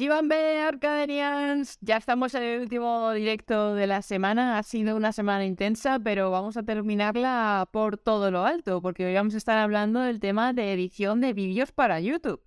Gibambe 0.00 0.62
Arcadenians, 0.62 1.76
ya 1.82 1.98
estamos 1.98 2.34
en 2.34 2.42
el 2.42 2.62
último 2.62 3.12
directo 3.12 3.74
de 3.74 3.86
la 3.86 4.00
semana. 4.00 4.56
Ha 4.56 4.62
sido 4.62 4.96
una 4.96 5.12
semana 5.12 5.44
intensa, 5.44 5.98
pero 5.98 6.30
vamos 6.30 6.56
a 6.56 6.62
terminarla 6.62 7.68
por 7.70 7.98
todo 7.98 8.30
lo 8.30 8.46
alto, 8.46 8.80
porque 8.80 9.04
hoy 9.04 9.12
vamos 9.12 9.34
a 9.34 9.36
estar 9.36 9.58
hablando 9.58 10.00
del 10.00 10.18
tema 10.18 10.54
de 10.54 10.72
edición 10.72 11.20
de 11.20 11.34
vídeos 11.34 11.72
para 11.72 12.00
YouTube. 12.00 12.42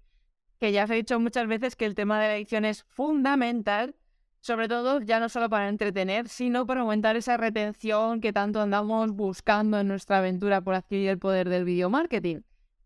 Que 0.60 0.72
ya 0.72 0.86
os 0.86 0.90
he 0.90 0.96
dicho 0.96 1.20
muchas 1.20 1.46
veces 1.46 1.76
que 1.76 1.86
el 1.86 1.94
tema 1.94 2.20
de 2.20 2.28
la 2.28 2.38
edición 2.38 2.66
es 2.66 2.86
fundamental, 2.86 3.94
sobre 4.41 4.68
todo 4.68 4.99
ya 5.02 5.20
no 5.20 5.30
solo 5.30 5.48
para 5.48 5.70
entretener, 5.70 6.30
sino 6.30 6.66
para 6.66 6.82
aumentar 6.82 7.18
esa 7.18 7.38
retención 7.38 8.20
que 8.20 8.34
tanto 8.34 8.62
andamos 8.62 9.12
buscando 9.12 9.80
en 9.80 9.88
nuestra 9.90 10.18
aventura 10.18 10.62
por 10.62 10.74
adquirir 10.74 11.08
el 11.08 11.20
poder 11.20 11.49
del 11.49 11.66
video 11.66 11.91
marketing. 11.91 12.38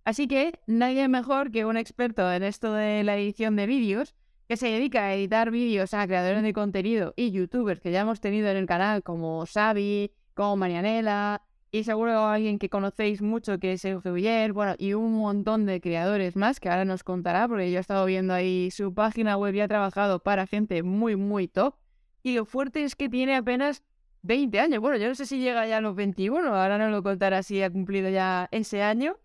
Así 0.03 0.27
que 0.27 0.59
nadie 0.67 1.07
mejor 1.07 1.51
que 1.51 1.63
un 1.63 1.77
experto 1.77 2.29
en 2.33 2.43
esto 2.43 2.73
de 2.73 3.05
la 3.05 3.15
edición 3.15 3.55
de 3.55 3.65
vídeos 3.65 4.13
que 4.47 4.57
se 4.57 4.67
dedica 4.67 5.05
a 5.05 5.13
editar 5.13 5.51
vídeos 5.51 5.93
a 5.93 6.07
creadores 6.07 6.41
de 6.43 6.53
contenido 6.53 7.13
y 7.15 7.31
youtubers 7.31 7.81
que 7.81 7.91
ya 7.91 8.01
hemos 8.01 8.21
tenido 8.21 8.49
en 8.49 8.57
el 8.57 8.65
canal, 8.65 9.03
como 9.03 9.45
Xavi, 9.45 10.11
como 10.33 10.55
Marianela, 10.55 11.41
y 11.69 11.83
seguro 11.83 12.25
alguien 12.25 12.59
que 12.59 12.69
conocéis 12.69 13.21
mucho 13.21 13.59
que 13.59 13.73
es 13.73 13.81
Sergio 13.81 14.13
Villar, 14.13 14.53
bueno, 14.53 14.75
y 14.77 14.93
un 14.93 15.15
montón 15.15 15.65
de 15.65 15.81
creadores 15.81 16.37
más 16.37 16.61
que 16.61 16.69
ahora 16.69 16.85
nos 16.85 17.03
contará, 17.03 17.47
porque 17.47 17.69
yo 17.71 17.77
he 17.77 17.81
estado 17.81 18.05
viendo 18.05 18.33
ahí 18.33 18.71
su 18.71 18.93
página 18.93 19.35
web 19.37 19.53
y 19.53 19.59
ha 19.59 19.67
trabajado 19.67 20.19
para 20.19 20.47
gente 20.47 20.81
muy, 20.81 21.17
muy 21.17 21.49
top. 21.49 21.75
Y 22.23 22.35
lo 22.35 22.45
fuerte 22.45 22.83
es 22.83 22.95
que 22.95 23.09
tiene 23.09 23.35
apenas 23.35 23.83
20 24.21 24.59
años. 24.61 24.79
Bueno, 24.79 24.97
yo 24.97 25.09
no 25.09 25.15
sé 25.15 25.25
si 25.25 25.39
llega 25.39 25.67
ya 25.67 25.77
a 25.77 25.81
los 25.81 25.95
21, 25.95 26.55
ahora 26.55 26.77
no 26.77 26.89
lo 26.89 27.03
contará 27.03 27.43
si 27.43 27.61
ha 27.61 27.69
cumplido 27.69 28.09
ya 28.09 28.47
ese 28.51 28.81
año. 28.81 29.17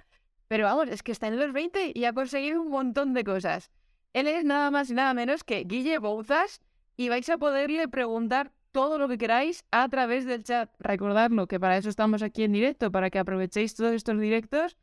Pero 0.48 0.64
vamos, 0.64 0.89
es 0.89 1.02
que 1.02 1.12
está 1.12 1.28
en 1.28 1.39
los 1.39 1.52
20 1.52 1.92
y 1.94 2.05
ha 2.05 2.12
conseguido 2.12 2.61
un 2.61 2.70
montón 2.70 3.14
de 3.14 3.24
cosas. 3.24 3.70
Él 4.14 4.27
es 4.27 4.44
nada 4.44 4.70
más 4.70 4.91
y 4.91 4.94
nada 4.94 5.14
menos 5.14 5.42
que 5.42 5.64
Guille 5.64 5.98
Bouzas 5.98 6.60
y 6.96 7.08
vais 7.08 7.28
a 7.30 7.38
poderle 7.38 7.88
preguntar 7.88 8.52
todo 8.70 8.98
lo 8.98 9.08
que 9.08 9.18
queráis 9.18 9.64
a 9.70 9.88
través 9.88 10.27
del 10.27 10.44
chat. 10.44 10.70
Recordadlo 10.78 11.46
que 11.46 11.58
para 11.58 11.77
eso 11.77 11.88
estamos 11.88 12.22
aquí 12.22 12.44
en 12.44 12.52
directo, 12.52 12.90
para 12.92 13.10
que 13.10 13.18
aprovechéis 13.18 13.74
todos 13.74 13.92
estos 13.92 14.18
directos 14.20 14.77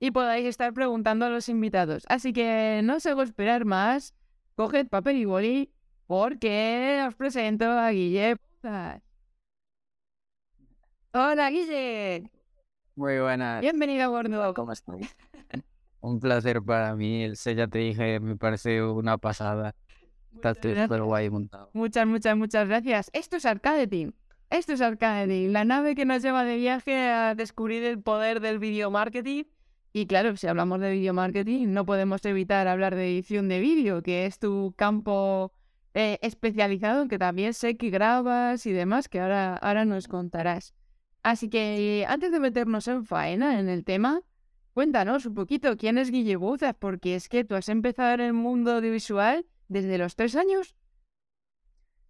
y 0.00 0.10
podáis 0.10 0.46
estar 0.46 0.72
preguntando 0.74 1.24
a 1.24 1.30
los 1.30 1.48
invitados. 1.48 2.04
Así 2.08 2.32
que 2.32 2.82
no 2.84 2.96
os 2.96 3.06
hago 3.06 3.22
esperar 3.22 3.64
más. 3.64 4.14
Coged 4.56 4.88
papel 4.88 5.16
y 5.16 5.24
boli 5.24 5.70
porque 6.06 7.02
os 7.08 7.14
presento 7.14 7.64
a 7.64 7.90
Guille 7.90 8.36
Bouzas. 8.36 9.02
Hola 11.12 11.50
Guille. 11.50 12.30
Muy 12.96 13.18
buenas. 13.18 13.62
Bienvenido 13.62 14.04
a 14.04 14.08
bordo. 14.08 14.54
¿Cómo 14.54 14.72
estás? 14.72 15.16
Un 16.04 16.20
placer 16.20 16.60
para 16.60 16.94
mí. 16.94 17.24
El 17.24 17.38
C 17.38 17.54
ya 17.54 17.66
te 17.66 17.78
dije, 17.78 18.20
me 18.20 18.36
parece 18.36 18.82
una 18.82 19.16
pasada. 19.16 19.74
Está 20.34 20.52
súper 20.54 21.02
guay 21.02 21.30
montado. 21.30 21.70
Muchas, 21.72 22.06
muchas, 22.06 22.36
muchas 22.36 22.68
gracias. 22.68 23.08
Esto 23.14 23.36
es 23.36 23.46
Arcade 23.46 23.86
Team. 23.86 24.12
Esto 24.50 24.74
es 24.74 24.82
Arcade 24.82 25.26
Team, 25.26 25.52
la 25.52 25.64
nave 25.64 25.94
que 25.94 26.04
nos 26.04 26.22
lleva 26.22 26.44
de 26.44 26.56
viaje 26.56 26.94
a 27.08 27.34
descubrir 27.34 27.84
el 27.84 28.02
poder 28.02 28.40
del 28.40 28.58
video 28.58 28.90
marketing. 28.90 29.44
Y 29.94 30.04
claro, 30.04 30.36
si 30.36 30.46
hablamos 30.46 30.78
de 30.80 30.90
video 30.90 31.14
marketing, 31.14 31.68
no 31.68 31.86
podemos 31.86 32.22
evitar 32.26 32.68
hablar 32.68 32.94
de 32.94 33.06
edición 33.06 33.48
de 33.48 33.60
vídeo, 33.60 34.02
que 34.02 34.26
es 34.26 34.38
tu 34.38 34.74
campo 34.76 35.52
eh, 35.94 36.18
especializado, 36.20 37.08
que 37.08 37.16
también 37.16 37.54
sé 37.54 37.78
que 37.78 37.88
grabas 37.88 38.66
y 38.66 38.72
demás, 38.72 39.08
que 39.08 39.20
ahora, 39.20 39.56
ahora 39.56 39.86
nos 39.86 40.06
contarás. 40.08 40.74
Así 41.22 41.48
que 41.48 42.04
antes 42.06 42.30
de 42.30 42.40
meternos 42.40 42.88
en 42.88 43.06
faena 43.06 43.58
en 43.58 43.70
el 43.70 43.84
tema, 43.84 44.20
Cuéntanos 44.74 45.24
un 45.24 45.34
poquito 45.34 45.76
quién 45.76 45.98
es 45.98 46.10
Guille 46.10 46.34
Bouzas, 46.34 46.74
porque 46.76 47.14
es 47.14 47.28
que 47.28 47.44
tú 47.44 47.54
has 47.54 47.68
empezado 47.68 48.14
en 48.14 48.20
el 48.20 48.32
mundo 48.32 48.72
audiovisual 48.72 49.46
desde 49.68 49.98
los 49.98 50.16
tres 50.16 50.34
años. 50.34 50.74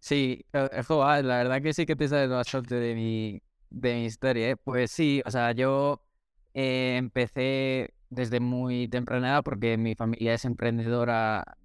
Sí, 0.01 0.47
eh, 0.55 0.71
la 0.89 1.23
verdad 1.23 1.61
que 1.61 1.75
sí 1.75 1.85
que 1.85 1.95
te 1.95 2.09
sabes 2.09 2.31
bastante 2.31 2.77
de 2.77 2.95
mi, 2.95 3.43
de 3.69 3.95
mi 3.95 4.05
historia. 4.07 4.49
¿eh? 4.51 4.57
Pues 4.57 4.91
sí, 4.91 5.23
o 5.27 5.31
sea, 5.31 5.53
yo 5.53 6.07
eh, 6.55 6.97
empecé 6.97 7.93
desde 8.09 8.41
muy 8.41 8.89
temprana 8.89 9.29
edad 9.29 9.43
porque 9.45 9.77
mi 9.77 9.95
familia 9.95 10.33
es 10.33 10.47
emprendedora. 10.47 11.59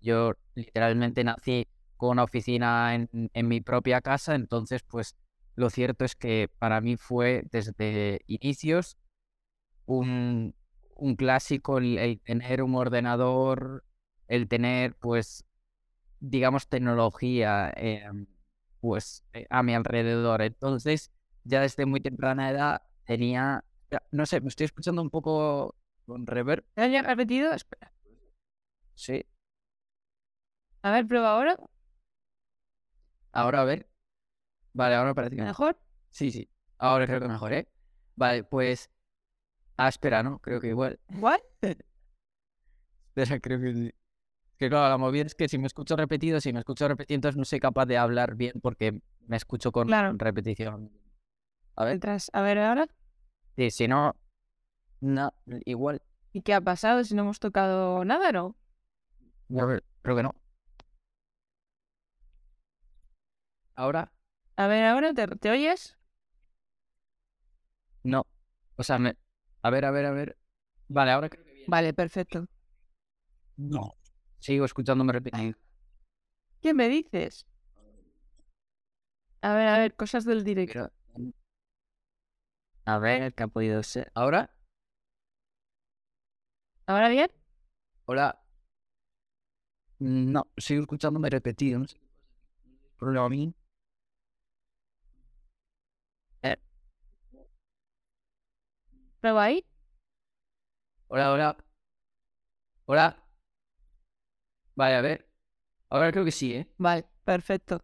Yo 0.00 0.34
literalmente 0.54 1.24
nací 1.24 1.66
con 1.96 2.10
una 2.10 2.22
oficina 2.22 2.94
en, 2.94 3.08
en 3.34 3.48
mi 3.48 3.60
propia 3.60 4.00
casa, 4.00 4.36
entonces 4.36 4.84
pues 4.84 5.16
lo 5.56 5.68
cierto 5.68 6.04
es 6.04 6.14
que 6.14 6.48
para 6.60 6.80
mí 6.80 6.96
fue 6.96 7.42
desde 7.50 8.20
inicios 8.28 8.96
un, 9.88 10.54
un 10.96 11.16
clásico 11.16 11.78
el, 11.78 12.20
tener 12.24 12.62
un 12.62 12.74
ordenador, 12.74 13.84
el 14.28 14.46
tener, 14.46 14.94
pues, 14.96 15.44
digamos, 16.20 16.68
tecnología, 16.68 17.72
em, 17.76 18.26
pues, 18.80 19.24
eh, 19.32 19.46
a 19.50 19.62
mi 19.62 19.74
alrededor. 19.74 20.42
Entonces, 20.42 21.10
ya 21.44 21.62
desde 21.62 21.86
muy 21.86 22.00
temprana 22.00 22.50
edad 22.50 22.82
tenía, 23.06 23.64
no 24.10 24.26
sé, 24.26 24.40
me 24.42 24.48
estoy 24.48 24.66
escuchando 24.66 25.00
un 25.00 25.10
poco 25.10 25.74
con 26.06 26.26
reverb. 26.26 26.64
¿Te 26.74 26.82
has 26.98 27.06
repetido? 27.06 27.52
Espera. 27.52 27.92
Sí. 28.94 29.24
A 30.82 30.90
ver, 30.90 31.06
prueba 31.06 31.32
ahora. 31.32 31.56
Ahora, 33.32 33.62
a 33.62 33.64
ver. 33.64 33.88
Vale, 34.74 34.96
ahora 34.96 35.14
parece 35.14 35.36
que 35.36 35.42
mejor. 35.42 35.78
Sí, 36.10 36.30
sí. 36.30 36.50
Ahora 36.76 37.06
creo 37.06 37.20
que 37.20 37.28
mejor, 37.28 37.52
¿eh? 37.54 37.68
Vale, 38.16 38.44
pues 38.44 38.90
Ah, 39.78 39.88
espera, 39.88 40.24
¿no? 40.24 40.40
Creo 40.40 40.60
que 40.60 40.68
igual. 40.68 40.98
¿What? 41.20 41.38
espera, 43.14 43.40
creo 43.40 43.60
que 43.60 43.72
sí. 43.72 43.94
Que 44.58 44.68
claro, 44.68 44.88
la 44.88 44.98
movida 44.98 45.22
es 45.24 45.36
que 45.36 45.48
si 45.48 45.56
me 45.56 45.68
escucho 45.68 45.94
repetido, 45.94 46.40
si 46.40 46.52
me 46.52 46.58
escucho 46.58 46.88
repetido, 46.88 47.14
entonces 47.14 47.36
no 47.38 47.44
soy 47.44 47.60
capaz 47.60 47.86
de 47.86 47.96
hablar 47.96 48.34
bien 48.34 48.60
porque 48.60 49.00
me 49.28 49.36
escucho 49.36 49.70
con 49.70 49.88
repetición. 50.18 50.90
A 51.76 51.84
ver. 51.84 52.00
A 52.32 52.42
ver 52.42 52.58
ahora. 52.58 52.88
Sí, 53.54 53.70
si 53.70 53.86
no, 53.86 54.16
no, 55.00 55.32
igual. 55.64 56.02
¿Y 56.32 56.42
qué 56.42 56.54
ha 56.54 56.60
pasado 56.60 57.04
si 57.04 57.14
no 57.14 57.22
hemos 57.22 57.38
tocado 57.38 58.04
nada, 58.04 58.32
no? 58.32 58.56
A 59.56 59.64
ver, 59.64 59.84
creo 60.02 60.16
que 60.16 60.22
no. 60.24 60.34
¿Ahora? 63.76 64.10
A 64.56 64.66
ver, 64.66 64.84
¿ahora 64.86 65.14
te, 65.14 65.28
te 65.28 65.50
oyes? 65.50 65.96
No. 68.02 68.26
O 68.76 68.82
sea, 68.82 68.98
me, 68.98 69.16
a 69.62 69.70
ver, 69.70 69.84
a 69.84 69.90
ver, 69.90 70.06
a 70.06 70.10
ver. 70.12 70.38
Vale, 70.88 71.10
ahora 71.10 71.28
creo 71.28 71.44
que 71.44 71.52
viene. 71.52 71.66
Vale, 71.68 71.92
perfecto. 71.92 72.46
No. 73.56 73.94
Sigo 74.38 74.64
escuchándome 74.64 75.12
repetir. 75.12 75.56
¿Qué 76.60 76.74
me 76.74 76.88
dices? 76.88 77.46
A 79.42 79.54
ver, 79.54 79.68
a 79.68 79.78
ver, 79.78 79.94
cosas 79.94 80.24
del 80.24 80.44
directo. 80.44 80.90
A 82.84 82.98
ver, 82.98 83.34
¿qué 83.34 83.42
ha 83.42 83.48
podido 83.48 83.82
ser? 83.82 84.10
¿Ahora? 84.14 84.50
¿Ahora 86.86 87.08
bien? 87.08 87.30
Hola. 88.06 88.42
No, 89.98 90.44
sigo 90.56 90.82
escuchándome 90.82 91.28
repetido. 91.28 91.80
No 91.80 91.86
sé. 91.86 92.00
¿Problema 92.98 93.26
a 93.26 93.28
¿Prueba 99.20 99.44
ahí? 99.44 99.66
Hola, 101.08 101.32
hola. 101.32 101.56
Hola. 102.86 103.16
Vale, 104.76 104.94
a 104.94 105.00
ver. 105.00 105.28
Ahora 105.88 106.12
creo 106.12 106.24
que 106.24 106.30
sí, 106.30 106.54
¿eh? 106.54 106.72
Vale, 106.78 107.04
perfecto. 107.24 107.82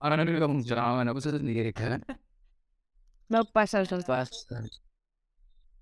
Ahora 0.00 0.16
no 0.16 0.24
creo 0.24 0.40
que 0.40 0.46
funciona. 0.46 0.94
Bueno, 0.94 1.12
pues 1.12 1.26
es 1.26 1.40
directo, 1.40 1.82
¿eh? 1.84 2.00
No 3.28 3.44
pasa 3.44 3.82
eso. 3.82 3.98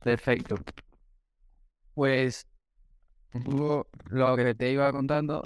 Perfecto. 0.01 0.57
Pues 1.95 2.47
lo 3.33 4.37
que 4.37 4.55
te 4.55 4.71
iba 4.73 4.93
contando. 4.93 5.43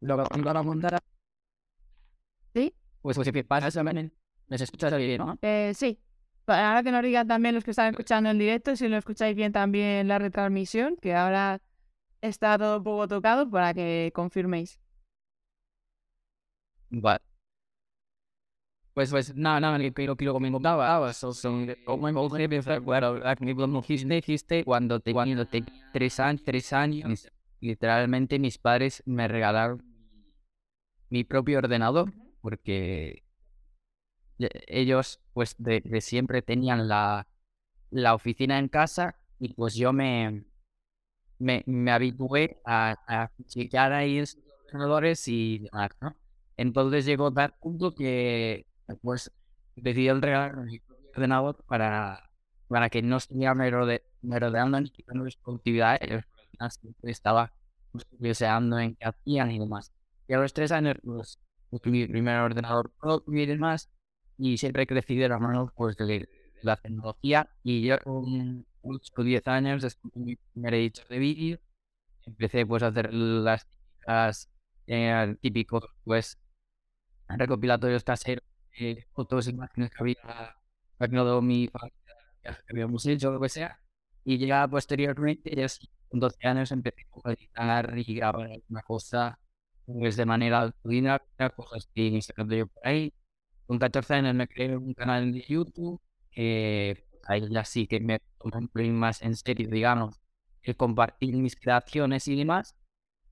Lo 0.00 0.16
que 0.16 0.24
te 0.24 0.38
iba 0.38 0.60
a 0.60 0.64
contar. 0.64 1.02
¿Sí? 2.54 2.74
Pues, 3.00 3.16
pues 3.16 3.26
si 3.26 3.42
pasa 3.42 3.70
también 3.70 4.12
¿Me 4.52 4.56
escuchas 4.56 4.94
bien, 4.98 5.16
no? 5.16 5.38
Eh, 5.40 5.72
sí. 5.74 5.98
Ahora 6.46 6.82
que 6.82 6.92
nos 6.92 7.02
digan 7.02 7.26
también 7.26 7.54
los 7.54 7.64
que 7.64 7.70
están 7.70 7.88
escuchando 7.88 8.28
en 8.28 8.38
directo, 8.38 8.76
si 8.76 8.86
lo 8.86 8.98
escucháis 8.98 9.34
bien 9.34 9.50
también 9.50 10.08
la 10.08 10.18
retransmisión, 10.18 10.96
que 11.00 11.14
ahora 11.14 11.62
está 12.20 12.58
todo 12.58 12.76
un 12.76 12.84
poco 12.84 13.08
tocado 13.08 13.48
para 13.48 13.72
que 13.72 14.12
confirméis. 14.14 14.78
Vale. 16.90 17.20
Pues, 18.92 19.10
pues, 19.10 19.34
nada, 19.34 19.58
nada, 19.58 19.78
lo 19.78 19.94
que, 19.94 20.04
lo 20.26 20.34
que 20.34 20.40
me 20.40 20.52
contaba, 20.52 21.14
son, 21.14 21.74
como 21.86 22.12
dijiste, 24.06 24.64
cuando 24.64 25.00
te, 25.00 25.14
cuando 25.14 25.46
te 25.46 25.64
tres 25.94 26.20
años, 26.20 26.42
tres 26.44 26.74
años, 26.74 27.32
literalmente 27.60 28.38
mis 28.38 28.58
padres 28.58 29.02
me 29.06 29.28
regalaron 29.28 29.82
mi 31.08 31.24
propio 31.24 31.56
ordenador, 31.56 32.12
porque 32.42 33.22
ellos 34.38 35.20
pues 35.32 35.54
de, 35.58 35.82
siempre 36.00 36.42
tenían 36.42 36.88
la, 36.88 37.26
la, 37.90 38.14
oficina 38.14 38.58
en 38.58 38.68
casa 38.68 39.16
y 39.38 39.52
pues 39.54 39.74
yo 39.74 39.92
me, 39.92 40.44
me, 41.38 41.62
me 41.66 41.90
habitué 41.90 42.60
a, 42.64 42.96
a 43.06 43.30
checar 43.46 43.92
ahí 43.92 44.18
en 44.18 44.26
sus 44.26 44.42
ordenadores 44.66 45.26
y 45.28 45.68
¿no? 46.00 46.16
Entonces 46.56 47.04
llegó 47.04 47.32
tal 47.32 47.54
punto 47.60 47.94
que 47.94 48.66
pues 49.00 49.32
decidí 49.76 50.08
entregar 50.08 50.56
mi 50.56 50.80
ordenador 51.14 51.64
para, 51.66 52.30
para 52.68 52.90
que 52.90 53.02
no 53.02 53.16
estuviera 53.16 53.54
merodeando 53.54 54.80
ni 54.80 54.90
quitando 54.90 55.26
productividad, 55.42 55.98
siempre 56.70 57.10
estaba 57.10 57.52
pues, 57.90 58.06
deseando 58.12 58.78
en 58.78 58.96
qué 58.96 59.04
hacían 59.06 59.50
y 59.50 59.58
demás. 59.58 59.92
Y 60.28 60.34
a 60.34 60.38
los 60.38 60.52
tres 60.52 60.72
años, 60.72 60.96
pues, 61.02 61.38
mi 61.84 62.06
primer 62.06 62.38
ordenador 62.38 62.90
propio 63.00 63.42
y 63.42 63.46
demás, 63.46 63.90
y 64.42 64.58
siempre 64.58 64.82
he 64.82 64.86
crecido 64.88 65.28
la 65.28 65.38
mano 65.38 65.72
pues, 65.76 65.96
de, 65.96 66.28
la 66.62 66.76
tecnología. 66.76 67.48
Y 67.62 67.82
yo 67.82 67.98
con 68.00 68.66
8 68.82 69.12
o 69.16 69.22
10 69.22 69.46
años, 69.48 69.82
después 69.82 70.12
de 70.14 70.20
mi 70.20 70.36
primer 70.36 70.74
editor 70.74 71.06
de 71.08 71.18
vídeo, 71.18 71.58
empecé 72.26 72.66
pues 72.66 72.82
a 72.82 72.88
hacer 72.88 73.14
las 73.14 73.66
típicas, 73.68 74.50
eh, 74.88 75.36
típicos 75.40 75.84
pues 76.04 76.38
recopilatorios 77.28 78.04
caseros 78.04 78.44
de 78.78 79.06
fotos, 79.12 79.48
imágenes 79.48 79.90
que 79.90 79.96
había 80.00 80.16
de 80.98 81.40
mi 81.42 81.68
familia, 81.68 81.92
que 82.42 82.50
habíamos 82.70 83.06
hecho, 83.06 83.32
lo 83.32 83.40
que 83.40 83.48
sea. 83.48 83.80
Y 84.24 84.38
ya 84.38 84.66
posteriormente, 84.68 85.54
ya 85.54 85.66
con 86.08 86.20
12 86.20 86.48
años, 86.48 86.72
empecé 86.72 87.06
a 87.24 87.32
editar 87.32 87.98
y 87.98 88.14
grabar 88.14 88.50
alguna 88.50 88.82
cosa 88.82 89.38
pues, 89.86 90.16
de 90.16 90.26
manera 90.26 90.62
autodidacta, 90.62 91.50
cosas 91.50 91.88
que 91.94 92.10
me 92.10 92.56
yo 92.56 92.66
por 92.66 92.86
ahí. 92.88 93.12
Con 93.66 93.78
14 93.78 94.14
años 94.14 94.34
me 94.34 94.48
creé 94.48 94.76
un 94.76 94.94
canal 94.94 95.32
de 95.32 95.42
YouTube, 95.48 96.00
que 96.30 97.04
ahí 97.24 97.42
ya 97.50 97.64
sí 97.64 97.86
que 97.86 98.00
me 98.00 98.20
tomé 98.38 98.58
un 98.58 98.68
poco 98.68 98.84
más 98.88 99.22
en 99.22 99.36
serio, 99.36 99.68
digamos, 99.70 100.20
el 100.62 100.76
compartir 100.76 101.36
mis 101.36 101.56
creaciones 101.56 102.28
y 102.28 102.36
demás. 102.36 102.76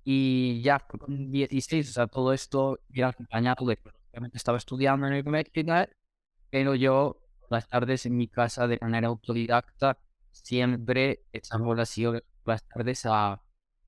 Y 0.04 0.62
ya 0.62 0.80
con 0.80 1.30
16, 1.30 1.90
o 1.90 1.92
sea, 1.92 2.06
todo 2.06 2.32
esto 2.32 2.78
era 2.92 3.08
acompañado 3.08 3.66
de, 3.66 3.78
obviamente 4.10 4.38
estaba 4.38 4.58
estudiando 4.58 5.06
en 5.06 5.14
el 5.14 5.24
colegio 5.24 5.86
pero 6.50 6.74
yo 6.74 7.20
las 7.50 7.68
tardes 7.68 8.06
en 8.06 8.16
mi 8.16 8.28
casa 8.28 8.66
de 8.66 8.78
manera 8.80 9.08
autodidacta 9.08 9.98
siempre 10.32 11.24
echamos 11.32 11.76
las, 11.76 11.96
las 12.44 12.64
tardes 12.68 13.06
a, 13.06 13.42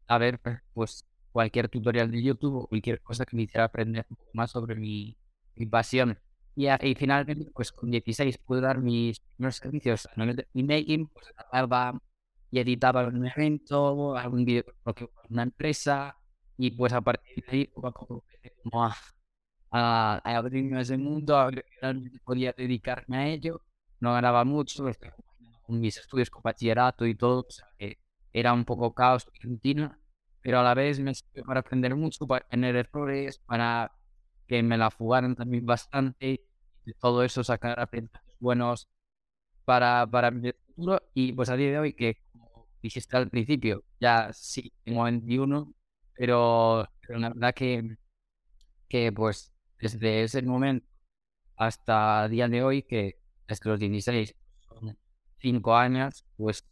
a 0.06 0.18
ver 0.18 0.40
pues 0.74 1.06
cualquier 1.32 1.68
tutorial 1.68 2.10
de 2.10 2.22
YouTube 2.22 2.56
o 2.56 2.68
cualquier 2.68 3.00
cosa 3.02 3.24
que 3.26 3.36
me 3.36 3.42
hiciera 3.44 3.64
aprender 3.64 4.06
más 4.32 4.50
sobre 4.50 4.74
mi, 4.76 5.16
mi 5.56 5.66
pasión. 5.66 6.18
Y, 6.54 6.68
y, 6.68 6.94
finalmente, 6.94 7.50
pues 7.54 7.72
con 7.72 7.90
16 7.90 8.38
pude 8.38 8.60
dar 8.60 8.78
mis 8.78 9.20
primeros 9.20 9.56
servicios 9.56 10.06
a 10.06 10.20
nivel 10.20 10.36
de 10.36 11.08
pues 11.12 11.26
grababa 11.50 11.98
y 12.50 12.58
editaba 12.60 13.06
un 13.06 13.26
evento, 13.26 14.16
algún 14.16 14.44
vídeo 14.44 14.64
para 14.82 15.06
una 15.30 15.42
empresa, 15.44 16.16
y 16.58 16.70
pues 16.72 16.92
a 16.92 17.00
partir 17.00 17.44
de 17.46 17.52
ahí 17.52 17.66
como 17.68 18.84
a, 18.84 18.94
a, 19.70 20.20
a 20.22 20.36
abrirme 20.36 20.80
ese 20.80 20.98
mundo, 20.98 21.36
a 21.36 21.46
ver 21.46 21.64
que 21.64 22.18
podía 22.24 22.52
dedicarme 22.52 23.16
a 23.16 23.28
ello. 23.28 23.62
No 24.00 24.12
ganaba 24.12 24.44
mucho, 24.44 24.84
con 25.62 25.80
mis 25.80 25.96
estudios 25.96 26.30
con 26.30 26.42
bachillerato 26.42 27.06
y 27.06 27.14
todo, 27.14 27.40
o 27.48 27.50
sea, 27.50 27.66
que 27.78 27.98
era 28.32 28.52
un 28.52 28.64
poco 28.64 28.94
caos 28.94 29.26
rutina, 29.40 29.98
pero 30.42 30.60
a 30.60 30.62
la 30.62 30.74
vez 30.74 31.00
me 31.00 31.14
sirvió 31.14 31.44
para 31.44 31.60
aprender 31.60 31.94
mucho, 31.96 32.26
para 32.26 32.46
tener 32.48 32.76
errores, 32.76 33.38
para 33.46 33.92
que 34.52 34.62
me 34.62 34.76
la 34.76 34.90
fugaran 34.90 35.34
también 35.34 35.64
bastante, 35.64 36.44
de 36.84 36.94
todo 37.00 37.22
eso 37.24 37.42
sacar 37.42 37.80
aprendizajes 37.80 38.36
buenos 38.38 38.86
para, 39.64 40.06
para 40.06 40.30
mi 40.30 40.52
futuro. 40.52 41.00
Y 41.14 41.32
pues 41.32 41.48
a 41.48 41.56
día 41.56 41.70
de 41.70 41.78
hoy, 41.78 41.94
que 41.94 42.18
como 42.32 42.68
dijiste 42.82 43.16
al 43.16 43.30
principio, 43.30 43.82
ya 43.98 44.30
sí, 44.34 44.70
tengo 44.84 45.04
21, 45.04 45.72
pero, 46.14 46.86
pero 47.00 47.18
la 47.18 47.30
verdad 47.30 47.54
que, 47.54 47.96
que 48.88 49.10
pues 49.10 49.54
desde 49.80 50.24
ese 50.24 50.42
momento 50.42 50.86
hasta 51.56 52.26
el 52.26 52.32
día 52.32 52.46
de 52.48 52.62
hoy, 52.62 52.82
que 52.82 53.18
desde 53.48 53.70
los 53.70 53.80
16 53.80 54.34
son 54.68 54.98
5 55.38 55.74
años, 55.74 56.26
pues 56.36 56.66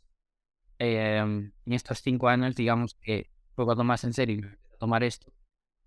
em, 0.79 1.53
en 1.65 1.73
estos 1.73 2.01
5 2.03 2.29
años, 2.29 2.55
digamos 2.57 2.95
que 3.01 3.31
fue 3.55 3.65
cuando 3.65 3.85
más 3.85 4.05
en 4.05 4.13
serio 4.13 4.51
tomar 4.79 5.03
esto. 5.03 5.33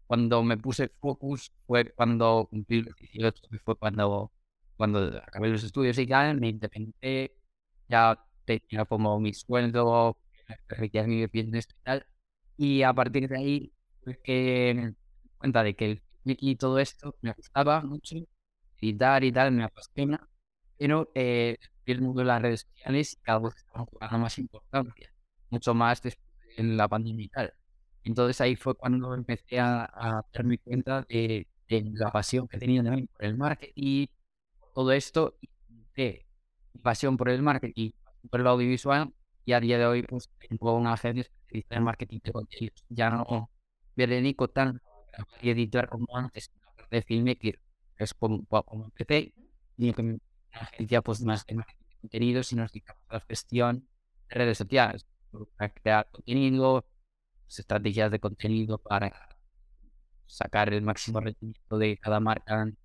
Cuando 0.08 0.44
me 0.44 0.58
puse 0.58 0.90
focus 1.00 1.52
fue 1.66 1.92
cuando 1.94 2.48
cumplí 2.50 2.82
los 2.84 2.96
18, 2.96 3.42
fue 3.64 3.76
cuando, 3.78 4.32
cuando 4.78 5.00
acabé 5.18 5.50
los 5.50 5.64
estudios 5.64 5.98
y 5.98 6.06
ya 6.06 6.34
me 6.34 6.50
independicé, 6.50 7.36
ya 7.90 8.24
tenía 8.46 8.86
como 8.86 9.20
mi 9.20 9.34
sueldo, 9.34 10.18
permitía 10.68 11.04
vivir 11.04 11.30
bien 11.32 11.56
y 11.56 11.62
tal. 11.84 12.06
Y 12.58 12.84
a 12.84 12.94
partir 12.94 13.28
de 13.30 13.38
ahí, 13.38 13.74
pues 14.04 14.18
que 14.24 14.74
me 14.76 14.96
cuenta 15.38 15.64
de 15.64 15.76
que 15.76 16.02
y 16.26 16.56
todo 16.56 16.80
esto 16.80 17.16
me 17.22 17.34
gustaba 17.34 17.82
mucho, 17.82 18.16
editar 18.82 19.24
y 19.24 19.32
tal, 19.32 19.52
me 19.52 19.64
apasiona, 19.64 20.28
pero 20.78 21.12
eh, 21.16 21.58
el 21.86 22.02
mundo 22.02 22.22
de 22.22 22.26
las 22.28 22.42
redes 22.42 22.62
sociales 22.62 23.20
cada 23.24 23.40
vez 23.40 23.54
jugando 23.74 24.18
más 24.20 24.38
importancia, 24.40 25.14
mucho 25.50 25.74
más 25.74 26.02
después 26.02 26.28
de 26.58 26.64
la 26.64 26.88
pandemia 26.88 27.26
y 27.26 27.30
tal. 27.30 27.54
Entonces 28.04 28.42
ahí 28.42 28.56
fue 28.56 28.76
cuando 28.76 29.14
empecé 29.14 29.60
a, 29.60 29.84
a 29.86 30.26
darme 30.34 30.58
cuenta 30.60 31.06
de, 31.10 31.48
de, 31.70 31.84
la 31.94 32.12
pasión 32.12 32.48
que 32.48 32.58
tenía 32.58 32.84
también 32.84 33.08
por 33.08 33.26
el 33.26 33.38
marketing, 33.38 34.08
todo 34.74 34.92
esto, 34.92 35.38
de 35.96 36.26
pasión 36.82 37.18
por 37.18 37.30
el 37.30 37.42
marketing, 37.42 37.92
por 38.30 38.42
el 38.42 38.48
audiovisual, 38.48 39.14
y 39.46 39.54
a 39.54 39.60
día 39.60 39.78
de 39.78 39.86
hoy 39.86 40.04
pues 40.04 40.30
tengo 40.50 40.76
una 40.76 40.94
agencia 40.94 41.22
especializada 41.22 41.78
en 41.78 41.84
marketing 41.84 42.20
de 42.24 42.32
contenidos. 42.32 42.86
Ya 42.90 43.10
no 43.10 43.50
me 43.96 44.08
dedico 44.08 44.48
tanto 44.50 44.82
a 45.14 45.26
editar 45.42 45.90
como 45.90 46.08
antes, 46.18 46.52
de 46.90 47.02
filmmaker, 47.02 47.60
es 47.98 48.14
como, 48.14 48.46
como 48.46 48.86
empecé, 48.86 49.34
y 49.78 49.90
una 50.00 50.18
agencia 50.52 51.02
pues 51.02 51.22
más 51.22 51.46
de 51.46 51.56
marketing 51.56 51.86
de 51.90 51.96
contenidos 52.02 52.52
y 52.52 52.56
nos 52.56 52.72
la 53.10 53.20
gestión 53.22 53.88
de 54.30 54.36
redes 54.36 54.58
sociales, 54.58 55.06
para 55.58 55.74
crear 55.74 56.08
contenido, 56.12 56.86
estrategias 57.60 58.12
de 58.12 58.20
contenido 58.20 58.78
para 58.78 59.30
sacar 60.26 60.74
el 60.74 60.82
máximo 60.82 61.20
rendimiento 61.20 61.78
de 61.78 61.98
cada 61.98 62.20
marca 62.20 62.64
en, 62.64 62.78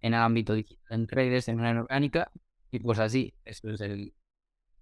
el 0.00 0.14
ámbito 0.14 0.54
digital, 0.54 0.84
en 0.90 1.08
redes, 1.08 1.48
en 1.48 1.60
orgánica, 1.60 2.30
y 2.70 2.78
pues 2.78 2.98
así, 2.98 3.34
eso 3.44 3.70
es 3.70 3.80
el, 3.80 4.14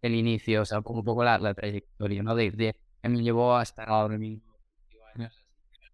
el 0.03 0.15
inicio, 0.15 0.63
o 0.63 0.65
sea, 0.65 0.79
un 0.79 1.05
poco 1.05 1.25
la, 1.25 1.39
la 1.39 1.55
trayectoria, 1.55 2.23
¿no? 2.23 2.35
De, 2.35 2.51
de, 2.51 2.77
que 3.03 3.09
me 3.09 3.23
llevó 3.23 3.57
hasta 3.57 3.85
ahora 3.85 4.19
mismo. 4.19 4.49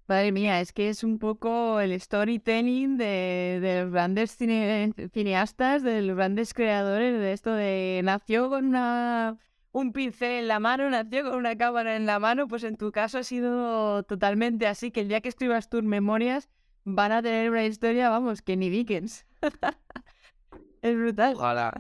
Madre 0.07 0.33
mía, 0.33 0.61
es 0.61 0.75
que 0.75 0.91
es 0.91 1.03
un 1.03 1.19
poco 1.19 1.81
el 1.81 1.99
storytelling 1.99 2.99
de, 2.99 3.59
de 3.63 3.83
los 3.83 3.91
grandes 3.91 4.33
cine, 4.33 4.93
cineastas, 5.11 5.83
de 5.83 6.03
los 6.03 6.15
grandes 6.15 6.53
creadores 6.53 7.19
de 7.19 7.33
esto 7.33 7.55
de 7.55 8.03
nació 8.05 8.51
con 8.51 8.67
una 8.67 9.39
un 9.75 9.93
pincel 9.93 10.31
en 10.31 10.49
la 10.49 10.61
mano, 10.61 10.89
nació 10.89 11.25
con 11.25 11.35
una 11.35 11.57
cámara 11.57 11.97
en 11.97 12.07
la 12.07 12.21
mano, 12.21 12.47
pues 12.47 12.63
en 12.63 12.77
tu 12.77 12.93
caso 12.93 13.19
ha 13.19 13.25
sido 13.25 14.05
totalmente 14.05 14.69
así, 14.69 14.93
que 14.93 15.01
el 15.01 15.09
día 15.09 15.21
que 15.21 15.29
escribas 15.29 15.69
tus 15.69 15.83
memorias 15.83 16.49
van 16.85 17.11
a 17.11 17.21
tener 17.21 17.51
una 17.51 17.65
historia, 17.65 18.09
vamos, 18.09 18.41
que 18.41 18.57
ni 18.57 18.71
Dickens. 18.71 19.27
es 20.83 20.97
brutal. 20.97 21.35
Ojalá. 21.35 21.73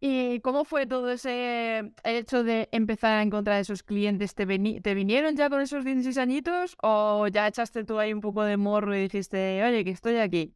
¿Y 0.00 0.40
cómo 0.40 0.64
fue 0.64 0.86
todo 0.86 1.12
ese 1.12 1.92
hecho 2.02 2.42
de 2.42 2.68
empezar 2.72 3.12
a 3.12 3.22
encontrar 3.22 3.60
esos 3.60 3.84
clientes? 3.84 4.34
¿Te, 4.34 4.44
¿Te 4.80 4.94
vinieron 4.94 5.36
ya 5.36 5.48
con 5.48 5.60
esos 5.60 5.84
16 5.84 6.18
añitos 6.18 6.76
o 6.82 7.28
ya 7.28 7.46
echaste 7.46 7.84
tú 7.84 8.00
ahí 8.00 8.12
un 8.12 8.20
poco 8.20 8.42
de 8.42 8.56
morro 8.56 8.96
y 8.96 9.02
dijiste, 9.02 9.62
oye, 9.62 9.84
que 9.84 9.90
estoy 9.90 10.16
aquí? 10.16 10.52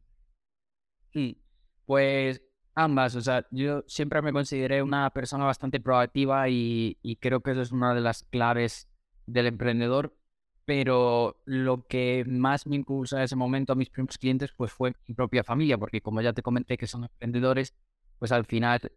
Sí, 1.13 1.41
pues 1.85 2.41
Ambas, 2.73 3.15
o 3.15 3.21
sea, 3.21 3.45
yo 3.51 3.83
siempre 3.87 4.21
me 4.21 4.31
consideré 4.31 4.81
una 4.81 5.09
persona 5.09 5.43
bastante 5.45 5.81
proactiva 5.81 6.47
y, 6.49 6.97
creo 7.19 7.41
que 7.41 7.51
eso 7.51 7.61
es 7.61 7.71
una 7.71 7.93
de 7.93 8.01
las 8.01 8.23
claves 8.23 8.87
del 9.25 9.47
emprendedor, 9.47 10.15
pero 10.63 11.41
lo 11.45 11.85
que 11.87 12.23
más 12.27 12.67
me 12.67 12.77
impulsa 12.77 13.17
en 13.17 13.23
ese 13.23 13.35
momento 13.35 13.73
a 13.73 13.75
mis 13.75 13.89
primeros 13.89 14.17
clientes 14.17 14.51
pues 14.55 14.71
fue 14.71 14.93
mi 15.07 15.13
propia 15.13 15.43
familia, 15.43 15.77
porque 15.77 16.01
como 16.01 16.21
ya 16.21 16.31
te 16.33 16.41
comenté 16.41 16.77
que 16.77 16.87
son 16.87 17.03
emprendedores, 17.03 17.73
pues 18.19 18.31
al 18.31 18.45
final 18.45 18.91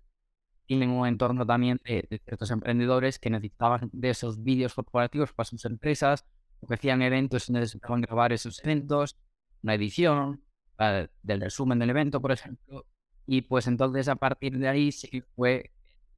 tienen 0.67 0.91
un 0.91 1.07
entorno 1.09 1.45
también 1.45 1.81
de, 1.85 2.21
ciertos 2.25 2.51
emprendedores 2.53 3.19
que 3.19 3.31
necesitaban 3.31 3.91
de 3.93 4.11
esos 4.11 4.43
vídeos 4.43 4.75
corporativos 4.75 5.33
para 5.33 5.47
sus 5.47 5.65
empresas, 5.65 6.25
o 6.61 6.69
que 6.69 6.75
hacían 6.75 7.03
eventos 7.03 7.51
y 7.51 7.53
grabar 7.83 8.33
esos 8.33 8.63
eventos, 8.65 9.17
una 9.63 9.75
edición 9.75 10.45
uh, 10.79 11.07
del 11.23 11.41
resumen 11.41 11.79
del 11.81 11.91
evento, 11.91 12.21
por 12.21 12.33
ejemplo, 12.33 12.87
y 13.27 13.43
pues 13.43 13.67
entonces 13.67 14.09
a 14.09 14.17
partir 14.17 14.59
de 14.59 14.69
ahí 14.69 14.93
sí 14.93 15.23
fue 15.35 15.71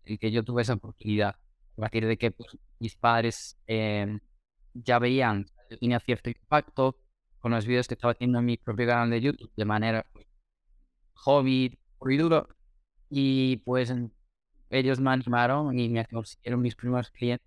el 0.04 0.18
que 0.18 0.30
yo 0.30 0.42
tuve 0.44 0.62
esa 0.62 0.74
oportunidad. 0.74 1.36
A 1.76 1.80
partir 1.80 2.06
de 2.06 2.16
que 2.16 2.30
pues, 2.30 2.56
mis 2.78 2.96
padres 2.96 3.58
em, 3.66 4.20
ya 4.74 4.98
veían 4.98 5.46
que 5.68 5.76
tenía 5.76 6.00
cierto 6.00 6.30
impacto 6.30 6.98
con 7.38 7.52
los 7.52 7.66
vídeos 7.66 7.86
que 7.86 7.94
estaba 7.94 8.12
haciendo 8.12 8.38
en 8.38 8.44
mi 8.44 8.56
propio 8.56 8.86
canal 8.86 9.10
de 9.10 9.20
YouTube 9.20 9.52
de 9.56 9.64
manera 9.64 10.06
pues, 10.12 10.26
hobby, 11.14 11.78
muy 12.00 12.16
duro. 12.16 12.48
Y 13.08 13.58
pues 13.58 13.92
ellos 14.70 15.00
me 15.00 15.10
animaron 15.10 15.78
y 15.78 15.88
me 15.88 16.04
consiguieron 16.06 16.60
mis 16.60 16.74
primeros 16.74 17.10
clientes 17.10 17.46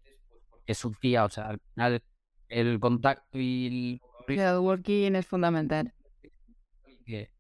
pues, 0.50 0.64
es 0.68 0.78
su 0.78 0.92
tía, 0.92 1.26
o 1.26 1.30
sea, 1.30 1.48
al 1.48 1.60
final 1.60 2.04
el 2.48 2.80
contacto 2.80 3.38
y 3.38 4.00
el... 4.28 4.40
el 4.40 4.60
working 4.60 5.16
es 5.16 5.26
fundamental. 5.26 5.94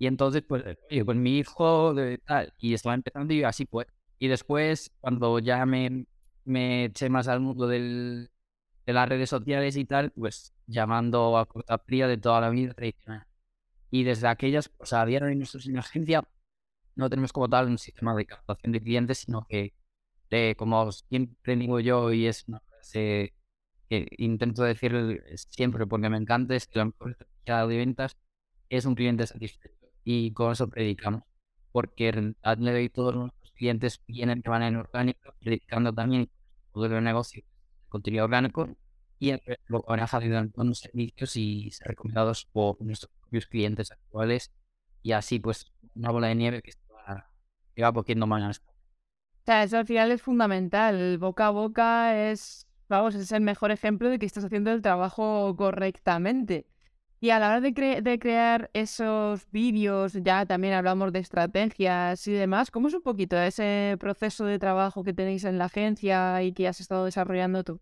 Y 0.00 0.06
entonces, 0.06 0.42
pues, 0.48 0.64
oye, 0.90 1.04
pues 1.04 1.18
mi 1.18 1.38
hijo, 1.38 1.94
y 2.58 2.74
estaba 2.74 2.94
empezando 2.94 3.34
y 3.34 3.44
así 3.44 3.66
pues. 3.66 3.86
Y 4.18 4.28
después, 4.28 4.90
cuando 5.00 5.38
ya 5.40 5.66
me, 5.66 6.06
me 6.44 6.86
eché 6.86 7.10
más 7.10 7.28
al 7.28 7.40
mundo 7.40 7.66
del, 7.68 8.30
de 8.86 8.92
las 8.94 9.08
redes 9.08 9.28
sociales 9.30 9.76
y 9.76 9.84
tal, 9.84 10.10
pues 10.12 10.54
llamando 10.66 11.36
a 11.38 11.46
corta 11.46 11.78
fría 11.78 12.08
de 12.08 12.16
toda 12.16 12.40
la 12.40 12.50
vida 12.50 12.72
tradicional. 12.74 13.26
Y 13.90 14.04
desde 14.04 14.28
aquellas, 14.28 14.70
o 14.78 14.86
sea, 14.86 15.02
a 15.02 15.06
nosotros 15.06 15.66
en 15.66 15.74
la 15.74 15.80
agencia 15.80 16.24
no 16.96 17.10
tenemos 17.10 17.32
como 17.32 17.48
tal 17.50 17.66
un 17.68 17.78
sistema 17.78 18.14
de 18.16 18.26
captación 18.26 18.72
de 18.72 18.80
clientes, 18.80 19.18
sino 19.18 19.46
que, 19.48 19.74
de, 20.30 20.54
como 20.56 20.92
siempre 20.92 21.56
digo 21.56 21.80
yo, 21.80 22.12
y 22.12 22.26
es 22.26 22.48
una 22.48 22.60
frase 22.60 23.34
que 23.90 24.08
intento 24.18 24.62
decir 24.64 25.22
siempre 25.50 25.86
porque 25.86 26.08
me 26.08 26.16
encanta, 26.16 26.54
es 26.54 26.66
que 26.66 26.78
la 26.78 26.86
mejor 26.86 27.16
de 27.46 27.76
ventas 27.76 28.16
es 28.70 28.86
un 28.86 28.94
cliente 28.94 29.26
satisfecho 29.26 29.79
y 30.04 30.32
con 30.32 30.52
eso 30.52 30.68
predicamos. 30.68 31.22
Porque 31.72 32.34
a 32.42 32.56
día 32.56 32.72
de 32.72 32.78
hoy 32.78 32.88
todos 32.88 33.14
nuestros 33.14 33.52
clientes 33.52 34.02
vienen 34.06 34.42
que 34.42 34.50
van 34.50 34.62
en 34.62 34.76
orgánico, 34.76 35.34
predicando 35.40 35.92
también 35.92 36.30
todo 36.72 36.86
el 36.86 37.04
negocio, 37.04 37.42
contenido 37.88 38.24
orgánico 38.24 38.68
y 39.20 39.34
lo 39.66 39.82
van 39.82 40.00
a 40.00 40.06
salir 40.06 40.50
los 40.56 40.78
servicios 40.78 41.36
y 41.36 41.70
recomendados 41.80 42.46
por 42.46 42.80
nuestros 42.80 43.12
propios 43.20 43.46
clientes 43.46 43.92
actuales 43.92 44.50
y 45.02 45.12
así 45.12 45.38
pues 45.38 45.70
una 45.94 46.10
bola 46.10 46.28
de 46.28 46.34
nieve 46.34 46.62
que, 46.62 46.72
va, 46.90 47.30
que 47.74 47.82
va 47.82 47.92
cogiendo. 47.92 48.24
O 48.24 48.52
sea, 49.44 49.62
eso 49.62 49.78
al 49.78 49.86
final 49.86 50.10
es 50.10 50.22
fundamental. 50.22 51.18
boca 51.18 51.48
a 51.48 51.50
boca 51.50 52.30
es, 52.30 52.66
vamos, 52.88 53.14
es 53.14 53.30
el 53.32 53.42
mejor 53.42 53.70
ejemplo 53.70 54.08
de 54.08 54.18
que 54.18 54.26
estás 54.26 54.44
haciendo 54.44 54.72
el 54.72 54.80
trabajo 54.80 55.54
correctamente. 55.54 56.66
Y 57.22 57.30
a 57.30 57.38
la 57.38 57.48
hora 57.48 57.60
de, 57.60 58.00
de 58.00 58.18
crear 58.18 58.70
esos 58.72 59.46
vídeos, 59.50 60.14
ya 60.14 60.46
también 60.46 60.72
hablamos 60.72 61.12
de 61.12 61.18
estrategias 61.18 62.26
y 62.26 62.32
demás, 62.32 62.70
¿cómo 62.70 62.88
es 62.88 62.94
un 62.94 63.02
poquito 63.02 63.36
ese 63.36 63.96
proceso 64.00 64.46
de 64.46 64.58
trabajo 64.58 65.04
que 65.04 65.12
tenéis 65.12 65.44
en 65.44 65.58
la 65.58 65.66
agencia 65.66 66.42
y 66.42 66.52
que 66.52 66.66
has 66.66 66.80
estado 66.80 67.04
desarrollando 67.04 67.62
tú? 67.62 67.78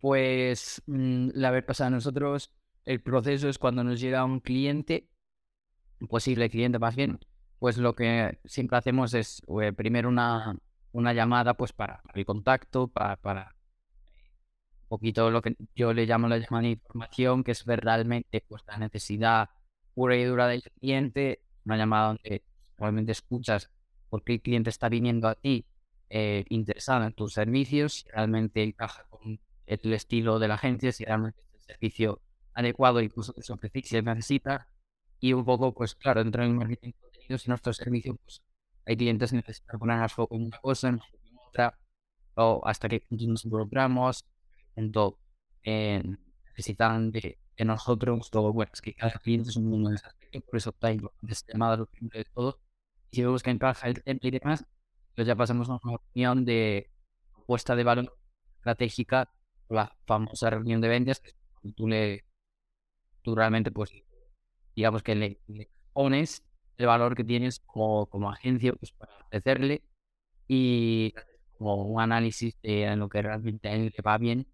Pues 0.00 0.82
mm, 0.86 1.28
la 1.34 1.50
verdad, 1.50 1.72
o 1.72 1.74
sea, 1.74 1.90
nosotros 1.90 2.50
el 2.86 3.02
proceso 3.02 3.50
es 3.50 3.58
cuando 3.58 3.84
nos 3.84 4.00
llega 4.00 4.24
un 4.24 4.40
cliente, 4.40 5.10
posible 6.08 6.48
cliente 6.48 6.78
más 6.78 6.96
bien, 6.96 7.18
pues 7.58 7.76
lo 7.76 7.94
que 7.94 8.38
siempre 8.46 8.78
hacemos 8.78 9.12
es 9.12 9.42
eh, 9.60 9.74
primero 9.74 10.08
una, 10.08 10.56
una 10.92 11.12
llamada 11.12 11.58
pues 11.58 11.74
para 11.74 12.02
el 12.14 12.24
contacto, 12.24 12.88
para, 12.88 13.16
para 13.16 13.54
poquito 14.90 15.30
lo 15.30 15.40
que 15.40 15.56
yo 15.74 15.94
le 15.94 16.04
llamo 16.04 16.28
la 16.28 16.38
llamada 16.38 16.68
información, 16.68 17.44
que 17.44 17.52
es 17.52 17.64
ver 17.64 17.80
realmente 17.80 18.44
pues, 18.48 18.62
la 18.66 18.76
necesidad 18.76 19.48
pura 19.94 20.16
y 20.16 20.24
dura 20.24 20.48
del 20.48 20.62
cliente, 20.62 21.42
una 21.64 21.76
llamada 21.76 22.08
donde 22.08 22.42
realmente 22.76 23.12
escuchas 23.12 23.70
por 24.08 24.24
qué 24.24 24.34
el 24.34 24.42
cliente 24.42 24.70
está 24.70 24.88
viniendo 24.88 25.28
a 25.28 25.36
ti 25.36 25.64
eh, 26.10 26.44
interesado 26.48 27.04
en 27.04 27.12
tus 27.12 27.34
servicios, 27.34 27.94
si 27.94 28.08
realmente 28.08 28.62
encaja 28.62 29.04
con 29.08 29.40
el 29.66 29.92
estilo 29.92 30.40
de 30.40 30.48
la 30.48 30.54
agencia, 30.54 30.90
si 30.90 31.04
realmente 31.04 31.40
es 31.40 31.54
el 31.54 31.60
servicio 31.60 32.20
adecuado 32.52 33.00
incluso 33.00 33.32
que 33.32 33.42
se 33.42 33.52
ofrece 33.52 33.82
si 33.84 34.02
necesita. 34.02 34.66
Y 35.20 35.34
un 35.34 35.44
poco, 35.44 35.72
pues 35.72 35.94
claro, 35.94 36.24
dentro 36.24 36.42
del 36.42 36.54
marketing 36.54 36.92
de 36.92 36.98
contenidos 36.98 37.46
y 37.46 37.48
nuestro 37.50 37.72
servicio, 37.72 38.16
pues 38.16 38.42
hay 38.86 38.96
clientes 38.96 39.30
que 39.30 39.36
necesitan 39.36 39.78
poner 39.78 40.10
foco 40.10 40.34
en 40.34 40.46
una 40.46 40.58
cosa, 40.58 40.88
en 40.88 41.00
otra, 41.48 41.78
o 42.34 42.62
hasta 42.64 42.88
que 42.88 43.04
nos 43.10 43.44
involucramos, 43.44 44.24
eh, 45.62 46.02
necesitan 46.50 47.10
de, 47.10 47.38
nosotros 47.64 48.30
todo, 48.30 48.52
bueno, 48.52 48.70
es 48.72 48.80
que 48.80 48.94
cada 48.94 49.12
cliente 49.12 49.50
es 49.50 49.56
un 49.56 49.66
mundo 49.66 49.92
ese 49.92 50.06
aspecto, 50.06 50.40
por 50.40 50.56
eso 50.56 50.70
está 50.70 50.92
importante 50.92 51.32
este 51.32 51.52
llamado 51.52 51.76
lo 51.78 51.86
primero 51.86 52.18
de 52.18 52.24
todo. 52.24 52.60
Y 53.10 53.16
si 53.16 53.22
vemos 53.22 53.42
que 53.42 53.50
encaja 53.50 53.88
el 53.88 54.02
template 54.02 54.36
y 54.36 54.38
demás, 54.38 54.64
pues 55.14 55.26
ya 55.26 55.36
pasamos 55.36 55.68
a 55.68 55.78
una 55.82 55.98
reunión 56.14 56.44
de 56.44 56.90
propuesta 57.32 57.76
de 57.76 57.84
valor 57.84 58.16
estratégica, 58.56 59.32
la 59.68 59.94
famosa 60.06 60.50
reunión 60.50 60.80
de 60.80 60.88
ventas, 60.88 61.20
que 61.20 61.32
tú 61.76 61.88
le, 61.88 62.24
tú 63.22 63.34
realmente, 63.34 63.70
pues, 63.70 63.92
digamos 64.74 65.02
que 65.02 65.14
le, 65.14 65.40
pones 65.92 66.44
el 66.78 66.86
valor 66.86 67.14
que 67.14 67.24
tienes 67.24 67.60
como, 67.60 68.06
como 68.06 68.30
agencia, 68.30 68.72
pues, 68.72 68.92
para 68.92 69.12
ofrecerle 69.26 69.82
y 70.48 71.12
como 71.58 71.84
un 71.84 72.00
análisis 72.00 72.56
de 72.62 72.96
lo 72.96 73.08
que 73.08 73.22
realmente 73.22 73.76
le 73.76 74.02
va 74.02 74.16
bien 74.18 74.46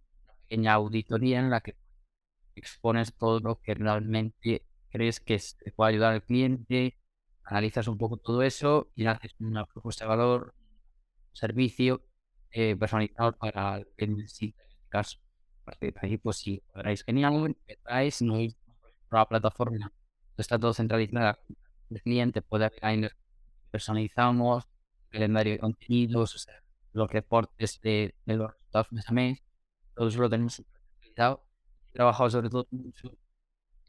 pequeña 0.49 0.75
auditoría 0.75 1.41
en 1.41 1.51
la 1.51 1.61
que 1.61 1.77
expones 2.55 3.15
todo 3.15 3.41
lo 3.41 3.61
que 3.61 3.75
realmente 3.75 4.65
crees 4.91 5.21
que 5.21 5.39
te 5.63 5.73
puede 5.73 5.93
ayudar 5.93 6.15
al 6.15 6.23
cliente, 6.23 6.99
analizas 7.45 7.89
un 7.89 7.99
poco 7.99 8.17
todo 8.17 8.43
eso 8.43 8.91
y 8.95 9.07
haces 9.07 9.35
una 9.39 9.67
propuesta 9.67 10.05
de 10.05 10.09
valor, 10.09 10.55
servicio 11.33 12.03
eh, 12.51 12.77
personalizado 12.77 13.33
para 13.37 13.85
el 13.97 14.17
necesita 14.17 14.63
en 14.63 14.69
este 14.71 14.89
caso. 14.89 15.19
A 15.67 15.73
de 15.81 15.93
ahí, 16.01 16.17
pues 16.17 16.37
si 16.37 16.63
genial, 17.05 17.57
empezáis, 17.67 18.23
no 18.23 18.37
hay 18.37 18.57
una 19.11 19.27
plataforma, 19.27 19.93
está 20.37 20.59
todo 20.59 20.73
centralizado. 20.73 21.39
El 21.91 22.03
cliente 22.03 22.41
puede 22.41 22.71
personalizamos, 23.71 24.65
calendario 25.11 25.55
de 25.55 25.59
contenidos, 25.59 26.49
los 26.93 27.11
reportes 27.11 27.81
de, 27.83 28.15
de 28.25 28.35
los 28.37 28.53
resultados 28.53 28.93
mes 28.93 29.09
a 29.09 29.13
mes, 29.13 29.43
todo 29.97 30.11
lo 30.11 30.31
tenemos 30.31 30.59
utilizado. 30.61 31.45
He 31.91 31.93
trabajado 31.95 32.31
sobre 32.31 32.51
todo 32.51 32.67
mucho 32.71 33.17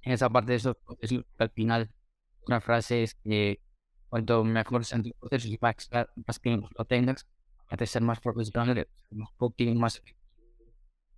en 0.03 0.13
esa 0.13 0.29
parte 0.29 0.51
de 0.53 0.57
esos 0.57 0.75
procesos, 0.77 1.25
que 1.37 1.43
al 1.43 1.49
final 1.51 1.91
una 2.47 2.61
frase 2.61 3.03
es 3.03 3.15
que 3.15 3.61
cuanto 4.09 4.43
mejor 4.43 4.85
sean 4.85 5.03
tus 5.03 5.13
procesos 5.13 5.51
y 5.51 5.57
más, 5.61 5.89
más 6.25 6.41
lo 6.77 6.85
tengas, 6.85 7.27
hace 7.69 7.85
ser 7.85 8.01
más 8.01 8.19
profesional, 8.21 8.87
más 9.11 9.29
óptimo, 9.37 9.75
más. 9.75 10.01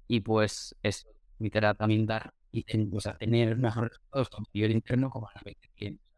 Y 0.07 0.21
pues 0.21 0.75
eso, 0.81 1.07
literal 1.37 1.77
también 1.77 2.05
dar 2.05 2.33
y 2.51 2.63
pues, 2.87 3.07
tener 3.19 3.55
mejores 3.57 3.91
resultados 3.91 4.29
tanto 4.31 4.49
a 4.49 4.53
nivel 4.53 4.71
interno 4.71 5.09
como 5.11 5.29
a 5.29 5.41
vez 5.45 5.57
cliente. 5.75 6.08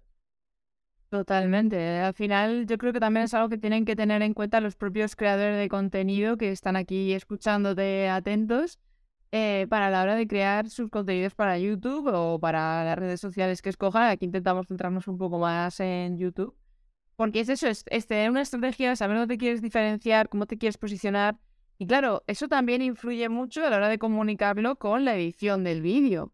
Totalmente. 1.11 1.99
Al 1.99 2.13
final 2.13 2.65
yo 2.67 2.77
creo 2.77 2.93
que 2.93 3.01
también 3.01 3.25
es 3.25 3.33
algo 3.33 3.49
que 3.49 3.57
tienen 3.57 3.83
que 3.83 3.97
tener 3.97 4.21
en 4.21 4.33
cuenta 4.33 4.61
los 4.61 4.77
propios 4.77 5.17
creadores 5.17 5.57
de 5.57 5.67
contenido 5.67 6.37
que 6.37 6.51
están 6.53 6.77
aquí 6.77 7.11
escuchándote 7.11 8.07
atentos 8.07 8.79
eh, 9.33 9.67
para 9.69 9.89
la 9.89 10.03
hora 10.03 10.15
de 10.15 10.25
crear 10.25 10.69
sus 10.69 10.89
contenidos 10.89 11.35
para 11.35 11.59
YouTube 11.59 12.07
o 12.13 12.39
para 12.39 12.85
las 12.85 12.97
redes 12.97 13.19
sociales 13.19 13.61
que 13.61 13.67
escojan. 13.67 14.03
Aquí 14.03 14.23
intentamos 14.23 14.67
centrarnos 14.67 15.05
un 15.09 15.17
poco 15.17 15.37
más 15.37 15.81
en 15.81 16.17
YouTube. 16.17 16.55
Porque 17.17 17.41
es 17.41 17.49
eso, 17.49 17.67
es, 17.67 18.07
tener 18.07 18.29
una 18.29 18.41
estrategia, 18.41 18.95
saber 18.95 19.17
dónde 19.17 19.37
quieres 19.37 19.61
diferenciar, 19.61 20.29
cómo 20.29 20.45
te 20.45 20.57
quieres 20.57 20.77
posicionar. 20.77 21.37
Y 21.77 21.87
claro, 21.87 22.23
eso 22.25 22.47
también 22.47 22.81
influye 22.81 23.27
mucho 23.27 23.65
a 23.65 23.69
la 23.69 23.75
hora 23.75 23.89
de 23.89 23.97
comunicarlo 23.97 24.77
con 24.77 25.03
la 25.03 25.15
edición 25.15 25.65
del 25.65 25.81
vídeo. 25.81 26.31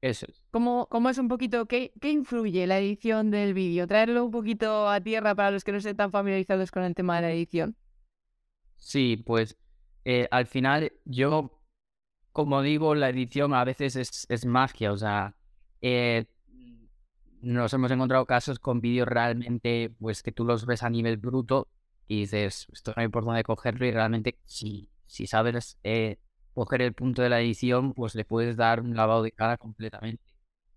Eso 0.00 0.26
es. 0.28 0.42
¿Cómo, 0.50 0.86
¿Cómo, 0.90 1.08
es 1.08 1.18
un 1.18 1.28
poquito, 1.28 1.66
qué, 1.66 1.92
qué 2.00 2.10
influye 2.10 2.66
la 2.66 2.78
edición 2.78 3.30
del 3.30 3.54
vídeo? 3.54 3.86
Traerlo 3.86 4.24
un 4.24 4.30
poquito 4.30 4.88
a 4.88 5.00
tierra 5.00 5.34
para 5.34 5.50
los 5.50 5.64
que 5.64 5.72
no 5.72 5.78
estén 5.78 5.96
tan 5.96 6.10
familiarizados 6.10 6.70
con 6.70 6.82
el 6.82 6.94
tema 6.94 7.16
de 7.16 7.22
la 7.22 7.32
edición. 7.32 7.76
Sí, 8.76 9.16
pues 9.16 9.56
eh, 10.04 10.28
al 10.30 10.46
final 10.46 10.92
yo, 11.04 11.60
como 12.32 12.62
digo, 12.62 12.94
la 12.94 13.08
edición 13.08 13.54
a 13.54 13.64
veces 13.64 13.96
es, 13.96 14.26
es 14.28 14.44
magia, 14.44 14.92
o 14.92 14.96
sea, 14.96 15.34
eh, 15.80 16.26
nos 17.40 17.72
hemos 17.72 17.90
encontrado 17.90 18.26
casos 18.26 18.58
con 18.58 18.80
vídeos 18.80 19.08
realmente, 19.08 19.94
pues 19.98 20.22
que 20.22 20.32
tú 20.32 20.44
los 20.44 20.66
ves 20.66 20.82
a 20.82 20.90
nivel 20.90 21.16
bruto 21.16 21.68
y 22.08 22.20
dices, 22.20 22.66
esto 22.72 22.92
no 22.96 23.02
hay 23.02 23.08
por 23.08 23.24
dónde 23.24 23.42
cogerlo 23.42 23.86
y 23.86 23.90
realmente 23.90 24.38
si, 24.44 24.90
si 25.06 25.26
sabes 25.26 25.78
eh, 25.82 26.18
coger 26.56 26.80
el 26.82 26.94
punto 26.94 27.22
de 27.22 27.28
la 27.28 27.40
edición, 27.40 27.92
pues 27.92 28.14
le 28.14 28.24
puedes 28.24 28.56
dar 28.56 28.80
un 28.80 28.96
lavado 28.96 29.22
de 29.22 29.30
cara 29.30 29.58
completamente. 29.58 30.24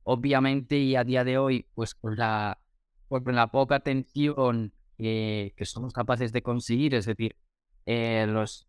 Obviamente, 0.03 0.77
y 0.77 0.97
a 0.97 1.05
día 1.05 1.23
de 1.23 1.37
hoy, 1.37 1.67
pues 1.73 1.95
con 1.95 2.17
la, 2.17 2.59
pues, 3.07 3.23
con 3.23 3.35
la 3.35 3.47
poca 3.47 3.75
atención 3.75 4.73
que 4.97 5.53
somos 5.63 5.93
capaces 5.93 6.33
de 6.33 6.41
conseguir, 6.41 6.95
es 6.95 7.05
decir, 7.05 7.37
eh, 7.85 8.27
los 8.27 8.67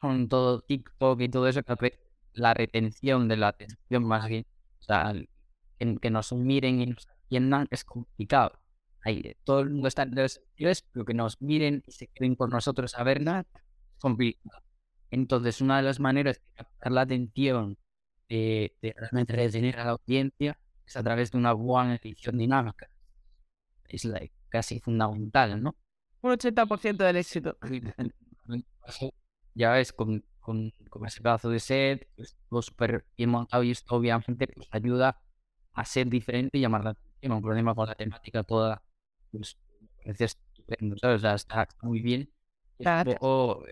con 0.00 0.28
todo 0.28 0.60
TikTok 0.60 1.20
y 1.20 1.28
todo 1.28 1.48
eso, 1.48 1.60
la 2.34 2.54
retención 2.54 3.26
de 3.26 3.36
la 3.36 3.48
atención 3.48 4.04
más 4.04 4.28
bien, 4.28 4.46
o 4.80 4.82
sea, 4.82 5.12
que, 5.78 6.10
nos 6.10 6.32
miren 6.32 6.80
y 6.80 6.86
nos 6.86 7.08
atiendan 7.08 7.66
es 7.70 7.84
complicado. 7.84 8.60
Hay, 9.02 9.36
todo 9.44 9.60
el 9.60 9.70
mundo 9.70 9.88
está 9.88 10.04
en 10.04 10.14
redes 10.14 10.40
pero 10.92 11.04
que 11.04 11.14
nos 11.14 11.42
miren 11.42 11.82
y 11.86 11.92
se 11.92 12.06
queden 12.08 12.36
con 12.36 12.50
nosotros 12.50 12.94
a 12.96 13.02
ver 13.02 13.20
nada 13.20 13.46
es 13.52 13.98
complicado. 14.00 14.63
Entonces, 15.14 15.60
una 15.60 15.76
de 15.76 15.84
las 15.84 16.00
maneras 16.00 16.40
de 16.40 16.54
captar 16.54 16.90
la 16.90 17.02
atención 17.02 17.78
de, 18.28 18.74
realmente 18.82 19.32
retener 19.32 19.78
a 19.78 19.84
la 19.84 19.90
audiencia 19.92 20.58
es 20.84 20.96
a 20.96 21.04
través 21.04 21.30
de 21.30 21.38
una 21.38 21.52
buena 21.52 21.94
edición 21.94 22.36
dinámica. 22.36 22.90
Es 23.88 24.08
casi 24.48 24.80
fundamental, 24.80 25.62
¿no? 25.62 25.76
Un 26.20 26.32
80% 26.32 26.96
del 26.96 27.16
éxito. 27.16 27.56
ya 29.54 29.70
ves, 29.70 29.92
con, 29.92 30.24
con, 30.40 30.72
con 30.90 31.06
ese 31.06 31.20
pedazo 31.20 31.48
de 31.48 31.60
set, 31.60 32.08
pues, 32.16 32.36
todo 32.50 32.60
súper 32.60 33.06
bien 33.16 33.30
montado 33.30 33.62
y 33.62 33.70
esto 33.70 33.94
obviamente 33.94 34.48
pues 34.48 34.66
ayuda 34.72 35.22
a 35.74 35.84
ser 35.84 36.08
diferente 36.08 36.58
y 36.58 36.62
llamar 36.62 36.82
la 36.82 36.90
atención. 36.90 37.32
Un 37.32 37.42
problema 37.42 37.72
con 37.72 37.86
la 37.86 37.94
temática 37.94 38.42
toda, 38.42 38.82
pues 39.30 39.56
parece 39.96 40.24
estupendo, 40.24 40.98
¿sabes? 40.98 41.18
O 41.18 41.20
sea, 41.20 41.34
está, 41.34 41.68
muy 41.82 42.00
bien. 42.00 42.28
Es 42.80 42.86
un 42.88 43.04
poco 43.14 43.64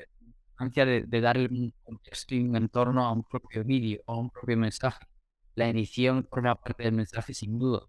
ansia 0.57 0.85
de, 0.85 1.03
de 1.03 1.49
un 1.51 1.73
contexto 1.83 2.35
y 2.35 2.41
un 2.41 2.57
entorno 2.57 3.05
a 3.05 3.13
un 3.13 3.25
propio 3.25 3.65
vídeo 3.65 4.01
o 4.07 4.15
a 4.15 4.19
un 4.19 4.31
propio 4.31 4.57
mensaje. 4.57 5.07
La 5.55 5.69
edición 5.69 6.27
forma 6.31 6.55
parte 6.55 6.85
del 6.85 6.93
mensaje 6.93 7.35
sin 7.35 7.59
duda. 7.59 7.87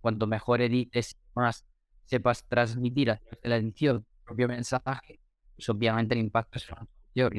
Cuanto 0.00 0.26
mejor 0.26 0.60
edites, 0.62 1.16
más 1.34 1.64
sepas 2.06 2.44
transmitir 2.48 3.10
a 3.10 3.16
través 3.18 3.42
de 3.42 3.48
la 3.48 3.56
edición 3.56 3.96
el 3.96 4.24
propio 4.24 4.48
mensaje, 4.48 5.20
pues 5.54 5.68
obviamente 5.68 6.14
el 6.14 6.20
impacto 6.20 6.58
es 6.58 6.66
mayor 6.70 7.34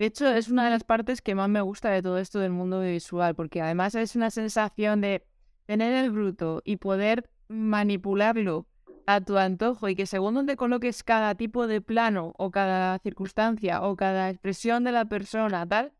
de 0.00 0.06
hecho, 0.06 0.26
es 0.28 0.48
una 0.48 0.64
de 0.64 0.70
las 0.70 0.82
partes 0.82 1.20
que 1.20 1.34
más 1.34 1.50
me 1.50 1.60
gusta 1.60 1.90
de 1.90 2.00
todo 2.00 2.16
esto 2.16 2.38
del 2.38 2.52
mundo 2.52 2.80
visual, 2.80 3.34
porque 3.34 3.60
además 3.60 3.94
es 3.94 4.16
una 4.16 4.30
sensación 4.30 5.02
de 5.02 5.26
tener 5.66 5.92
el 5.92 6.10
bruto 6.10 6.62
y 6.64 6.76
poder 6.76 7.28
manipularlo 7.48 8.66
a 9.14 9.20
tu 9.20 9.36
antojo 9.38 9.88
y 9.88 9.96
que 9.96 10.06
según 10.06 10.34
donde 10.34 10.56
coloques 10.56 11.02
cada 11.02 11.34
tipo 11.34 11.66
de 11.66 11.80
plano 11.80 12.32
o 12.38 12.50
cada 12.50 12.98
circunstancia 12.98 13.82
o 13.82 13.96
cada 13.96 14.30
expresión 14.30 14.84
de 14.84 14.92
la 14.92 15.06
persona, 15.06 15.66
tal, 15.66 15.92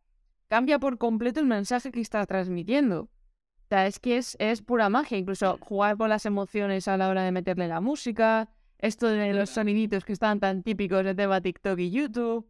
cambia 0.48 0.78
por 0.78 0.98
completo 0.98 1.40
el 1.40 1.46
mensaje 1.46 1.90
que 1.90 2.00
está 2.00 2.24
transmitiendo. 2.26 3.02
O 3.02 3.68
sea, 3.68 3.86
es 3.86 3.98
que 4.00 4.16
es, 4.16 4.36
es 4.38 4.62
pura 4.62 4.88
magia, 4.88 5.18
incluso 5.18 5.58
jugar 5.60 5.96
con 5.96 6.08
las 6.08 6.26
emociones 6.26 6.88
a 6.88 6.96
la 6.96 7.08
hora 7.08 7.22
de 7.22 7.32
meterle 7.32 7.68
la 7.68 7.80
música, 7.80 8.50
esto 8.78 9.06
de 9.08 9.32
los 9.34 9.50
soniditos 9.50 10.04
que 10.04 10.12
están 10.12 10.40
tan 10.40 10.62
típicos 10.62 11.04
de 11.04 11.14
tema 11.14 11.40
TikTok 11.40 11.78
y 11.78 11.90
YouTube. 11.90 12.48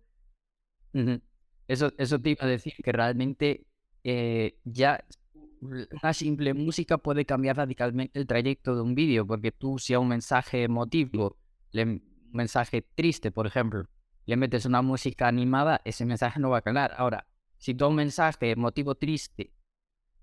Eso, 1.68 1.92
eso 1.98 2.18
te 2.20 2.30
iba 2.30 2.44
a 2.44 2.48
decir 2.48 2.72
que 2.82 2.92
realmente 2.92 3.66
eh, 4.02 4.58
ya 4.64 5.04
una 5.60 6.12
simple 6.14 6.54
música 6.54 6.98
puede 6.98 7.24
cambiar 7.24 7.56
radicalmente 7.56 8.18
el 8.18 8.26
trayecto 8.26 8.74
de 8.74 8.82
un 8.82 8.94
vídeo, 8.94 9.26
porque 9.26 9.52
tú 9.52 9.78
si 9.78 9.94
a 9.94 10.00
un 10.00 10.08
mensaje 10.08 10.64
emotivo, 10.64 11.36
un 11.74 12.02
mensaje 12.32 12.82
triste, 12.82 13.30
por 13.30 13.46
ejemplo, 13.46 13.86
le 14.26 14.36
metes 14.36 14.64
una 14.64 14.82
música 14.82 15.28
animada, 15.28 15.80
ese 15.84 16.04
mensaje 16.06 16.40
no 16.40 16.50
va 16.50 16.58
a 16.58 16.62
calar. 16.62 16.94
Ahora, 16.96 17.26
si 17.58 17.74
tú 17.74 17.84
a 17.84 17.88
un 17.88 17.96
mensaje 17.96 18.50
emotivo 18.52 18.94
triste, 18.94 19.52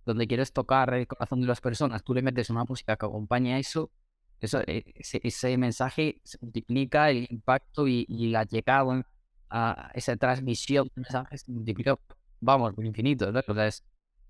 donde 0.06 0.27
quieres 0.27 0.53
tocar 0.53 0.94
el 0.94 1.08
corazón 1.08 1.41
de 1.41 1.48
las 1.48 1.62
personas, 1.62 2.03
tú 2.03 2.13
le 2.13 2.22
metes 2.22 2.50
una 2.50 2.63
música 2.63 2.96
que 2.96 3.06
acompaña 3.06 3.58
a 3.58 3.60
eso, 3.60 3.91
eso 4.39 4.62
eh, 4.65 4.86
ese, 4.96 5.58
mensaje 5.58 6.22
se 6.24 6.38
multiplica 6.41 7.10
el 7.10 7.27
impacto 7.29 7.88
y, 7.88 8.06
y 8.08 8.29
la 8.29 8.44
llegada 8.44 9.06
a 9.50 9.91
esa 9.94 10.15
transmisión 10.15 10.88
de 10.88 11.01
mensajes 11.01 11.41
se 11.41 11.51
multiplicó, 11.51 12.00
vamos, 12.39 12.74
por 12.74 12.86
infinito, 12.86 13.32
¿no? 13.32 13.41
Sea, 13.41 13.70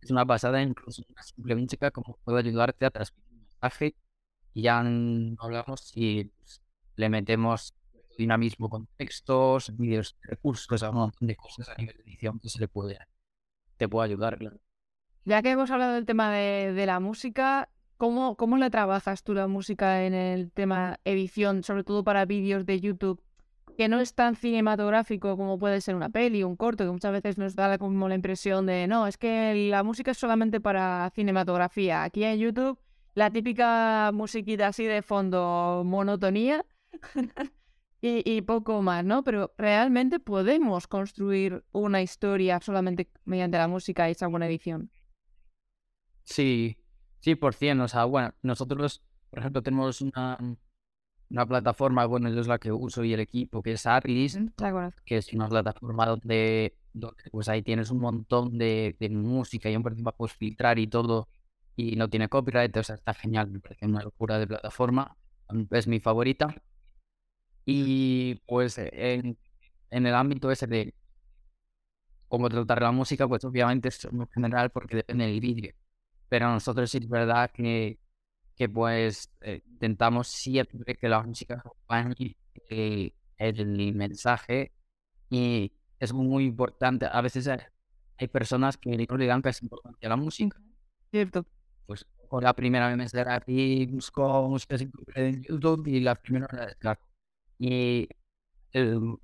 es, 0.02 0.12
una 0.12 0.26
pasada, 0.26 0.62
incluso 0.62 1.04
una 1.10 1.24
simple 1.24 1.56
música 1.56 1.92
como 1.92 2.18
puede 2.24 2.40
ayudarte 2.40 2.86
a 2.86 2.92
transmitir 2.92 3.34
un 3.34 3.40
mensaje 3.40 3.96
y 4.54 4.64
ya 4.64 4.80
hablamos 4.80 5.82
si 5.82 6.32
pues, 6.38 6.62
le 6.96 7.10
metemos 7.10 7.74
dinamismo 8.18 8.70
con 8.70 8.88
textos, 8.98 9.76
vídeos, 9.78 10.18
recursos, 10.24 10.82
un 10.82 11.12
de 11.20 11.36
cosas 11.36 11.70
a 11.70 11.76
nivel 11.76 11.96
de 11.98 12.04
edición 12.04 12.40
que 12.40 12.50
se 12.50 12.60
le 12.60 12.68
puede, 12.68 12.98
te 13.78 13.88
puede 13.88 14.10
ayudar. 14.10 14.40
Ya 15.26 15.42
que 15.42 15.52
hemos 15.52 15.70
hablado 15.70 15.94
del 15.94 16.06
tema 16.06 16.32
de, 16.32 16.74
de 16.74 16.86
la 16.86 17.00
música, 17.00 17.70
¿cómo, 17.98 18.36
¿cómo 18.36 18.58
la 18.58 18.70
trabajas 18.70 19.24
tú 19.24 19.34
la 19.34 19.48
música 19.48 20.04
en 20.06 20.14
el 20.14 20.52
tema 20.52 21.00
edición, 21.06 21.64
sobre 21.64 21.84
todo 21.84 22.04
para 22.04 22.26
vídeos 22.26 22.66
de 22.66 22.80
YouTube? 22.80 23.22
Que 23.78 23.88
no 23.88 24.00
es 24.00 24.16
tan 24.16 24.36
cinematográfico 24.36 25.38
como 25.38 25.60
puede 25.60 25.82
ser 25.82 25.96
una 25.96 26.10
peli, 26.10 26.44
un 26.44 26.56
corto, 26.56 26.84
que 26.84 26.92
muchas 26.92 27.12
veces 27.12 27.38
nos 27.38 27.56
da 27.56 27.78
como 27.78 28.10
la 28.10 28.16
impresión 28.16 28.66
de, 28.66 28.88
no, 28.88 29.06
es 29.06 29.18
que 29.18 29.54
la 29.70 29.84
música 29.84 30.12
es 30.12 30.18
solamente 30.18 30.60
para 30.60 31.12
cinematografía. 31.14 32.04
Aquí 32.04 32.24
en 32.24 32.40
YouTube, 32.40 32.80
la 33.14 33.30
típica 33.30 34.10
musiquita 34.14 34.68
así 34.68 34.86
de 34.86 35.04
fondo, 35.04 35.84
monotonía 35.86 36.66
y, 38.02 38.42
poco 38.42 38.82
más, 38.82 39.06
¿no? 39.06 39.24
Pero 39.24 39.54
realmente 39.60 40.20
podemos 40.20 40.88
construir 40.88 41.64
una 41.72 42.02
historia 42.02 42.60
solamente 42.60 43.12
mediante 43.26 43.60
la 43.60 43.68
música 43.68 44.10
y 44.10 44.14
esa 44.14 44.26
buena 44.26 44.48
edición. 44.48 44.90
Sí, 46.24 46.78
sí, 47.20 47.36
por 47.36 47.54
cien. 47.54 47.80
O 47.82 47.88
sea, 47.88 48.06
bueno, 48.06 48.34
nosotros, 48.42 49.04
por 49.30 49.40
ejemplo, 49.40 49.62
tenemos 49.62 50.02
una, 50.02 50.38
una 51.30 51.46
plataforma, 51.46 52.06
bueno, 52.06 52.30
es 52.30 52.48
la 52.48 52.58
que 52.58 52.72
uso 52.72 53.04
y 53.04 53.14
el 53.14 53.20
equipo, 53.20 53.62
que 53.62 53.74
es 53.74 53.86
Artlist, 53.86 54.38
que 55.06 55.18
es 55.18 55.34
una 55.34 55.48
plataforma 55.50 56.06
donde, 56.06 56.76
pues 57.32 57.50
ahí 57.50 57.62
tienes 57.64 57.92
un 57.92 58.00
montón 58.00 58.58
de, 58.58 58.96
música 59.12 59.70
y 59.70 59.76
un 59.76 59.84
principio 59.84 60.14
puedes 60.14 60.36
filtrar 60.36 60.80
y 60.80 60.88
todo 60.88 61.28
y 61.76 61.96
no 61.96 62.10
tiene 62.10 62.30
copyright, 62.30 62.76
o 62.78 62.84
sea, 62.84 62.96
está 62.96 63.14
genial, 63.14 63.52
me 63.52 63.60
parece 63.60 63.86
una 63.86 64.02
locura 64.02 64.40
de 64.40 64.48
plataforma, 64.48 65.16
es 65.72 65.88
mi 65.88 66.00
favorita. 66.00 66.56
Y 67.66 68.36
pues 68.48 68.78
en, 68.78 69.38
en 69.92 70.06
el 70.08 70.16
ámbito 70.16 70.50
ese 70.52 70.68
de 70.68 70.94
cómo 72.28 72.50
tratar 72.50 72.82
la 72.82 72.92
música, 72.92 73.28
pues 73.28 73.44
obviamente 73.46 73.90
es 73.90 74.12
muy 74.12 74.28
general 74.34 74.70
porque 74.72 74.98
depende 74.98 75.28
del 75.28 75.40
vídeo. 75.40 75.74
Pero 76.30 76.50
nosotros 76.52 76.90
sí 76.92 76.98
es 77.00 77.10
verdad 77.10 77.52
que 77.52 78.00
que 78.58 78.68
pues 78.68 79.32
eh, 79.42 79.62
intentamos 79.68 80.28
siempre 80.28 80.96
que 80.96 81.08
la 81.08 81.22
música 81.22 81.56
acompañe 81.56 82.36
eh, 82.70 83.14
el 83.38 83.94
mensaje 83.94 84.74
y 85.30 85.72
es 86.00 86.12
muy 86.12 86.46
importante. 86.46 87.06
A 87.06 87.22
veces 87.22 87.48
hay, 87.48 88.28
personas 88.28 88.78
que 88.78 88.98
no 89.08 89.18
le 89.18 89.28
dan 89.28 89.44
que 89.44 89.50
es 89.50 89.62
importante 89.62 90.10
la 90.10 90.16
música. 90.16 90.60
Cierto. 91.12 91.46
Pues 91.86 92.06
con 92.28 92.44
la 92.44 92.54
primera 92.54 92.94
vez 92.94 93.14
me 93.14 93.22
aquí, 93.22 93.86
busco 93.86 94.50
música 94.50 94.76
en 95.16 95.44
YouTube 95.44 95.88
y 95.88 96.00
la 96.00 96.16
primera 96.16 96.48
claro. 96.80 97.00
Y 97.60 98.10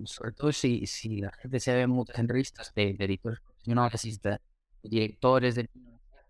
sobre 0.04 0.32
todo 0.32 0.52
si, 0.52 0.86
si 0.86 1.20
la 1.20 1.32
gente 1.32 1.60
se 1.60 1.74
ve 1.74 1.86
muchas 1.86 2.18
entrevistas 2.18 2.72
de, 2.74 2.94
de 2.94 3.04
editores 3.04 3.40
profesionales, 3.40 4.20
de 4.22 4.40
directores, 4.82 5.54
de, 5.56 5.68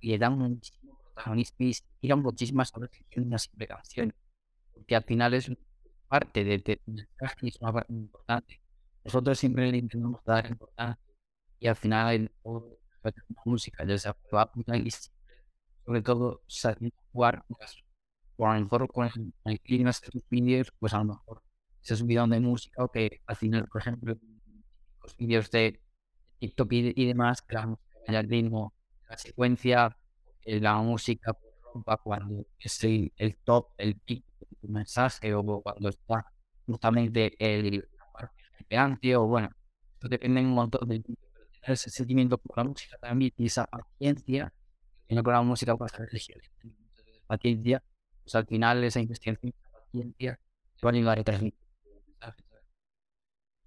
y 0.01 0.11
le 0.11 0.19
dan 0.19 0.39
muchísimo 0.39 0.84
protagonistas 1.15 1.85
tiran 2.01 2.21
muchísimas 2.23 2.69
sobre 2.69 2.91
una 3.17 3.39
simple 3.39 3.67
canción, 3.67 4.15
porque 4.73 4.97
al 4.97 5.05
final 5.05 5.35
es 5.35 5.51
parte 6.09 6.45
de, 6.45 6.59
de, 6.59 6.81
mensaje 6.87 7.39
y 7.43 7.49
es 7.49 7.59
importante. 7.89 8.61
Nosotros 9.05 9.39
siempre 9.39 9.71
le 9.71 9.79
intentamos 9.79 10.25
dar 10.25 10.49
importancia 10.49 11.15
y 11.59 11.67
al 11.67 11.77
final 11.77 12.31
la 13.03 13.13
música, 13.45 13.85
ya 13.85 13.99
sea 13.99 14.17
y 14.75 14.91
sobre 15.85 16.03
todo 16.03 16.43
saber 16.47 16.93
jugar 17.13 17.45
o 18.37 18.47
a 18.47 18.55
lo 18.55 18.61
mejor 18.63 18.89
con 18.91 19.07
el, 19.07 19.33
el 19.45 19.61
clima 19.61 19.91
de 19.91 20.11
tus 20.11 20.29
vídeos, 20.29 20.73
pues 20.79 20.93
a 20.95 20.99
lo 20.99 21.05
mejor 21.05 21.43
se 21.81 22.03
video 22.03 22.27
de 22.27 22.41
música 22.41 22.83
o 22.83 22.89
que 22.91 23.21
al 23.27 23.37
final, 23.37 23.69
por 23.69 23.83
ejemplo, 23.83 24.17
los 25.03 25.17
vídeos 25.17 25.51
de 25.51 25.81
TikTok 26.39 26.73
y, 26.73 26.93
y 26.97 27.07
demás, 27.07 27.43
que 27.43 27.55
la 27.55 27.67
música 27.67 28.19
al 28.19 28.29
ritmo, 28.29 28.75
la 29.09 29.19
secuencia, 29.19 29.97
la 30.47 30.77
música 30.77 31.37
rompa 31.73 31.97
cuando 31.97 32.47
es 32.59 32.85
el, 32.85 33.37
top, 33.45 33.69
el 33.79 33.97
pico 33.97 34.33
de 34.41 34.57
tu 34.61 34.69
mensaje 34.69 35.35
o 35.35 35.63
cuando 35.63 35.89
está 35.89 36.27
justamente 36.67 37.35
el 37.39 37.89
parte 38.69 39.17
o 39.17 39.27
bueno, 39.27 39.51
esto 39.95 40.09
depende 40.09 40.41
un 40.41 40.55
montón 40.55 40.89
de 40.89 41.03
ese 41.63 41.91
sentimiento 41.91 42.39
por 42.39 42.57
la 42.59 42.65
música 42.65 42.97
también 42.99 43.33
y 43.37 43.47
esa 43.47 43.67
paciencia, 43.67 44.53
que 45.07 45.15
no 45.15 45.23
con 45.23 45.33
la 45.33 45.43
música 45.43 45.77
ser 45.89 46.09
elegir 46.11 46.41
paciencia, 47.27 47.83
pues 48.23 48.35
al 48.35 48.47
final 48.47 48.85
esa 48.85 49.01
investigación, 49.01 49.53
paciencia, 49.73 50.41
se 50.77 50.87
va 50.87 50.91
a 50.91 50.95
ayudar 50.95 51.19
a 51.19 51.25
transmitir 51.25 51.65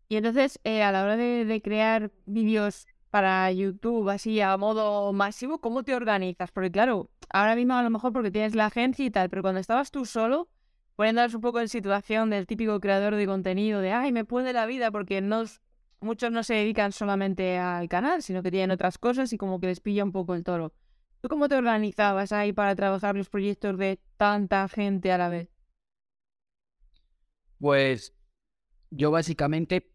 y 0.09 0.15
entonces, 0.15 0.59
eh, 0.63 0.83
a 0.83 0.91
la 0.91 1.03
hora 1.03 1.17
de, 1.17 1.45
de 1.45 1.61
crear 1.61 2.11
vídeos 2.25 2.87
para 3.17 3.51
YouTube 3.51 4.07
así 4.09 4.41
a 4.41 4.55
modo 4.57 5.11
masivo, 5.11 5.59
¿cómo 5.59 5.81
te 5.81 5.95
organizas? 5.95 6.51
Porque 6.51 6.69
claro, 6.69 7.09
ahora 7.31 7.55
mismo 7.55 7.73
a 7.73 7.81
lo 7.81 7.89
mejor 7.89 8.13
porque 8.13 8.29
tienes 8.29 8.53
la 8.53 8.67
agencia 8.67 9.03
y 9.03 9.09
tal, 9.09 9.27
pero 9.31 9.41
cuando 9.41 9.59
estabas 9.59 9.89
tú 9.89 10.05
solo, 10.05 10.49
poniéndonos 10.95 11.33
un 11.33 11.41
poco 11.41 11.59
en 11.59 11.67
situación 11.67 12.29
del 12.29 12.45
típico 12.45 12.79
creador 12.79 13.15
de 13.15 13.25
contenido 13.25 13.81
de, 13.81 13.91
ay, 13.91 14.11
me 14.11 14.23
puede 14.23 14.53
la 14.53 14.67
vida 14.67 14.91
porque 14.91 15.19
no, 15.21 15.45
muchos 15.99 16.31
no 16.31 16.43
se 16.43 16.53
dedican 16.53 16.91
solamente 16.91 17.57
al 17.57 17.89
canal, 17.89 18.21
sino 18.21 18.43
que 18.43 18.51
tienen 18.51 18.69
otras 18.69 18.99
cosas 18.99 19.33
y 19.33 19.37
como 19.39 19.59
que 19.59 19.65
les 19.65 19.79
pilla 19.79 20.03
un 20.03 20.11
poco 20.11 20.35
el 20.35 20.43
toro. 20.43 20.71
¿Tú 21.19 21.27
cómo 21.27 21.49
te 21.49 21.55
organizabas 21.55 22.31
ahí 22.31 22.53
para 22.53 22.75
trabajar 22.75 23.15
los 23.15 23.29
proyectos 23.29 23.79
de 23.79 23.99
tanta 24.17 24.67
gente 24.67 25.11
a 25.11 25.17
la 25.17 25.29
vez? 25.29 25.49
Pues 27.57 28.13
yo 28.91 29.09
básicamente, 29.09 29.89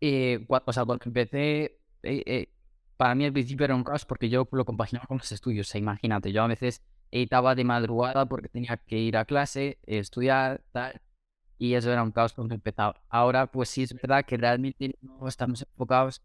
eh, 0.00 0.44
cuando, 0.48 0.64
o 0.66 0.72
sea, 0.72 0.84
cuando 0.84 1.04
empecé 1.06 1.83
eh, 2.04 2.22
eh, 2.26 2.48
para 2.96 3.14
mí 3.14 3.24
al 3.24 3.32
principio 3.32 3.64
era 3.64 3.74
un 3.74 3.84
caos 3.84 4.04
porque 4.04 4.28
yo 4.28 4.48
lo 4.52 4.64
compaginaba 4.64 5.06
con 5.06 5.18
los 5.18 5.32
estudios. 5.32 5.68
O 5.68 5.70
sea, 5.70 5.78
imagínate, 5.78 6.32
yo 6.32 6.42
a 6.42 6.46
veces 6.46 6.82
editaba 7.10 7.54
de 7.54 7.64
madrugada 7.64 8.26
porque 8.26 8.48
tenía 8.48 8.76
que 8.76 8.98
ir 8.98 9.16
a 9.16 9.24
clase, 9.24 9.78
estudiar, 9.86 10.62
tal. 10.72 11.00
y 11.58 11.74
eso 11.74 11.92
era 11.92 12.02
un 12.02 12.12
caos 12.12 12.32
cuando 12.32 12.54
empezaba. 12.54 13.02
Ahora, 13.08 13.50
pues 13.50 13.68
sí 13.68 13.82
es 13.82 13.94
verdad 13.94 14.24
que 14.24 14.36
realmente 14.36 14.96
no 15.00 15.28
estamos 15.28 15.62
enfocados 15.62 16.22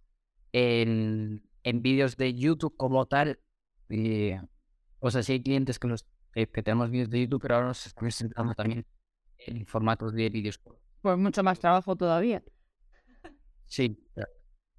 en, 0.52 1.44
en 1.64 1.82
vídeos 1.82 2.18
de 2.18 2.34
YouTube 2.34 2.76
como 2.78 3.06
tal. 3.08 3.40
o 5.00 5.12
sea, 5.12 5.24
sí 5.24 5.34
hay 5.34 5.44
clientes 5.44 5.80
que, 5.80 5.88
los, 5.88 6.06
que 6.34 6.64
tenemos 6.64 6.90
vídeos 6.90 7.10
de 7.10 7.22
YouTube, 7.22 7.42
pero 7.42 7.56
ahora 7.56 7.68
nos 7.68 7.86
estamos 7.86 8.16
centrando 8.16 8.54
también 8.54 8.86
en 9.38 9.66
formatos 9.66 10.14
de 10.14 10.30
vídeos. 10.30 10.60
Pues 11.02 11.18
mucho 11.18 11.44
más 11.44 11.60
trabajo 11.60 11.96
todavía. 11.96 12.44
Sí, 13.66 14.04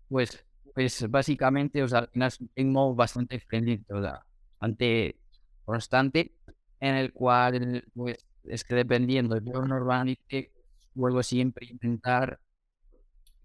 pues, 0.08 0.44
pues 0.74 1.10
básicamente, 1.10 1.82
o 1.82 1.88
sea, 1.88 2.00
al 2.00 2.08
final 2.08 2.32
tengo 2.54 2.94
bastante 2.94 3.40
friendly, 3.40 3.84
o 3.90 4.00
sea, 4.00 4.24
bastante 4.60 5.18
constante, 5.64 6.34
en 6.80 6.94
el 6.96 7.12
cual, 7.12 7.84
pues, 7.94 8.26
es 8.44 8.64
que 8.64 8.74
dependiendo, 8.74 9.36
yo 9.38 9.62
normalmente 9.62 10.52
vuelvo 10.94 11.22
siempre 11.22 11.66
a 11.66 11.70
intentar 11.72 12.40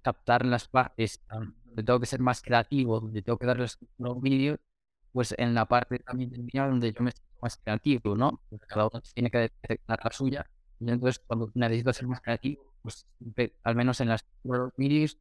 captar 0.01 0.45
las 0.45 0.67
partes 0.67 1.21
donde 1.29 1.83
tengo 1.83 1.99
que 1.99 2.05
ser 2.05 2.21
más 2.21 2.41
creativo, 2.41 2.99
donde 2.99 3.21
tengo 3.21 3.37
que 3.37 3.45
darles 3.45 3.77
los 3.97 4.21
vídeos, 4.21 4.59
pues 5.11 5.33
en 5.37 5.53
la 5.53 5.65
parte 5.65 5.99
también 5.99 6.29
del 6.29 6.43
vídeo 6.43 6.67
donde 6.67 6.93
yo 6.93 7.01
me 7.01 7.11
siento 7.11 7.37
más 7.41 7.57
creativo, 7.57 8.15
¿no? 8.15 8.41
Porque 8.49 8.65
cada 8.67 8.87
uno 8.87 9.01
tiene 9.13 9.31
que 9.31 9.37
detectar 9.39 9.99
la 10.03 10.11
suya. 10.11 10.49
Y 10.79 10.89
entonces, 10.89 11.23
cuando 11.25 11.51
necesito 11.55 11.93
ser 11.93 12.07
más 12.07 12.21
creativo, 12.21 12.73
pues 12.81 13.05
al 13.63 13.75
menos 13.75 13.99
en 14.01 14.09
las 14.09 14.25
vídeos, 14.77 15.17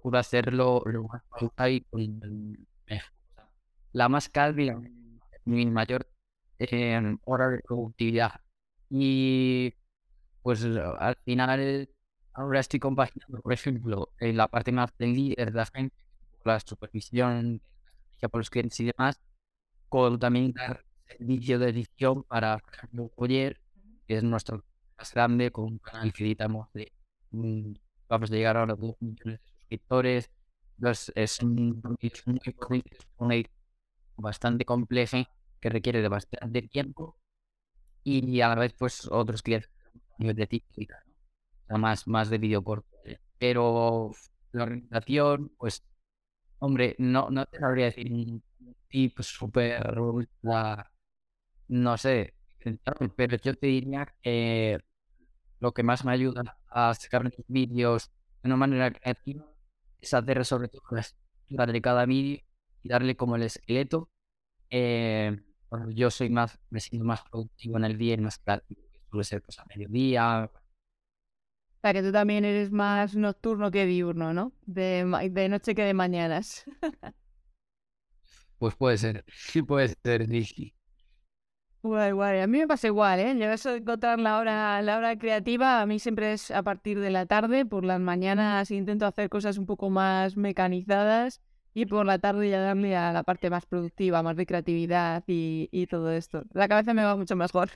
procuro 0.00 0.18
hacerlo 0.18 0.82
lo 0.86 1.04
más 1.04 1.22
y 1.70 1.80
con 1.82 2.66
la 3.92 4.08
más 4.08 4.28
calma 4.28 4.82
mi 5.44 5.66
mayor 5.66 6.08
eh, 6.58 7.16
hora 7.24 7.48
de 7.48 7.60
productividad. 7.60 8.40
Y 8.88 9.74
pues 10.42 10.64
al 10.64 11.16
final 11.24 11.88
ahora 12.32 12.60
estoy 12.60 12.80
compaginando, 12.80 13.40
por 13.42 13.52
ejemplo, 13.52 14.12
en 14.18 14.36
la 14.36 14.48
parte 14.48 14.72
más 14.72 14.90
del 14.98 15.14
líder 15.14 15.52
de 15.52 15.56
la 15.56 15.66
gente, 15.66 15.96
la 16.44 16.60
supervisión 16.60 17.60
ya 18.20 18.28
por 18.28 18.40
los 18.40 18.50
clientes 18.50 18.80
y 18.80 18.86
demás, 18.86 19.20
con 19.88 20.18
también 20.18 20.52
dar 20.52 20.84
servicio 21.08 21.58
de 21.58 21.70
edición 21.70 22.22
para, 22.24 22.58
por 22.58 22.74
ejemplo, 22.74 23.08
Coller, 23.16 23.60
que 24.06 24.16
es 24.16 24.22
nuestro 24.22 24.64
más 24.98 25.12
grande, 25.14 25.50
con 25.50 25.64
un 25.64 25.78
canal 25.78 26.12
que 26.12 26.24
editamos 26.24 26.68
de, 26.74 26.92
mm, 27.32 27.72
vamos 28.08 28.30
a 28.30 28.34
llegar 28.34 28.56
ahora 28.56 28.74
a 28.74 28.76
2 28.76 28.96
millones 29.00 29.40
de 29.40 29.59
suscriptores. 29.70 30.30
Es 31.14 31.42
muy 31.42 31.78
bastante 34.16 34.64
compleja 34.64 35.28
que 35.60 35.68
requiere 35.68 36.00
de 36.02 36.08
bastante 36.08 36.62
tiempo 36.62 37.18
y 38.02 38.40
a 38.40 38.48
la 38.48 38.54
vez 38.54 38.72
pues 38.78 39.06
otros 39.10 39.42
clientes 39.42 39.70
más, 41.68 42.08
más 42.08 42.30
de 42.30 42.38
vídeo 42.38 42.64
corto. 42.64 42.88
Pero 43.38 44.10
la 44.52 44.64
organización, 44.64 45.52
pues, 45.58 45.84
hombre, 46.58 46.96
no, 46.98 47.30
no 47.30 47.46
te 47.46 47.58
sabría 47.58 47.86
decir 47.86 48.12
un 48.12 48.42
tip 48.88 49.20
súper, 49.20 49.96
no 51.68 51.96
sé, 51.96 52.34
pero 53.16 53.36
yo 53.36 53.54
te 53.54 53.66
diría 53.66 54.06
que 54.22 54.78
lo 55.60 55.72
que 55.72 55.82
más 55.82 56.04
me 56.04 56.12
ayuda 56.12 56.58
a 56.68 56.94
sacar 56.94 57.24
mis 57.24 57.34
vídeos 57.48 58.10
de 58.42 58.48
una 58.48 58.56
manera 58.56 58.90
creativa 58.90 59.49
es 60.00 60.14
hacer 60.14 60.44
sobre 60.44 60.68
todo 60.68 60.82
la 60.90 61.00
estructura 61.00 61.66
de 61.66 61.80
cada 61.82 62.06
vídeo 62.06 62.40
y 62.82 62.88
darle 62.88 63.16
como 63.16 63.36
el 63.36 63.42
esqueleto. 63.42 64.10
Eh, 64.70 65.38
yo 65.94 66.10
soy 66.10 66.30
más, 66.30 66.58
me 66.70 66.80
siento 66.80 67.04
más 67.06 67.22
productivo 67.30 67.76
en 67.78 67.84
el 67.84 67.98
día 67.98 68.14
y 68.14 68.18
más 68.18 68.38
creativo, 68.38 68.82
que 68.92 69.00
suele 69.10 69.24
ser 69.24 69.42
pues 69.42 69.58
a 69.58 69.64
mediodía. 69.66 70.50
O 71.78 71.80
sea, 71.82 71.92
que 71.94 72.02
tú 72.02 72.12
también 72.12 72.44
eres 72.44 72.70
más 72.70 73.16
nocturno 73.16 73.70
que 73.70 73.86
diurno, 73.86 74.32
¿no? 74.34 74.52
De, 74.66 75.04
de 75.30 75.48
noche 75.48 75.74
que 75.74 75.82
de 75.82 75.94
mañanas. 75.94 76.64
pues 78.58 78.74
puede 78.76 78.98
ser, 78.98 79.24
sí 79.28 79.62
puede 79.62 79.88
ser, 80.02 80.26
sí. 80.44 80.74
Guay, 81.82 82.12
guay. 82.12 82.40
A 82.40 82.46
mí 82.46 82.58
me 82.58 82.66
pasa 82.68 82.88
igual, 82.88 83.20
¿eh? 83.20 83.34
Yo 83.38 83.50
eso 83.50 83.70
de 83.70 83.78
encontrar 83.78 84.18
la 84.18 84.38
hora, 84.38 84.82
la 84.82 84.98
hora 84.98 85.16
creativa, 85.16 85.80
a 85.80 85.86
mí 85.86 85.98
siempre 85.98 86.32
es 86.34 86.50
a 86.50 86.62
partir 86.62 87.00
de 87.00 87.10
la 87.10 87.24
tarde. 87.24 87.64
Por 87.64 87.84
las 87.84 88.00
mañanas 88.00 88.70
intento 88.70 89.06
hacer 89.06 89.30
cosas 89.30 89.56
un 89.56 89.64
poco 89.64 89.88
más 89.88 90.36
mecanizadas 90.36 91.40
y 91.72 91.86
por 91.86 92.04
la 92.04 92.18
tarde 92.18 92.50
ya 92.50 92.60
darle 92.60 92.96
a 92.96 93.12
la 93.12 93.22
parte 93.22 93.48
más 93.48 93.64
productiva, 93.64 94.22
más 94.22 94.36
de 94.36 94.44
creatividad 94.44 95.24
y, 95.26 95.70
y 95.72 95.86
todo 95.86 96.10
esto. 96.10 96.44
La 96.52 96.68
cabeza 96.68 96.92
me 96.92 97.02
va 97.02 97.16
mucho 97.16 97.34
mejor. 97.34 97.70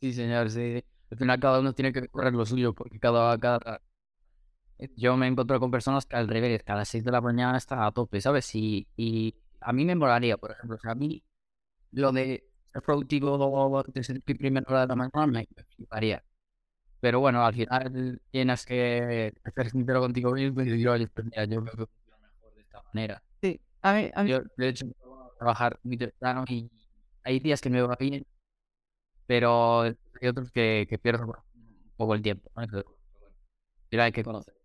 sí, 0.00 0.12
señor, 0.12 0.50
sí. 0.50 0.84
Al 1.10 1.18
final 1.18 1.40
cada 1.40 1.60
uno 1.60 1.72
tiene 1.72 1.92
que 1.92 2.08
correr 2.08 2.34
lo 2.34 2.44
suyo 2.44 2.74
porque 2.74 2.98
cada, 2.98 3.38
cada... 3.38 3.80
Yo 4.96 5.16
me 5.16 5.26
encuentro 5.26 5.58
con 5.60 5.70
personas 5.70 6.04
que 6.04 6.16
al 6.16 6.28
revés, 6.28 6.62
que 6.62 6.72
a 6.72 6.76
las 6.76 6.88
6 6.90 7.04
de 7.04 7.10
la 7.12 7.22
mañana 7.22 7.56
está 7.56 7.86
a 7.86 7.92
tope, 7.92 8.20
¿sabes? 8.20 8.54
Y, 8.54 8.86
y 8.96 9.34
a 9.60 9.72
mí 9.72 9.86
me 9.86 9.94
molaría, 9.94 10.36
por 10.36 10.50
ejemplo, 10.50 10.76
o 10.84 10.90
a 10.90 10.94
mí 10.94 11.24
lo 11.92 12.12
de 12.12 12.46
productivo 12.82 13.82
desde 13.88 14.14
el 14.14 14.22
primer 14.22 14.64
hora 14.66 14.82
de 14.82 14.86
la 14.88 14.96
mañana 14.96 15.26
me 15.26 15.46
fliparía. 15.76 16.22
Pero 17.00 17.20
bueno, 17.20 17.44
al 17.44 17.54
final 17.54 18.20
tienes 18.30 18.64
que 18.64 19.32
ser 19.54 19.70
sincero 19.70 20.00
contigo 20.00 20.32
mismo 20.32 20.62
y 20.62 20.70
decir, 20.70 20.88
oye, 20.88 21.06
pues 21.08 21.26
yo 21.48 21.64
creo 21.64 21.86
que 21.86 21.92
manera. 22.92 23.22
Sí, 23.42 23.60
a 23.82 23.94
mí, 23.94 24.10
a 24.14 24.22
mí... 24.22 24.30
Yo, 24.30 24.40
de 24.56 24.68
hecho, 24.68 24.86
trabajar 25.38 25.78
muy 25.82 25.96
temprano 25.96 26.44
y 26.48 26.70
hay 27.22 27.40
días 27.40 27.60
que 27.60 27.70
me 27.70 27.82
va 27.82 27.96
bien, 27.98 28.26
pero 29.26 29.82
hay 29.82 30.28
otros 30.28 30.50
que, 30.50 30.86
que 30.88 30.98
pierdo 30.98 31.26
un 31.26 31.92
poco 31.96 32.14
el 32.14 32.22
tiempo. 32.22 32.50
Pero 33.88 34.02
hay 34.02 34.12
que 34.12 34.24
conocer. 34.24 34.55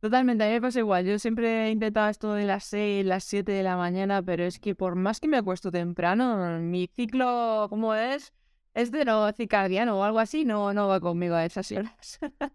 Totalmente, 0.00 0.44
a 0.44 0.46
mí 0.46 0.52
me 0.54 0.60
pasa 0.60 0.78
igual. 0.78 1.04
Yo 1.04 1.18
siempre 1.18 1.66
he 1.66 1.70
intentado 1.70 2.08
esto 2.08 2.34
de 2.34 2.44
las 2.44 2.64
6, 2.64 3.04
las 3.04 3.24
7 3.24 3.50
de 3.52 3.62
la 3.62 3.76
mañana, 3.76 4.22
pero 4.22 4.44
es 4.44 4.58
que 4.60 4.74
por 4.74 4.94
más 4.94 5.18
que 5.20 5.28
me 5.28 5.36
acuesto 5.38 5.70
temprano, 5.70 6.58
mi 6.60 6.88
ciclo, 6.94 7.66
como 7.68 7.94
es? 7.94 8.32
Es 8.74 8.92
de 8.92 9.04
no 9.04 9.32
circadiano 9.32 9.98
o 9.98 10.04
algo 10.04 10.20
así, 10.20 10.44
no, 10.44 10.72
no 10.72 10.86
va 10.86 11.00
conmigo 11.00 11.34
a 11.34 11.44
esas 11.44 11.72
horas. 11.72 12.20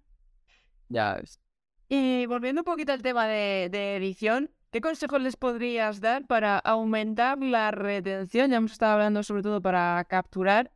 ya. 0.89 1.21
Y 1.89 2.25
volviendo 2.27 2.61
un 2.61 2.65
poquito 2.65 2.93
al 2.93 3.01
tema 3.01 3.27
de, 3.27 3.67
de 3.69 3.97
edición, 3.97 4.49
¿Qué 4.73 4.81
consejos 4.81 5.21
les 5.21 5.35
podrías 5.35 6.01
dar 6.01 6.25
para 6.25 6.57
aumentar 6.57 7.37
la 7.37 7.69
retención? 7.69 8.49
Ya 8.49 8.57
hemos 8.57 8.71
estado 8.71 8.93
hablando 8.93 9.21
sobre 9.21 9.43
todo 9.43 9.61
para 9.61 10.03
capturar, 10.09 10.71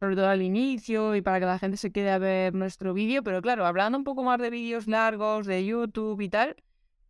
sobre 0.00 0.16
todo 0.16 0.28
al 0.28 0.40
inicio 0.40 1.14
y 1.14 1.20
para 1.20 1.38
que 1.40 1.46
la 1.46 1.58
gente 1.58 1.76
se 1.76 1.92
quede 1.92 2.10
a 2.10 2.18
ver 2.18 2.54
nuestro 2.54 2.94
vídeo, 2.94 3.22
pero 3.22 3.42
claro, 3.42 3.66
hablando 3.66 3.98
un 3.98 4.04
poco 4.04 4.24
más 4.24 4.40
de 4.40 4.48
vídeos 4.48 4.88
largos, 4.88 5.46
de 5.46 5.62
YouTube 5.64 6.22
y 6.22 6.30
tal, 6.30 6.56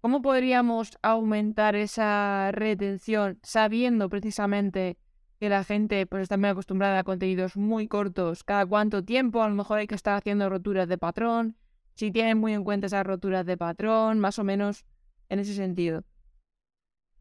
¿cómo 0.00 0.20
podríamos 0.22 0.98
aumentar 1.00 1.76
esa 1.76 2.50
retención 2.50 3.38
sabiendo 3.44 4.08
precisamente 4.08 4.98
que 5.38 5.48
la 5.48 5.62
gente 5.62 6.04
pues 6.06 6.24
está 6.24 6.36
muy 6.36 6.48
acostumbrada 6.48 6.98
a 6.98 7.04
contenidos 7.04 7.56
muy 7.56 7.86
cortos? 7.86 8.42
¿Cada 8.42 8.66
cuánto 8.66 9.04
tiempo? 9.04 9.40
A 9.40 9.48
lo 9.48 9.54
mejor 9.54 9.78
hay 9.78 9.86
que 9.86 9.94
estar 9.94 10.18
haciendo 10.18 10.50
roturas 10.50 10.88
de 10.88 10.98
patrón. 10.98 11.56
Si 11.94 12.10
tienen 12.10 12.38
muy 12.38 12.54
en 12.54 12.64
cuenta 12.64 12.88
esas 12.88 13.06
roturas 13.06 13.46
de 13.46 13.56
patrón, 13.56 14.18
más 14.18 14.40
o 14.40 14.44
menos 14.44 14.84
en 15.28 15.38
ese 15.38 15.54
sentido. 15.54 16.02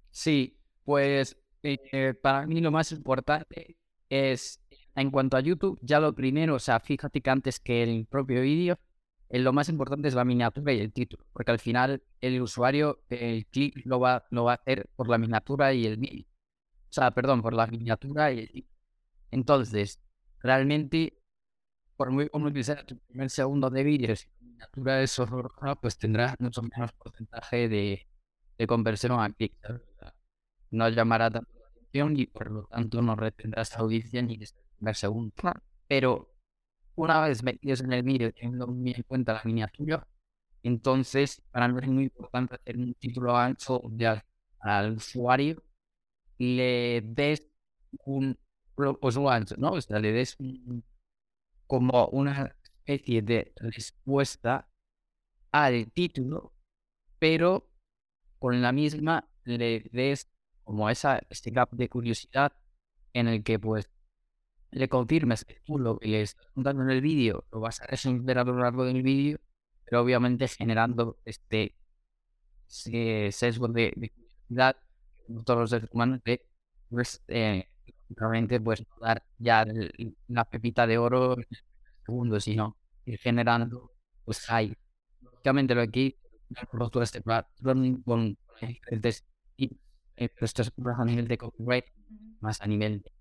Sí, 0.09 0.57
pues 0.83 1.37
eh, 1.61 2.15
para 2.19 2.47
mí 2.47 2.59
lo 2.59 2.71
más 2.71 2.91
importante 2.91 3.77
es, 4.09 4.58
en 4.95 5.11
cuanto 5.11 5.37
a 5.37 5.41
YouTube, 5.41 5.79
ya 5.81 5.99
lo 5.99 6.13
primero, 6.13 6.55
o 6.55 6.59
sea, 6.59 6.79
fíjate 6.79 7.21
que 7.21 7.29
antes 7.29 7.59
que 7.59 7.83
el 7.83 8.05
propio 8.05 8.41
vídeo, 8.41 8.79
eh, 9.29 9.39
lo 9.39 9.53
más 9.53 9.69
importante 9.69 10.07
es 10.07 10.15
la 10.15 10.25
miniatura 10.25 10.73
y 10.73 10.79
el 10.79 10.91
título, 10.91 11.25
porque 11.33 11.51
al 11.51 11.59
final 11.59 12.03
el 12.21 12.41
usuario, 12.41 13.03
el 13.09 13.45
clic 13.47 13.81
lo 13.85 13.99
va, 13.99 14.25
lo 14.31 14.45
va 14.45 14.53
a 14.53 14.55
hacer 14.55 14.89
por 14.95 15.07
la 15.09 15.17
miniatura 15.17 15.73
y 15.73 15.85
el 15.85 15.97
vídeo. 15.97 16.25
O 16.89 16.91
sea, 16.93 17.11
perdón, 17.11 17.41
por 17.41 17.53
la 17.53 17.67
miniatura 17.67 18.31
y 18.31 18.39
el 18.39 18.51
título. 18.51 18.79
Entonces, 19.31 20.01
realmente, 20.39 21.21
por 21.95 22.11
muy 22.11 22.29
como 22.29 22.51
sea 22.63 22.85
tu 22.85 22.97
primer 22.97 23.29
segundo 23.29 23.69
de 23.69 23.83
vídeo, 23.83 24.15
si 24.15 24.27
la 24.27 24.47
miniatura 24.47 25.03
es 25.03 25.19
horrorosa, 25.19 25.75
pues 25.75 25.97
tendrás 25.97 26.35
mucho 26.39 26.61
menos 26.63 26.91
porcentaje 26.93 27.69
de, 27.69 28.07
conversión 28.67 29.19
a 29.19 29.29
clic 29.29 29.53
no 30.71 30.89
llamará 30.89 31.31
tanto 31.31 31.51
la 31.59 31.67
atención 31.67 32.17
y 32.17 32.27
por 32.27 32.51
lo 32.51 32.63
tanto 32.65 33.01
no 33.01 33.15
retendrás 33.15 33.75
audiencia 33.77 34.21
ni 34.21 34.35
el 34.35 34.47
primer 34.79 34.95
segundo. 34.95 35.33
Pero 35.87 36.33
una 36.95 37.21
vez 37.21 37.43
metidos 37.43 37.81
en 37.81 37.93
el 37.93 38.03
vídeo 38.03 38.31
teniendo 38.33 38.67
muy 38.67 38.93
en 38.93 39.03
cuenta 39.03 39.33
la 39.33 39.41
miniatura, 39.45 40.07
entonces 40.63 41.41
para 41.51 41.67
mí 41.67 41.79
es 41.81 41.87
muy 41.87 42.03
importante 42.05 42.55
hacer 42.55 42.77
un 42.77 42.93
título 42.95 43.35
ancho 43.37 43.81
de 43.89 44.21
al, 44.59 44.95
usuario 44.97 45.63
y 46.37 46.57
le 46.57 47.01
des 47.01 47.47
un 48.05 48.37
propósito 48.75 49.29
ancho, 49.29 49.55
¿no? 49.57 49.71
O 49.71 49.81
sea, 49.81 49.99
le 49.99 50.11
des 50.11 50.37
como 51.67 52.07
una 52.07 52.55
especie 52.85 53.21
de 53.21 53.53
respuesta 53.57 54.67
al 55.51 55.91
título, 55.91 56.53
pero 57.19 57.69
con 58.39 58.61
la 58.61 58.71
misma 58.71 59.29
le 59.43 59.81
des 59.91 60.29
como 60.63 60.89
esa, 60.89 61.21
este 61.29 61.51
gap 61.51 61.71
de 61.71 61.89
curiosidad 61.89 62.53
en 63.13 63.27
el 63.27 63.43
que 63.43 63.59
pues 63.59 63.89
le 64.71 64.89
confirmes 64.89 65.45
que 65.45 65.57
tú 65.65 65.77
lo 65.79 65.99
que 65.99 66.07
le 66.07 66.21
estás 66.23 66.47
contando 66.53 66.83
en 66.83 66.91
el 66.91 67.01
vídeo 67.01 67.45
lo 67.51 67.59
vas 67.61 67.81
a 67.81 67.87
resolver 67.87 68.37
a 68.39 68.43
lo 68.43 68.53
largo 68.59 68.85
del 68.85 69.01
vídeo, 69.03 69.39
pero 69.85 70.01
obviamente 70.01 70.45
generando 70.47 71.17
este 71.25 71.75
sesgo 73.31 73.67
de, 73.67 73.93
de 73.95 74.09
curiosidad 74.11 74.77
todos 75.45 75.59
los 75.61 75.69
seres 75.69 75.89
humanos 75.91 76.21
de 76.23 76.41
pues, 76.89 77.21
eh, 77.27 77.67
realmente 78.09 78.59
pues 78.59 78.81
no 78.81 78.95
dar 79.05 79.23
ya 79.37 79.61
el- 79.63 80.15
la 80.27 80.45
pepita 80.45 80.87
de 80.87 80.97
oro 80.97 81.33
en 81.35 81.39
el 81.49 81.57
segundo, 82.05 82.39
sino 82.39 82.77
ir 83.05 83.19
generando 83.19 83.91
pues 84.25 84.49
hay 84.49 84.75
lógicamente 85.21 85.75
lo 85.75 85.81
aquí 85.81 86.17
todo 86.91 87.03
este 87.03 87.21
patrón 87.21 88.01
con 88.03 88.37
diferentes 88.61 89.25
tips, 89.55 89.75
eh, 90.17 90.29
pero 90.29 90.45
esto 90.45 90.61
es 90.63 90.71
a 90.99 91.05
nivel 91.05 91.27
de 91.27 91.37
copyright, 91.37 91.85
más 92.41 92.61
a 92.61 92.67
nivel 92.67 93.01
de, 93.01 93.11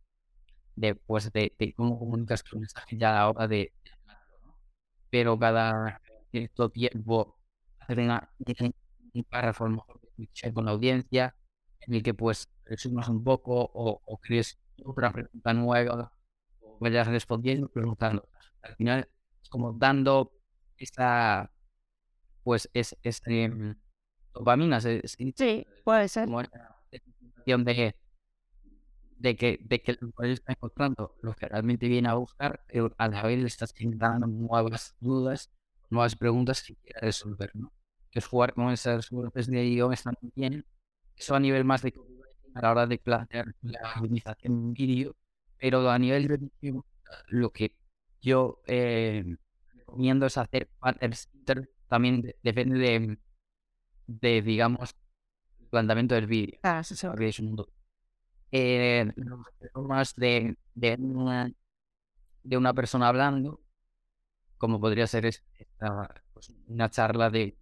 de, 0.79 0.95
pues 0.95 1.33
de, 1.33 1.55
de 1.59 1.75
cómo 1.75 1.99
comunicas 1.99 2.43
tu 2.45 2.59
mensaje 2.59 2.97
ya 2.97 3.11
a 3.11 3.15
la 3.15 3.31
hora 3.31 3.49
de. 3.49 3.73
Pero 5.11 5.39
cada 5.39 6.01
cierto 6.31 6.71
tiempo 6.71 7.39
hacer 7.81 8.01
una, 8.01 8.31
un 9.15 9.25
párrafo 9.25 9.65
a 9.65 9.69
lo 9.69 9.77
mejor 9.77 10.01
con 10.53 10.65
la 10.67 10.73
audiencia 10.73 11.35
en 11.81 11.95
el 11.95 12.03
que 12.03 12.15
pues 12.15 12.49
resumas 12.65 13.09
un 13.09 13.25
poco 13.25 13.55
o, 13.73 14.03
o 14.05 14.19
crees 14.19 14.59
otra 14.85 15.13
pregunta 15.13 15.55
nueva 15.55 16.13
o 16.61 16.79
vayas 16.81 17.07
respondiendo 17.07 17.69
preguntando. 17.69 18.29
Al 18.63 18.75
final 18.77 19.09
es 19.43 19.49
como 19.49 19.73
dando 19.73 20.33
esa 20.77 21.51
pues 22.43 22.69
es, 22.73 22.97
es 23.03 23.21
em, 23.27 23.75
dopamina, 24.33 24.81
Sí, 24.81 25.67
puede 25.85 26.09
ser. 26.09 26.27
como 26.27 26.43
de, 26.43 27.97
de 29.19 29.37
que, 29.37 29.59
de 29.63 29.83
que 29.83 29.93
el 29.93 29.99
usuario 30.05 30.35
está 30.35 30.53
encontrando 30.53 31.17
lo 31.23 31.35
que 31.35 31.49
realmente 31.49 31.89
viene 31.89 32.09
a 32.09 32.15
buscar, 32.15 32.65
pero 32.69 32.95
a 32.99 33.09
la 33.09 33.23
vez 33.25 33.39
le 33.41 33.47
estás 33.47 33.73
generando 33.75 34.27
nuevas 34.27 34.97
dudas, 35.01 35.51
nuevas 35.91 36.17
preguntas 36.17 36.63
que 36.63 36.77
quiere 36.77 37.01
resolver, 37.01 37.51
¿no? 37.55 37.73
Que 38.11 38.21
es 38.21 38.27
jugar 38.27 38.55
con 38.55 38.71
esas 38.73 39.11
golpes 39.11 39.47
de 39.49 39.63
guion 39.65 39.93
están 39.93 40.15
bien. 40.35 40.65
Eso 41.17 41.35
a 41.35 41.41
nivel 41.41 41.65
más 41.65 41.83
de 41.83 41.93
a 42.55 42.61
la 42.63 42.71
hora 42.71 42.87
de 42.87 42.99
plantear 42.99 43.55
la 43.63 43.81
organización 43.97 44.73
vídeo, 44.73 45.17
pero 45.59 45.89
a 45.91 45.99
nivel 45.99 46.29
de 46.61 46.83
lo 47.29 47.51
que 47.53 47.75
yo 48.21 48.61
eh, 48.67 49.25
recomiendo 49.75 50.27
es 50.27 50.37
hacer 50.39 50.69
patterns 50.79 51.29
inter- 51.35 51.71
también 51.89 52.23
de- 52.23 52.37
depende 52.43 52.79
de, 52.79 53.19
de, 54.07 54.43
digamos, 54.43 54.95
el 55.61 55.67
planteamiento 55.69 56.15
del 56.15 56.27
vídeo 56.27 56.59
Ah, 56.63 56.83
sí, 56.85 56.97
sí. 56.97 57.07
porque 57.07 57.29
es 57.29 57.39
un 57.39 57.47
mundo. 57.47 57.69
Eh, 58.53 59.07
formas 59.73 60.15
de, 60.17 60.57
de, 60.75 60.97
una, 61.01 61.53
de 62.45 62.57
una 62.57 62.75
persona 62.75 63.09
hablando, 63.09 63.61
como 64.59 64.81
podría 64.81 65.07
ser 65.07 65.27
es- 65.27 65.45
esta, 65.59 66.23
pues, 66.33 66.53
una 66.69 66.91
charla 66.91 67.31
de, 67.31 67.57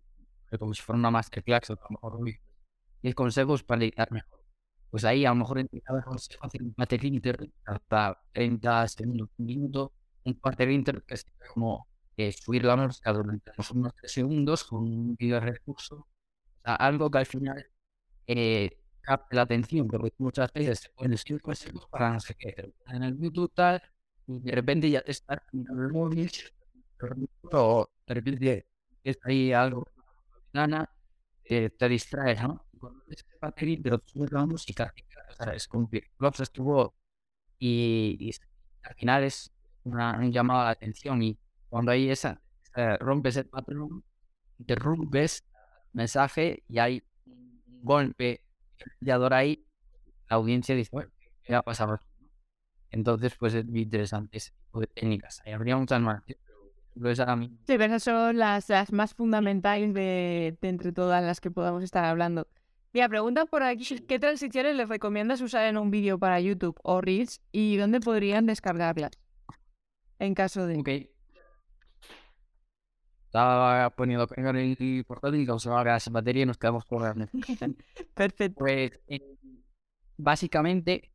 como 0.59 0.75
si 0.75 0.83
fuera 0.83 0.99
una 0.99 1.11
masterclass, 1.11 1.71
a 1.71 1.75
lo 1.75 1.81
mejor 1.91 2.17
uy, 2.17 2.39
10 3.03 3.15
consejos 3.15 3.63
para 3.65 3.83
editar 3.83 4.11
mejor. 4.13 4.41
Pues 4.91 5.05
ahí 5.05 5.25
a 5.27 5.31
lo 5.31 5.37
mejor 5.37 5.59
en 5.61 5.69
cada 5.85 6.03
consejo 6.03 6.47
hacer 6.47 6.63
un 6.63 6.75
pattern 6.75 7.07
inter 7.07 7.51
hasta 7.67 8.21
30 8.33 8.89
segundos, 8.89 9.31
un 9.39 9.47
minuto, 9.47 9.93
un 10.25 10.35
pattern 10.41 10.73
inter 10.73 11.03
que 11.05 11.15
es 11.15 11.27
como 11.55 11.89
eh, 12.17 12.33
subir 12.33 12.65
la 12.65 12.77
música 12.77 13.13
durante 13.13 13.53
unos 13.75 13.95
3 13.97 14.13
segundos 14.13 14.65
con 14.65 14.81
un 14.85 15.17
video 15.17 15.41
de 15.41 15.47
recurso. 15.53 15.97
O 15.99 16.09
sea, 16.65 16.77
algo 16.77 17.11
que 17.11 17.19
al 17.19 17.27
final 17.27 17.67
eh, 18.27 18.79
capte 19.07 19.37
la 19.37 19.43
atención, 19.43 19.89
porque 19.89 20.13
muchas 20.19 20.53
veces 20.53 20.81
se 20.81 20.91
pueden 20.91 21.15
escribir 21.15 21.43
consejos 21.43 21.87
para 21.91 22.13
no 22.13 22.21
sé 22.21 22.35
qué, 22.39 22.53
te 22.53 22.75
en 22.89 23.03
el 23.05 23.19
YouTube 23.21 23.53
tal, 23.55 23.83
y 24.27 24.41
de 24.41 24.53
repente 24.53 24.91
ya 24.91 25.03
te 25.03 25.13
está 25.13 25.43
mirando 25.53 25.83
el 25.85 25.93
móvil, 25.93 26.31
o 27.53 27.89
de 28.07 28.15
repente 28.15 28.67
es 29.05 29.19
ahí 29.25 29.53
algo 29.53 29.85
gana, 30.53 30.89
eh, 31.45 31.71
te 31.71 31.89
distraes, 31.89 32.43
¿no? 32.43 32.67
Cuando 32.79 33.05
ese 33.09 33.25
patrón, 33.41 33.79
pero 33.83 33.99
tú 34.01 34.27
la 34.31 34.47
música, 34.47 34.95
o 35.31 35.35
sea, 35.45 35.55
es 35.55 35.69
como 35.69 35.89
que 35.91 36.03
Klops 36.19 36.41
estuvo 36.41 36.95
y, 37.59 38.17
y 38.21 38.33
al 38.85 38.95
final 38.97 39.25
es 39.25 39.53
una, 39.85 40.19
un 40.19 40.33
llamado 40.33 40.63
a 40.63 40.65
la 40.67 40.71
atención 40.73 41.23
y 41.23 41.39
cuando 41.71 41.93
hay 41.93 42.11
esa, 42.11 42.41
esa- 42.65 42.99
rompes 42.99 43.37
el 43.39 43.47
patrón, 43.49 44.05
interrumpes 44.59 45.45
el 45.55 45.91
mensaje 45.95 46.65
y 46.69 46.79
hay 46.81 47.05
un 47.27 47.63
golpe 47.85 48.43
mediador 49.01 49.35
ahí, 49.35 49.65
la 50.29 50.37
audiencia 50.37 50.75
dice, 50.75 50.91
bueno, 50.93 51.11
¿qué 51.43 51.55
aquí? 51.55 51.85
no? 51.87 52.01
Entonces, 52.91 53.35
pues 53.39 53.55
es 53.55 53.67
muy 53.67 53.83
interesante 53.83 54.39
ese 54.39 54.53
tipo 54.53 54.81
de 54.81 54.87
técnicas. 54.87 55.43
Hay 55.45 55.53
habría 55.53 55.77
muchas 55.77 56.01
más, 56.01 56.23
pero 56.95 57.11
esa 57.11 57.25
a 57.31 57.37
mí. 57.37 57.49
Sí, 57.49 57.75
pero 57.79 57.85
esas 57.85 58.03
son 58.03 58.39
las, 58.39 58.69
las 58.69 58.93
más 58.93 59.15
fundamentales 59.15 59.93
de, 59.93 60.57
de 60.61 60.69
entre 60.69 60.93
todas 60.93 61.23
las 61.23 61.41
que 61.41 61.51
podamos 61.51 61.83
estar 61.83 62.05
hablando. 62.05 62.47
Mira, 62.93 63.09
pregunta 63.09 63.45
por 63.45 63.63
aquí, 63.63 64.01
¿qué 64.01 64.19
transiciones 64.19 64.75
les 64.75 64.89
recomiendas 64.89 65.43
usar 65.43 65.67
en 65.67 65.77
un 65.77 65.91
vídeo 65.91 66.19
para 66.19 66.41
YouTube 66.41 66.79
o 66.83 67.03
Reels 67.03 67.43
y 67.53 67.77
dónde 67.77 68.01
podrían 68.01 68.47
descargarlas? 68.47 69.11
En 70.19 70.35
caso 70.35 70.67
de... 70.67 70.79
Ok. 70.79 71.16
Estaba 73.37 73.91
poniendo 73.91 74.25
a 74.25 74.29
cargar 74.29 74.57
el 74.57 75.05
portátil 75.07 75.43
y 75.43 75.47
como 75.47 75.59
se 75.59 75.69
va 75.69 75.83
a 75.83 75.85
quedar 75.85 76.01
sin 76.01 76.15
batería 76.15 76.45
y 76.45 76.47
nos 76.47 76.57
quedamos 76.57 76.87
la 76.91 77.29
Perfecto. 78.15 78.59
Pues 78.59 78.99
básicamente, 80.17 81.13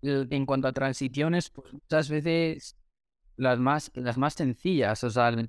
en 0.00 0.46
cuanto 0.46 0.68
a 0.68 0.72
transiciones, 0.72 1.50
pues 1.50 1.72
muchas 1.72 2.08
veces 2.08 2.76
las 3.34 3.58
más, 3.58 3.90
las 3.94 4.16
más 4.16 4.34
sencillas, 4.34 5.02
o 5.02 5.10
sea, 5.10 5.32
la, 5.32 5.48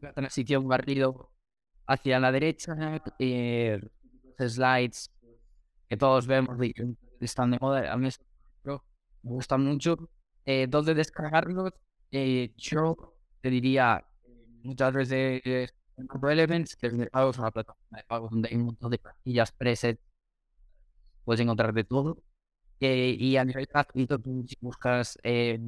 la 0.00 0.12
transición 0.14 0.66
barrido 0.66 1.30
hacia 1.86 2.20
la 2.20 2.32
derecha, 2.32 2.74
eh, 3.18 3.78
los 4.38 4.54
slides 4.54 5.10
que 5.90 5.98
todos 5.98 6.26
vemos 6.26 6.58
están 7.20 7.50
de 7.50 7.58
moda, 7.60 7.92
a 7.92 7.98
mí 7.98 8.08
me 8.64 8.80
gustan 9.22 9.62
mucho. 9.62 10.08
Eh, 10.46 10.68
¿Dónde 10.70 10.94
descargarlos? 10.94 11.74
Eh, 12.10 12.54
yo 12.56 13.14
te 13.42 13.50
diría 13.50 14.02
muchas 14.66 14.92
veces 14.92 15.42
eh, 15.44 15.68
Relevance, 15.96 16.76
que 16.78 16.88
es 16.88 16.98
de 16.98 17.06
pagos, 17.06 17.38
una 17.38 17.50
plataforma 17.50 17.98
de 17.98 18.04
pagos 18.04 18.30
donde 18.30 18.48
hay 18.50 18.56
un 18.56 18.66
montón 18.66 18.90
de 18.90 18.98
plantillas 18.98 19.52
presets 19.52 20.00
puedes 21.24 21.40
encontrar 21.40 21.74
de 21.74 21.84
todo. 21.84 22.22
Eh, 22.80 23.16
y 23.18 23.36
a 23.36 23.44
nivel 23.44 23.66
gratuito, 23.66 24.18
tú 24.18 24.44
si 24.48 24.56
buscas 24.60 25.18
eh, 25.22 25.58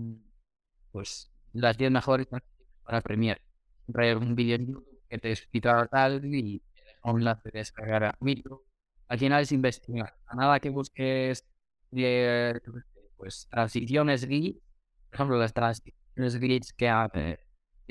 pues 0.92 1.30
las 1.52 1.76
10 1.78 1.90
mejores 1.90 2.26
para 2.84 3.00
Premiere. 3.00 3.42
Siempre 3.84 4.10
hay 4.10 4.14
un 4.16 4.34
vídeo 4.34 4.56
en 4.56 4.66
YouTube 4.66 5.02
que 5.08 5.18
te 5.18 5.30
explica 5.32 5.86
tal 5.86 6.24
y 6.24 6.60
te 6.60 7.10
un 7.10 7.24
de 7.24 7.50
descargar 7.52 8.04
a 8.04 8.16
micro. 8.20 8.64
Al 9.08 9.18
final 9.18 9.42
es 9.42 9.52
investigar. 9.52 10.14
A 10.26 10.36
nada 10.36 10.60
que 10.60 10.70
busques 10.70 11.44
eh, 11.92 12.60
pues 13.16 13.48
transiciones 13.50 14.24
grid, 14.24 14.56
por 15.08 15.14
ejemplo, 15.14 15.38
las 15.38 15.52
transiciones 15.54 16.36
grids 16.36 16.72
que 16.72 16.86
eh, 16.86 17.08
eh, 17.14 17.38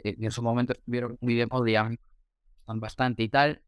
en 0.03 0.31
su 0.31 0.41
momento 0.41 0.73
estuvieron 0.73 1.17
y 1.21 1.41
gustan 1.41 2.79
bastante 2.79 3.23
y 3.23 3.29
tal, 3.29 3.62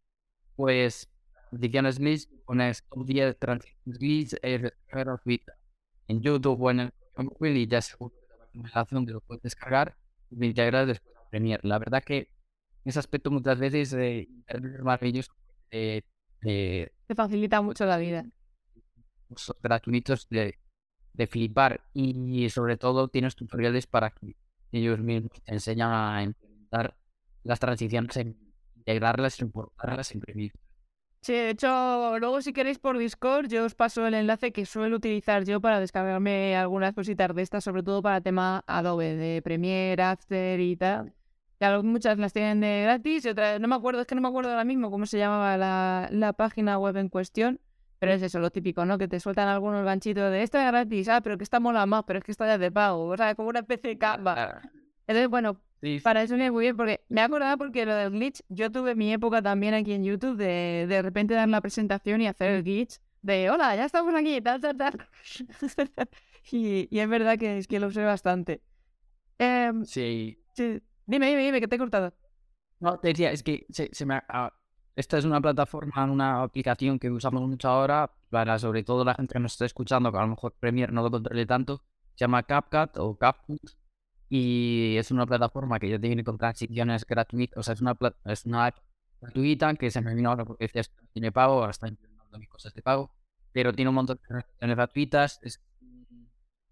pues 0.55 1.09
transiciones 1.51 1.99
grids, 1.99 2.29
pones 2.45 2.83
top 2.89 3.05
10 3.05 3.39
transiciones 3.39 3.99
grids, 3.99 4.33
es 4.41 4.61
descarga 4.61 5.03
gratuita 5.11 5.53
en 6.07 6.21
YouTube 6.21 6.61
o 6.61 6.71
en 6.71 6.79
el 6.81 6.93
móvil 7.17 7.57
y 7.57 7.67
ya 7.67 7.81
seguro 7.81 8.13
te 8.51 9.05
que 9.05 9.11
lo 9.11 9.21
puedes 9.21 9.43
descargar 9.43 9.97
y 10.29 10.35
lo 10.35 10.45
integras 10.45 10.87
después 10.87 11.15
a 11.15 11.29
Premiere. 11.29 11.67
La 11.67 11.79
verdad 11.79 12.03
que 12.03 12.17
en 12.17 12.27
ese 12.85 12.99
aspecto 12.99 13.31
muchas 13.31 13.59
veces 13.59 13.93
eh, 13.93 14.27
es 14.47 14.61
maravilloso 14.81 15.31
eh, 15.71 16.01
eh, 16.45 16.91
Te 17.07 17.15
facilita 17.15 17.61
mucho 17.61 17.85
la 17.85 17.97
vida. 17.97 18.25
gratuitos 19.61 20.27
de, 20.29 20.57
de 21.13 21.27
flipar 21.27 21.81
y 21.93 22.49
sobre 22.49 22.77
todo 22.77 23.07
tienes 23.07 23.35
tutoriales 23.35 23.85
para 23.85 24.09
que 24.11 24.35
ellos 24.71 24.99
mismos 24.99 25.31
te 25.43 25.53
enseñan 25.53 25.91
a 25.91 26.23
implementar 26.23 26.95
las 27.43 27.59
transiciones, 27.59 28.17
integrarlas, 28.75 29.39
importarlas, 29.39 30.13
imprimir. 30.13 30.51
Sí, 31.21 31.33
de 31.33 31.49
hecho, 31.49 32.17
luego 32.17 32.41
si 32.41 32.53
queréis 32.53 32.79
por 32.79 32.97
Discord, 32.97 33.47
yo 33.49 33.65
os 33.65 33.75
paso 33.75 34.07
el 34.07 34.13
enlace 34.13 34.53
que 34.53 34.65
suelo 34.65 34.95
utilizar 34.95 35.43
yo 35.43 35.59
para 35.59 35.79
descargarme 35.79 36.55
algunas 36.55 36.93
cositas 36.93 37.35
de 37.35 37.41
estas, 37.41 37.63
sobre 37.63 37.83
todo 37.83 38.01
para 38.01 38.21
tema 38.21 38.63
Adobe, 38.67 39.15
de 39.15 39.41
Premiere, 39.41 40.01
After 40.01 40.59
y 40.59 40.77
tal. 40.77 41.13
Ya 41.59 41.81
muchas 41.81 42.17
las 42.17 42.31
tienen 42.31 42.61
de 42.61 42.83
gratis 42.83 43.25
y 43.25 43.29
otras, 43.29 43.59
no 43.59 43.67
me 43.67 43.75
acuerdo, 43.75 43.99
es 43.99 44.07
que 44.07 44.15
no 44.15 44.21
me 44.21 44.29
acuerdo 44.29 44.51
ahora 44.51 44.63
mismo 44.63 44.89
cómo 44.91 45.05
se 45.05 45.17
llamaba 45.17 45.57
la, 45.57 46.07
la 46.09 46.31
página 46.31 46.79
web 46.79 46.95
en 46.95 47.09
cuestión, 47.09 47.59
pero 47.99 48.13
es 48.13 48.21
eso, 48.21 48.39
lo 48.39 48.49
típico, 48.51 48.85
¿no? 48.85 48.97
Que 48.97 49.07
te 49.07 49.19
sueltan 49.19 49.47
algunos 49.47 49.83
ganchitos 49.85 50.31
de 50.31 50.41
esto 50.43 50.57
es 50.57 50.65
gratis, 50.65 51.07
ah, 51.09 51.21
pero 51.21 51.37
que 51.37 51.43
esta 51.43 51.59
mola 51.59 51.85
más, 51.85 52.03
pero 52.07 52.19
es 52.19 52.25
que 52.25 52.31
esta 52.31 52.47
ya 52.47 52.55
es 52.55 52.59
de 52.59 52.71
pago, 52.71 53.05
o 53.07 53.17
sea, 53.17 53.35
como 53.35 53.49
una 53.49 53.59
especie 53.59 53.89
de 53.91 53.97
Canva. 53.97 54.33
Ah, 54.37 54.61
Entonces, 55.07 55.29
bueno, 55.29 55.61
sí, 55.81 55.99
para 56.01 56.23
eso 56.23 56.35
viene 56.35 56.51
muy 56.51 56.63
bien, 56.65 56.77
porque 56.77 57.01
me 57.09 57.21
he 57.21 57.23
acordado 57.23 57.57
porque 57.57 57.85
lo 57.85 57.93
del 57.95 58.11
glitch, 58.11 58.41
yo 58.49 58.71
tuve 58.71 58.95
mi 58.95 59.11
época 59.13 59.41
también 59.41 59.73
aquí 59.73 59.93
en 59.93 60.03
YouTube 60.03 60.37
de 60.37 60.85
de 60.87 61.01
repente 61.01 61.33
dar 61.33 61.47
la 61.49 61.61
presentación 61.61 62.21
y 62.21 62.27
hacer 62.27 62.51
el 62.51 62.63
glitch 62.63 62.99
de 63.21 63.49
hola, 63.49 63.75
ya 63.75 63.85
estamos 63.85 64.15
aquí, 64.15 64.39
tal, 64.41 64.61
tal, 64.61 64.77
tal. 64.77 65.07
y, 66.51 66.87
y 66.89 66.99
es 66.99 67.09
verdad 67.09 67.37
que 67.37 67.57
es 67.57 67.67
que 67.67 67.79
lo 67.79 67.87
usé 67.87 68.03
bastante. 68.03 68.61
Em, 69.37 69.83
Sí. 69.85 70.37
sí. 70.53 70.81
Dime, 71.05 71.27
dime, 71.27 71.43
dime, 71.45 71.59
que 71.59 71.67
te 71.67 71.75
he 71.75 71.79
cortado. 71.79 72.13
No, 72.79 72.99
te 72.99 73.09
decía, 73.09 73.31
es 73.31 73.43
que 73.43 73.65
se, 73.69 73.89
se 73.91 74.05
me 74.05 74.15
ha- 74.15 74.25
ah, 74.29 74.53
esta 74.99 75.17
es 75.17 75.23
una 75.23 75.39
plataforma, 75.39 76.03
una 76.03 76.43
aplicación 76.43 76.99
que 76.99 77.09
usamos 77.09 77.41
mucho 77.47 77.69
ahora 77.69 78.11
para 78.29 78.59
sobre 78.59 78.83
todo 78.83 79.05
la 79.05 79.15
gente 79.15 79.31
que 79.33 79.39
nos 79.39 79.53
está 79.53 79.65
escuchando, 79.65 80.11
que 80.11 80.17
a 80.17 80.21
lo 80.23 80.27
mejor 80.27 80.53
Premiere 80.59 80.91
no 80.91 81.03
lo 81.03 81.09
controle 81.09 81.45
tanto, 81.45 81.81
se 82.15 82.25
llama 82.25 82.43
CapCut 82.43 82.97
o 82.97 83.17
CapCut 83.17 83.61
y 84.27 84.97
es 84.97 85.09
una 85.11 85.25
plataforma 85.25 85.79
que 85.79 85.89
ya 85.89 85.99
tiene 85.99 86.25
con 86.25 86.37
transiciones 86.37 87.05
gratuitas, 87.05 87.57
o 87.57 87.63
sea, 87.63 87.75
es 87.75 87.81
una, 87.81 87.97
es 88.25 88.45
una 88.45 88.65
app 88.65 88.77
gratuita 89.21 89.73
que 89.75 89.89
se 89.89 90.01
me 90.01 90.13
vino 90.13 90.31
ahora 90.31 90.43
porque 90.43 90.65
decías 90.65 90.89
que 90.89 91.07
tiene 91.13 91.31
pago, 91.31 91.53
ahora 91.53 91.71
está 91.71 91.87
implementando 91.87 92.37
mis 92.37 92.49
cosas 92.49 92.73
de 92.73 92.81
pago, 92.81 93.15
pero 93.53 93.71
tiene 93.71 93.89
un 93.89 93.95
montón 93.95 94.17
de 94.17 94.27
transiciones 94.27 94.75
gratuitas, 94.75 95.39
es, 95.43 95.61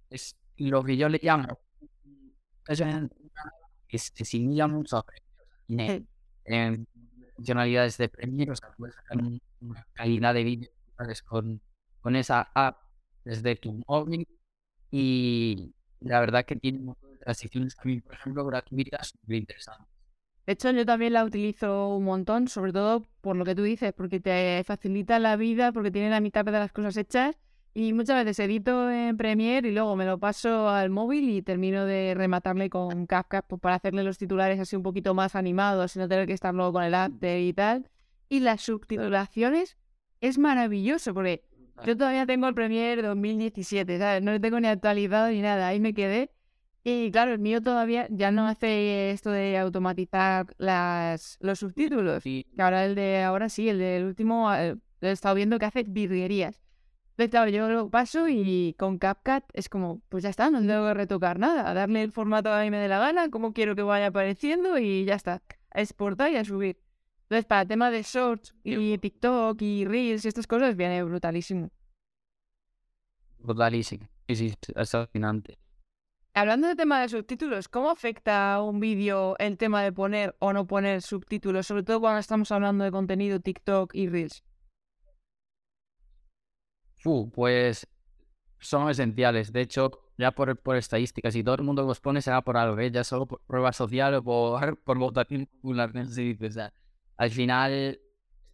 es 0.09 0.37
lo 0.57 0.83
que 0.83 0.97
yo 0.97 1.07
le 1.07 1.21
llamo, 1.23 1.59
es, 2.67 2.81
es, 3.87 4.11
se 4.13 4.23
asimila 4.23 4.67
mucho 4.67 4.97
a 4.97 5.05
Funcionalidades 7.37 7.97
de 7.99 8.09
Premiere, 8.09 8.51
o 8.53 8.55
sea, 8.57 8.71
puedes 8.77 8.95
sacar 8.95 9.17
un- 9.19 9.41
una 9.61 9.87
calidad 9.93 10.33
de 10.35 10.43
vídeo 10.43 10.71
con, 11.27 11.61
con 12.01 12.15
esa 12.15 12.51
app 12.55 12.77
desde 13.25 13.55
tu 13.55 13.73
móvil 13.87 14.27
y 14.91 15.73
la 16.01 16.19
verdad 16.21 16.45
que 16.45 16.55
tiene 16.57 16.79
un 16.79 16.85
montón 16.87 17.11
de 17.13 17.19
transiciones 17.19 17.75
también, 17.75 18.01
por 18.01 18.15
ejemplo, 18.15 18.45
gratuitas 18.45 19.13
muy 19.27 19.37
interesantes. 19.37 19.87
De 20.47 20.53
hecho, 20.53 20.71
yo 20.71 20.85
también 20.85 21.13
la 21.13 21.25
utilizo 21.25 21.89
un 21.89 22.05
montón, 22.05 22.47
sobre 22.47 22.71
todo 22.73 23.03
por 23.21 23.35
lo 23.35 23.45
que 23.45 23.53
tú 23.55 23.63
dices, 23.63 23.93
porque 23.93 24.19
te 24.19 24.63
facilita 24.65 25.19
la 25.19 25.35
vida, 25.35 25.71
porque 25.73 25.91
tiene 25.91 26.09
la 26.09 26.21
mitad 26.21 26.45
de 26.45 26.51
las 26.53 26.71
cosas 26.71 26.97
hechas. 26.97 27.37
Y 27.79 27.93
muchas 27.93 28.25
veces 28.25 28.39
edito 28.39 28.89
en 28.89 29.17
Premiere 29.17 29.69
y 29.69 29.71
luego 29.71 29.95
me 29.95 30.03
lo 30.03 30.17
paso 30.17 30.67
al 30.67 30.89
móvil 30.89 31.29
y 31.29 31.43
termino 31.43 31.85
de 31.85 32.15
rematarle 32.15 32.71
con 32.71 33.05
CapCut 33.05 33.45
pues, 33.45 33.61
para 33.61 33.75
hacerle 33.75 34.03
los 34.03 34.17
titulares 34.17 34.59
así 34.59 34.75
un 34.75 34.81
poquito 34.81 35.13
más 35.13 35.35
animados, 35.35 35.91
sin 35.91 36.01
no 36.01 36.07
tener 36.07 36.25
que 36.25 36.33
estar 36.33 36.55
luego 36.55 36.73
con 36.73 36.83
el 36.83 36.95
after 36.95 37.39
y 37.39 37.53
tal. 37.53 37.87
Y 38.29 38.39
las 38.39 38.61
subtitulaciones 38.61 39.77
es 40.21 40.39
maravilloso, 40.39 41.13
porque 41.13 41.43
yo 41.85 41.95
todavía 41.95 42.25
tengo 42.25 42.47
el 42.47 42.55
Premiere 42.55 43.03
2017, 43.03 43.99
¿sabes? 43.99 44.23
No 44.23 44.31
lo 44.31 44.41
tengo 44.41 44.59
ni 44.59 44.69
actualizado 44.69 45.29
ni 45.29 45.43
nada, 45.43 45.67
ahí 45.67 45.79
me 45.79 45.93
quedé. 45.93 46.31
Y 46.83 47.11
claro, 47.11 47.33
el 47.33 47.39
mío 47.39 47.61
todavía 47.61 48.07
ya 48.09 48.31
no 48.31 48.47
hace 48.47 49.11
esto 49.11 49.29
de 49.29 49.55
automatizar 49.55 50.47
las, 50.57 51.37
los 51.41 51.59
subtítulos. 51.59 52.23
Sí, 52.23 52.47
Que 52.55 52.61
ahora 52.63 52.85
el 52.85 52.95
de 52.95 53.21
ahora 53.21 53.49
sí, 53.49 53.69
el 53.69 53.77
del 53.77 54.05
último 54.05 54.51
eh, 54.51 54.77
he 55.01 55.11
estado 55.11 55.35
viendo 55.35 55.59
que 55.59 55.65
hace 55.65 55.83
virguerías. 55.83 56.66
Claro, 57.17 57.49
yo 57.49 57.67
lo 57.67 57.89
paso 57.89 58.29
y 58.29 58.75
con 58.77 58.99
CapCut 58.99 59.43
es 59.53 59.69
como, 59.69 60.01
pues 60.07 60.23
ya 60.23 60.29
está, 60.29 60.51
no 60.51 60.59
tengo 60.59 60.85
que 60.85 60.93
retocar 60.93 61.39
nada. 61.39 61.73
Darle 61.73 62.03
el 62.03 62.11
formato 62.11 62.53
a 62.53 62.61
mí 62.61 62.69
me 62.69 62.77
dé 62.77 62.87
la 62.87 62.99
gana, 62.99 63.31
como 63.31 63.53
quiero 63.53 63.75
que 63.75 63.81
vaya 63.81 64.07
apareciendo 64.07 64.77
y 64.77 65.03
ya 65.03 65.15
está. 65.15 65.41
A 65.71 65.81
exportar 65.81 66.31
y 66.31 66.35
a 66.35 66.45
subir. 66.45 66.79
Entonces, 67.23 67.45
para 67.45 67.63
el 67.63 67.67
tema 67.67 67.89
de 67.89 68.03
shorts 68.03 68.55
y 68.63 68.97
TikTok 68.99 69.59
y 69.61 69.85
Reels 69.85 70.25
y 70.25 70.27
estas 70.27 70.45
cosas, 70.45 70.75
viene 70.75 71.03
brutalísimo. 71.03 71.71
brutalísimo. 73.39 74.07
Sí, 74.27 74.35
sí, 74.35 74.53
es 74.75 74.91
fascinante. 74.91 75.57
Hablando 76.35 76.67
de 76.67 76.75
tema 76.75 77.01
de 77.01 77.09
subtítulos, 77.09 77.67
¿cómo 77.67 77.89
afecta 77.89 78.53
a 78.53 78.61
un 78.61 78.79
vídeo 78.79 79.35
el 79.39 79.57
tema 79.57 79.81
de 79.81 79.91
poner 79.91 80.35
o 80.37 80.53
no 80.53 80.67
poner 80.67 81.01
subtítulos? 81.01 81.65
Sobre 81.65 81.81
todo 81.81 81.99
cuando 81.99 82.19
estamos 82.19 82.51
hablando 82.51 82.83
de 82.83 82.91
contenido 82.91 83.39
TikTok 83.39 83.95
y 83.95 84.07
Reels. 84.07 84.43
Fu, 86.97 87.31
pues 87.31 87.87
son 88.59 88.89
esenciales. 88.89 89.51
De 89.51 89.61
hecho, 89.61 89.91
ya 90.17 90.31
por, 90.31 90.57
por 90.57 90.77
estadísticas, 90.77 91.35
y 91.35 91.43
todo 91.43 91.55
el 91.55 91.63
mundo 91.63 91.83
los 91.83 91.99
pone 91.99 92.21
será 92.21 92.41
por 92.41 92.57
algo, 92.57 92.79
¿eh? 92.79 92.91
ya 92.91 93.03
solo 93.03 93.27
por 93.27 93.41
prueba 93.45 93.73
social 93.73 94.15
o 94.15 94.23
por, 94.23 94.77
por 94.83 94.97
votación 94.97 95.47
popular. 95.47 95.93
no 95.93 96.05
si 96.05 96.37
o 96.41 96.51
sea, 96.51 96.73
al 97.17 97.31
final 97.31 97.99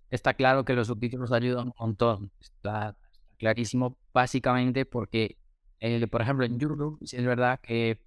está 0.09 0.33
claro 0.33 0.65
que 0.65 0.73
los 0.73 0.87
subtítulos 0.87 1.31
ayudan 1.31 1.67
un 1.67 1.73
montón. 1.79 2.31
Está, 2.39 2.95
clarísimo, 3.37 3.97
básicamente 4.13 4.85
porque, 4.85 5.37
eh, 5.79 6.07
por 6.07 6.21
ejemplo, 6.21 6.45
en 6.45 6.59
YouTube, 6.59 6.99
sí 7.05 7.17
es 7.17 7.25
verdad 7.25 7.59
que 7.61 7.99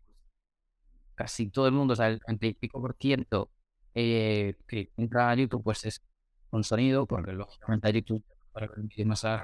casi 1.14 1.50
todo 1.50 1.66
el 1.66 1.72
mundo, 1.72 1.92
o 1.94 1.96
sea, 1.96 2.08
el 2.08 2.20
30 2.20 2.46
y 2.46 2.54
pico 2.54 2.80
por 2.80 2.96
ciento 2.98 3.50
eh, 3.94 4.56
que 4.66 4.92
entra 4.96 5.30
a 5.30 5.34
YouTube, 5.34 5.62
pues 5.64 5.84
es 5.84 6.02
con 6.50 6.64
sonido, 6.64 7.06
porque 7.06 7.32
lógicamente 7.32 7.88
a 7.88 7.90
YouTube 7.90 8.24
para 8.52 8.68
que 8.90 9.04
más 9.04 9.20
sea, 9.20 9.42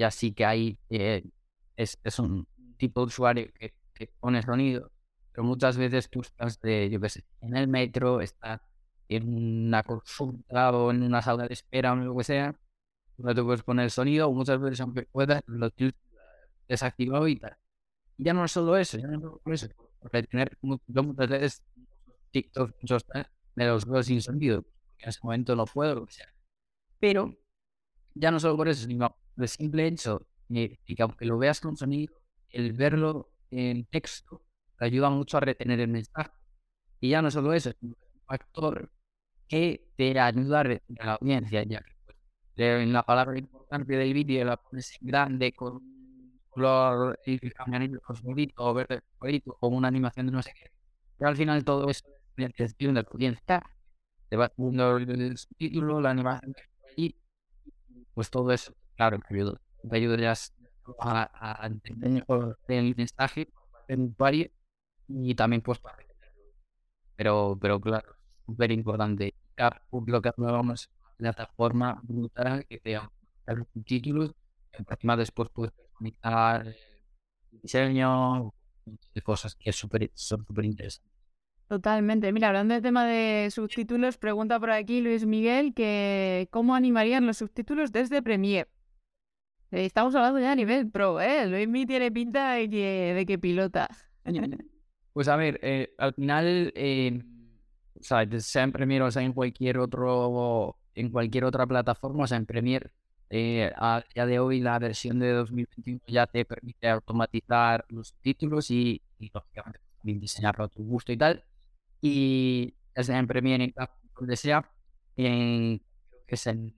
ya 0.00 0.10
sí 0.10 0.32
que 0.32 0.46
hay, 0.46 0.78
eh, 0.88 1.22
es, 1.76 1.98
es 2.02 2.18
un 2.18 2.46
tipo 2.78 3.00
de 3.02 3.06
usuario 3.06 3.52
que, 3.52 3.74
que 3.92 4.06
pone 4.18 4.42
sonido, 4.42 4.90
pero 5.30 5.44
muchas 5.44 5.76
veces 5.76 6.08
tú 6.08 6.22
estás 6.22 6.58
de, 6.62 6.88
yo 6.88 6.98
qué 7.00 7.10
sé, 7.10 7.24
en 7.42 7.54
el 7.54 7.68
metro, 7.68 8.22
estás 8.22 8.62
en 9.08 9.66
una 9.66 9.82
consulta 9.82 10.70
o 10.72 10.90
en 10.90 11.02
una 11.02 11.20
sala 11.20 11.46
de 11.46 11.52
espera 11.52 11.92
o 11.92 11.96
lo 11.96 12.16
que 12.16 12.24
sea, 12.24 12.58
no 13.18 13.34
te 13.34 13.42
puedes 13.42 13.62
poner 13.62 13.90
sonido, 13.90 14.28
o 14.28 14.32
muchas 14.32 14.58
veces 14.58 14.80
aunque 14.80 15.02
puedas, 15.02 15.42
lo 15.46 15.70
tienes 15.70 15.94
desactivado 16.66 17.28
y 17.28 17.36
tal. 17.36 17.56
Ya 18.16 18.32
no 18.32 18.44
es 18.44 18.52
solo 18.52 18.78
eso, 18.78 18.96
ya 18.96 19.06
no 19.06 19.16
es 19.16 19.20
solo 19.20 19.40
eso, 19.44 19.68
porque 20.00 20.22
tener, 20.22 20.56
muchas 20.62 21.28
veces 21.28 21.62
TikTok, 22.30 22.74
muchos 22.80 23.04
me 23.54 23.66
los 23.66 23.84
veo 23.84 24.02
sin 24.02 24.22
sonido, 24.22 24.62
porque 24.62 25.04
en 25.04 25.08
ese 25.10 25.20
momento 25.22 25.54
no 25.56 25.66
puedo, 25.66 25.94
lo 25.96 26.06
que 26.06 26.14
sea. 26.14 26.32
Pero 26.98 27.34
ya 28.14 28.30
no 28.30 28.40
solo 28.40 28.56
por 28.56 28.68
eso, 28.68 28.86
sino 28.86 29.14
el 29.36 29.48
simple 29.48 29.86
hecho 29.86 30.26
de 30.48 30.78
que 30.84 31.02
aunque 31.02 31.24
lo 31.24 31.38
veas 31.38 31.60
con 31.60 31.76
sonido, 31.76 32.14
el 32.50 32.72
verlo 32.72 33.30
en 33.50 33.84
texto 33.86 34.42
te 34.78 34.84
ayuda 34.86 35.10
mucho 35.10 35.36
a 35.36 35.40
retener 35.40 35.80
el 35.80 35.88
mensaje. 35.88 36.30
Y 37.00 37.10
ya 37.10 37.22
no 37.22 37.30
solo 37.30 37.52
eso, 37.52 37.70
es 37.70 37.76
un 37.82 37.96
factor 38.26 38.90
que 39.48 39.88
te 39.96 40.18
ayuda 40.18 40.60
a 40.60 40.62
retener 40.64 41.02
a 41.02 41.06
la 41.06 41.12
audiencia, 41.14 41.62
ya 41.64 41.80
que 41.80 41.92
pues, 42.04 42.16
en 42.56 42.92
la 42.92 43.02
palabra 43.04 43.38
importante 43.38 43.96
del 43.96 44.12
vídeo 44.12 44.44
la 44.44 44.56
pones 44.56 44.96
grande 45.00 45.52
con 45.52 45.82
color 46.48 47.18
y 47.24 47.38
amarillo 47.58 48.00
fosforito 48.04 48.64
o 48.64 48.74
verde 48.74 49.00
fosforito 49.00 49.56
o 49.60 49.68
una 49.68 49.88
animación 49.88 50.26
de 50.26 50.32
no 50.32 50.42
sé 50.42 50.52
qué. 50.54 50.70
Pero 51.16 51.30
al 51.30 51.36
final 51.36 51.64
todo 51.64 51.88
eso 51.88 52.04
es 52.36 52.46
atención 52.46 52.94
de 52.94 53.02
la 53.02 53.08
audiencia. 53.10 53.62
Te 54.28 54.36
vas 54.36 54.52
viendo 54.56 54.96
el 54.96 55.36
subtítulo, 55.36 56.00
la 56.00 56.10
animación 56.10 56.54
allí, 56.90 57.16
pues 58.14 58.30
todo 58.30 58.52
eso, 58.52 58.74
claro, 59.00 59.18
me 59.18 59.36
ayuda. 59.36 59.60
Me 59.82 59.96
ayuda 59.96 60.16
ya 60.18 60.34
a, 60.98 61.62
a 61.62 61.66
entender 61.66 62.24
el 62.68 62.94
mensaje 62.96 63.48
del 63.88 64.00
usuario 64.00 64.50
y 65.08 65.34
también 65.34 65.62
pues 65.62 65.78
para. 65.78 65.96
Pero, 67.16 67.58
pero 67.60 67.80
claro, 67.80 68.14
súper 68.44 68.70
importante. 68.72 69.34
Lo 70.06 70.20
que 70.20 70.32
una 70.38 70.76
plataforma 71.16 72.00
brutal 72.02 72.66
que 72.66 72.78
te 72.78 72.92
da 72.92 73.10
los 73.46 73.66
subtítulos, 73.72 74.34
que 74.70 74.84
encima 74.86 75.16
después 75.16 75.48
puedes 75.50 75.72
el 76.00 76.76
diseño, 77.62 78.52
de 79.14 79.22
cosas 79.22 79.54
que 79.54 79.72
son 79.72 79.90
súper 80.14 80.64
interesantes. 80.64 81.10
Totalmente. 81.68 82.32
Mira, 82.32 82.48
hablando 82.48 82.74
del 82.74 82.82
tema 82.82 83.06
de 83.06 83.50
subtítulos, 83.50 84.18
pregunta 84.18 84.58
por 84.58 84.70
aquí 84.70 85.00
Luis 85.00 85.24
Miguel 85.24 85.72
que 85.72 86.48
¿cómo 86.50 86.74
animarían 86.74 87.26
los 87.26 87.38
subtítulos 87.38 87.92
desde 87.92 88.22
Premiere? 88.22 88.68
Eh, 89.70 89.84
Estamos 89.84 90.14
hablando 90.14 90.40
ya 90.40 90.52
a 90.52 90.56
nivel 90.56 90.90
pro, 90.90 91.20
¿eh? 91.20 91.46
Luis 91.46 91.68
Miguel 91.68 91.86
tiene 91.88 92.12
pinta 92.12 92.52
de 92.52 92.68
que, 92.68 93.14
de 93.14 93.26
que 93.26 93.38
pilota. 93.38 93.88
Pues 95.12 95.26
a 95.26 95.34
ver, 95.34 95.58
eh, 95.62 95.92
al 95.98 96.14
final, 96.14 96.72
eh, 96.76 97.20
o 97.98 98.02
sea, 98.02 98.24
sea 98.38 98.62
en 98.62 98.70
Premiere 98.70 99.04
o 99.04 99.10
sea 99.10 99.22
en 99.22 99.32
cualquier 99.32 99.78
otro, 99.78 100.76
en 100.94 101.10
cualquier 101.10 101.44
otra 101.44 101.66
plataforma, 101.66 102.22
o 102.22 102.26
sea, 102.28 102.36
en 102.38 102.46
Premiere, 102.46 102.90
eh, 103.28 103.72
a 103.76 104.04
día 104.14 104.24
de 104.24 104.38
hoy 104.38 104.60
la 104.60 104.78
versión 104.78 105.18
de 105.18 105.32
2021 105.32 106.00
ya 106.06 106.28
te 106.28 106.44
permite 106.44 106.88
automatizar 106.88 107.84
los 107.88 108.14
títulos 108.20 108.70
y, 108.70 109.02
y 109.18 109.30
lógicamente 109.34 109.80
también 109.98 110.20
diseñarlo 110.20 110.64
a 110.64 110.68
tu 110.68 110.84
gusto 110.84 111.10
y 111.10 111.16
tal. 111.16 111.44
Y 112.00 112.74
ya 112.94 113.02
sea 113.02 113.18
en 113.18 113.26
Premiere, 113.26 113.74
donde 114.16 114.36
sea, 114.36 114.70
en, 115.16 115.78
creo 116.08 116.24
que 116.28 116.34
es 116.36 116.46
en 116.46 116.72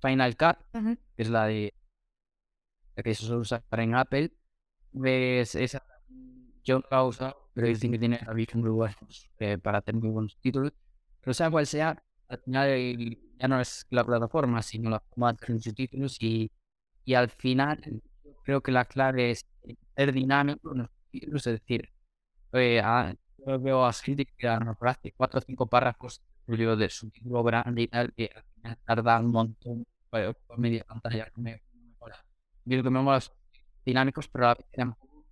Final 0.00 0.34
Cut, 0.36 0.56
Ujú. 0.72 0.96
que 1.14 1.22
es 1.22 1.28
la 1.28 1.44
de 1.44 1.74
que 3.02 3.14
se 3.14 3.24
suele 3.26 3.40
usar 3.42 3.64
en 3.72 3.94
Apple, 3.94 4.32
pues 4.92 5.54
esa 5.54 5.84
yo 6.64 6.78
no 6.80 6.84
la 6.90 7.04
usado, 7.04 7.50
pero 7.54 7.66
dicen 7.68 7.92
que 7.92 7.98
tiene 7.98 8.18
reviews 8.18 8.54
muy 8.56 8.70
buenos 8.70 9.30
eh, 9.38 9.58
para 9.58 9.80
tener 9.82 10.02
muy 10.02 10.10
buenos 10.10 10.36
títulos. 10.40 10.72
Pero 11.20 11.34
sea 11.34 11.50
cual 11.50 11.66
sea, 11.66 12.02
al 12.28 12.38
final 12.40 13.18
ya 13.38 13.48
no 13.48 13.60
es 13.60 13.86
la 13.90 14.04
plataforma, 14.04 14.62
sino 14.62 14.90
la 14.90 15.00
forma 15.00 15.32
de 15.32 15.38
hacer 15.42 15.60
sus 15.62 15.74
títulos 15.74 16.16
y, 16.20 16.50
y 17.04 17.14
al 17.14 17.30
final 17.30 17.80
creo 18.44 18.62
que 18.62 18.72
la 18.72 18.84
clave 18.84 19.32
es 19.32 19.46
ser 19.96 20.12
dinámico 20.12 20.72
en 20.72 20.78
los 20.80 20.90
títulos, 21.10 21.46
es 21.46 21.60
decir, 21.60 21.90
eh, 22.52 22.80
a- 22.82 23.14
yo 23.46 23.58
veo 23.60 23.84
a 23.86 23.92
gente 23.92 24.26
que 24.26 24.48
hace 24.48 25.12
cuatro 25.16 25.38
o 25.40 25.42
cinco 25.42 25.66
párrafos 25.66 26.22
de 26.76 26.90
su 26.90 27.10
título 27.10 27.42
grande 27.44 27.82
y 27.82 27.88
tal, 27.88 28.12
que 28.14 28.30
al 28.34 28.44
final 28.54 28.78
tarda 28.84 29.20
un 29.20 29.30
montón 29.30 29.86
eh, 30.12 30.34
por 30.46 30.58
media 30.58 30.84
pantalla, 30.84 31.30
no 32.76 33.20
son 33.20 33.34
dinámicos, 33.84 34.28
pero 34.28 34.48
a 34.48 34.48
la 34.50 34.56
tampoco 34.72 35.26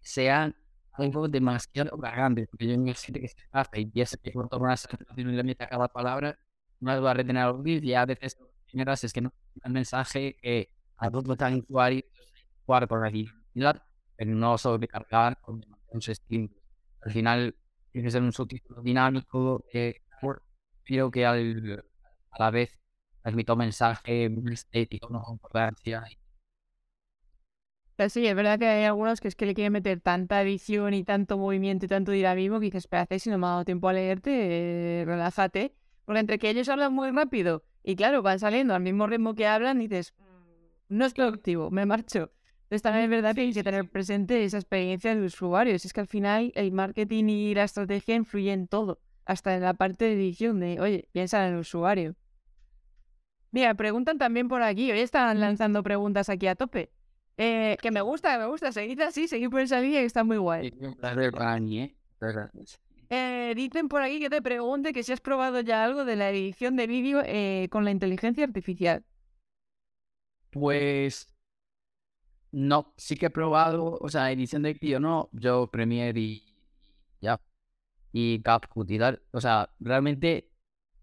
sean 0.00 0.54
algo 0.92 1.28
demasiado 1.28 1.96
grande, 1.96 2.46
porque 2.46 2.68
yo 2.68 2.76
no 2.76 2.94
sé 2.94 3.12
que 3.12 3.28
se 3.28 3.36
hace 3.52 3.80
y 3.92 4.06
sé 4.06 4.18
que 4.18 4.30
por 4.30 4.48
una 4.60 4.76
sensación 4.76 5.30
y 5.30 5.36
le 5.36 5.42
mete 5.42 5.64
a 5.64 5.68
cada 5.68 5.88
palabra, 5.88 6.38
no 6.80 7.02
va 7.02 7.10
a 7.12 7.14
retener 7.14 7.52
vídeo 7.54 7.90
y 7.90 7.94
a 7.94 8.06
veces 8.06 8.38
primeras 8.66 9.04
es 9.04 9.12
que 9.12 9.20
no 9.20 9.32
el 9.62 9.72
mensaje 9.72 10.36
que 10.40 10.70
a 10.96 11.10
todos 11.10 11.26
los 11.26 11.38
usuarios 11.62 12.04
jugar 12.66 12.88
con 12.88 13.00
la 13.02 13.10
pero 14.16 14.34
no 14.34 14.58
sobrecargar 14.58 15.40
con 15.40 15.60
demasiados 15.60 16.08
estímulos. 16.08 16.56
Al 17.02 17.12
final 17.12 17.56
tiene 17.92 18.06
que 18.06 18.10
ser 18.10 18.22
un 18.22 18.32
subtítulo 18.32 18.82
dinámico 18.82 19.64
que 19.70 20.02
creo 20.84 21.10
que 21.10 21.26
al, 21.26 21.84
a 22.30 22.38
la 22.38 22.50
vez 22.50 22.78
transmite 23.22 23.52
un 23.52 23.58
mensaje 23.58 24.26
estético, 24.52 25.08
una 25.08 25.22
importancia 25.30 26.04
Sí, 28.08 28.26
es 28.26 28.34
verdad 28.34 28.58
que 28.58 28.66
hay 28.66 28.84
algunos 28.84 29.20
que 29.20 29.28
es 29.28 29.36
que 29.36 29.46
le 29.46 29.54
quieren 29.54 29.72
meter 29.72 30.00
tanta 30.00 30.42
edición 30.42 30.94
y 30.94 31.04
tanto 31.04 31.38
movimiento 31.38 31.86
y 31.86 31.88
tanto 31.88 32.10
dinamismo 32.10 32.58
que 32.58 32.66
dices, 32.66 32.84
espérate, 32.84 33.20
si 33.20 33.30
no 33.30 33.38
me 33.38 33.46
ha 33.46 33.50
dado 33.50 33.64
tiempo 33.64 33.88
a 33.88 33.92
leerte, 33.92 35.00
eh, 35.00 35.04
relájate. 35.04 35.74
Porque 36.04 36.18
entre 36.18 36.38
que 36.38 36.50
ellos 36.50 36.68
hablan 36.68 36.92
muy 36.92 37.10
rápido 37.12 37.62
y 37.84 37.94
claro, 37.94 38.20
van 38.22 38.40
saliendo 38.40 38.74
al 38.74 38.82
mismo 38.82 39.06
ritmo 39.06 39.34
que 39.34 39.46
hablan 39.46 39.80
y 39.80 39.86
dices, 39.86 40.12
mm, 40.18 40.96
no 40.96 41.04
es 41.04 41.14
productivo, 41.14 41.70
me 41.70 41.86
marcho. 41.86 42.32
Entonces 42.64 42.82
también 42.82 43.04
es 43.04 43.10
verdad 43.10 43.34
que 43.34 43.42
hay 43.42 43.52
que 43.52 43.62
tener 43.62 43.88
presente 43.88 44.42
esa 44.42 44.58
experiencia 44.58 45.14
de 45.14 45.22
usuarios. 45.22 45.84
Es 45.84 45.92
que 45.92 46.00
al 46.00 46.08
final 46.08 46.50
el 46.56 46.72
marketing 46.72 47.24
y 47.28 47.54
la 47.54 47.64
estrategia 47.64 48.16
influyen 48.16 48.60
en 48.60 48.68
todo, 48.68 49.00
hasta 49.24 49.54
en 49.54 49.62
la 49.62 49.74
parte 49.74 50.06
de 50.06 50.14
edición 50.14 50.58
de, 50.58 50.80
oye, 50.80 51.08
piensa 51.12 51.46
en 51.46 51.54
el 51.54 51.60
usuario. 51.60 52.16
Mira, 53.52 53.72
preguntan 53.74 54.18
también 54.18 54.48
por 54.48 54.62
aquí, 54.62 54.90
hoy 54.90 54.98
están 54.98 55.38
lanzando 55.38 55.84
preguntas 55.84 56.28
aquí 56.28 56.48
a 56.48 56.56
tope. 56.56 56.90
Eh, 57.36 57.76
que 57.82 57.90
me 57.90 58.00
gusta, 58.00 58.38
me 58.38 58.46
gusta. 58.46 58.72
Seguid 58.72 59.00
así, 59.00 59.28
seguid 59.28 59.50
por 59.50 59.60
esa 59.60 59.80
línea 59.80 60.00
que 60.00 60.06
está 60.06 60.24
muy 60.24 60.36
guay. 60.36 60.72
¿eh? 61.78 61.94
Eh, 63.10 63.52
dicen 63.54 63.88
por 63.88 64.02
aquí 64.02 64.18
que 64.18 64.30
te 64.30 64.40
pregunte 64.40 64.92
que 64.92 65.02
si 65.02 65.12
has 65.12 65.20
probado 65.20 65.60
ya 65.60 65.84
algo 65.84 66.04
de 66.04 66.16
la 66.16 66.30
edición 66.30 66.76
de 66.76 66.86
vídeo 66.86 67.22
eh, 67.24 67.68
con 67.70 67.84
la 67.84 67.90
inteligencia 67.90 68.44
artificial. 68.44 69.04
Pues 70.50 71.34
no, 72.52 72.94
sí 72.96 73.16
que 73.16 73.26
he 73.26 73.30
probado, 73.30 73.98
o 74.00 74.08
sea, 74.08 74.30
edición 74.30 74.62
de 74.62 74.74
vídeo 74.74 75.00
no, 75.00 75.28
yo 75.32 75.66
Premiere 75.66 76.18
y 76.20 76.44
ya, 77.20 77.40
y 78.12 78.40
CapCut 78.40 78.90
y 78.90 78.98
tal. 78.98 79.22
O 79.32 79.40
sea, 79.40 79.70
realmente, 79.80 80.48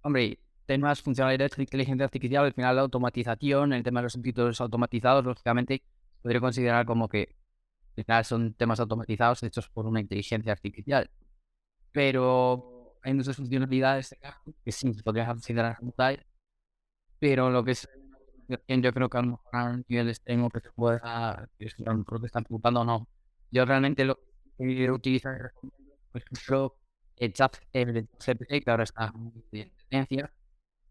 hombre, 0.02 0.40
temas 0.66 1.02
funcionalidades 1.02 1.58
de 1.58 1.64
inteligencia 1.64 2.06
artificial, 2.06 2.46
al 2.46 2.54
final 2.54 2.78
la 2.78 2.82
automatización, 2.84 3.74
el 3.74 3.84
tema 3.84 4.00
de 4.00 4.04
los 4.06 4.14
subtítulos 4.14 4.62
automatizados, 4.62 5.26
lógicamente 5.26 5.84
podría 6.22 6.40
considerar 6.40 6.86
como 6.86 7.10
que 7.10 7.36
son 8.24 8.54
temas 8.54 8.80
automatizados 8.80 9.44
hechos 9.44 9.70
por 9.70 9.86
una 9.86 10.00
inteligencia 10.00 10.52
artificial. 10.52 11.10
Pero 11.92 12.96
hay 13.04 13.14
muchas 13.14 13.36
funcionalidades 13.36 14.16
que 14.64 14.72
sí 14.72 14.94
se 14.94 15.04
podrían 15.04 15.28
considerar 15.28 15.78
como 15.78 15.92
tal, 15.92 16.26
pero 17.20 17.50
lo 17.50 17.64
que 17.64 17.72
es 17.72 17.90
yo 18.68 18.94
creo 18.94 19.10
que 19.10 19.18
a 19.18 19.22
lo 19.22 19.28
mejor 19.28 19.50
a 19.54 19.78
nivel 19.88 20.10
extremo 20.10 20.50
que 20.50 20.60
se 20.60 20.72
pueda, 20.72 21.48
que 21.58 21.66
están 21.66 22.04
preocupando 22.44 22.82
o 22.82 22.84
no. 22.84 23.08
Yo 23.50 23.66
realmente 23.66 24.04
lo 24.04 24.20
que 24.58 24.92
utilizar, 24.92 25.54
por 26.12 26.22
ejemplo, 26.22 26.78
el 27.16 27.34
chat 27.34 27.56
GPT, 27.74 28.62
que 28.62 28.72
ahora 28.72 28.84
está 28.84 29.14
en 29.52 29.72
tendencia, 29.90 30.34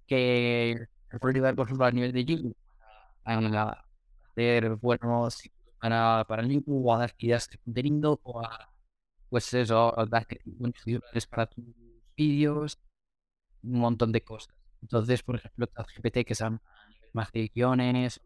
que 0.07 0.87
puede 1.20 1.35
ayudar, 1.37 1.55
por 1.55 1.66
ejemplo, 1.66 1.85
a 1.85 1.91
nivel 1.91 2.12
de 2.12 2.24
YouTube, 2.24 2.57
a 3.24 3.83
hacer 4.31 4.76
buenos 4.76 5.43
para, 5.81 6.24
para 6.24 6.43
el 6.43 6.51
YouTube 6.51 6.87
o 6.87 6.95
a 6.95 6.99
dar 6.99 7.14
ideas 7.18 7.49
de 7.49 7.59
contenido 7.59 8.20
o 8.22 8.41
a, 8.41 8.70
pues 9.28 9.53
eso, 9.55 9.99
a 9.99 10.07
dar 10.07 10.26
buenos 10.45 10.83
titulares 10.83 11.26
para 11.26 11.47
tus 11.47 11.64
vídeos, 12.16 12.78
un 13.62 13.81
montón 13.81 14.12
de 14.12 14.22
cosas. 14.22 14.55
Entonces, 14.83 15.22
por 15.22 15.37
ejemplo, 15.37 15.66
GPT 15.74 16.24
que 16.24 16.35
son 16.35 16.61
más 17.12 17.31
de 17.33 17.51
guiones, 17.55 18.20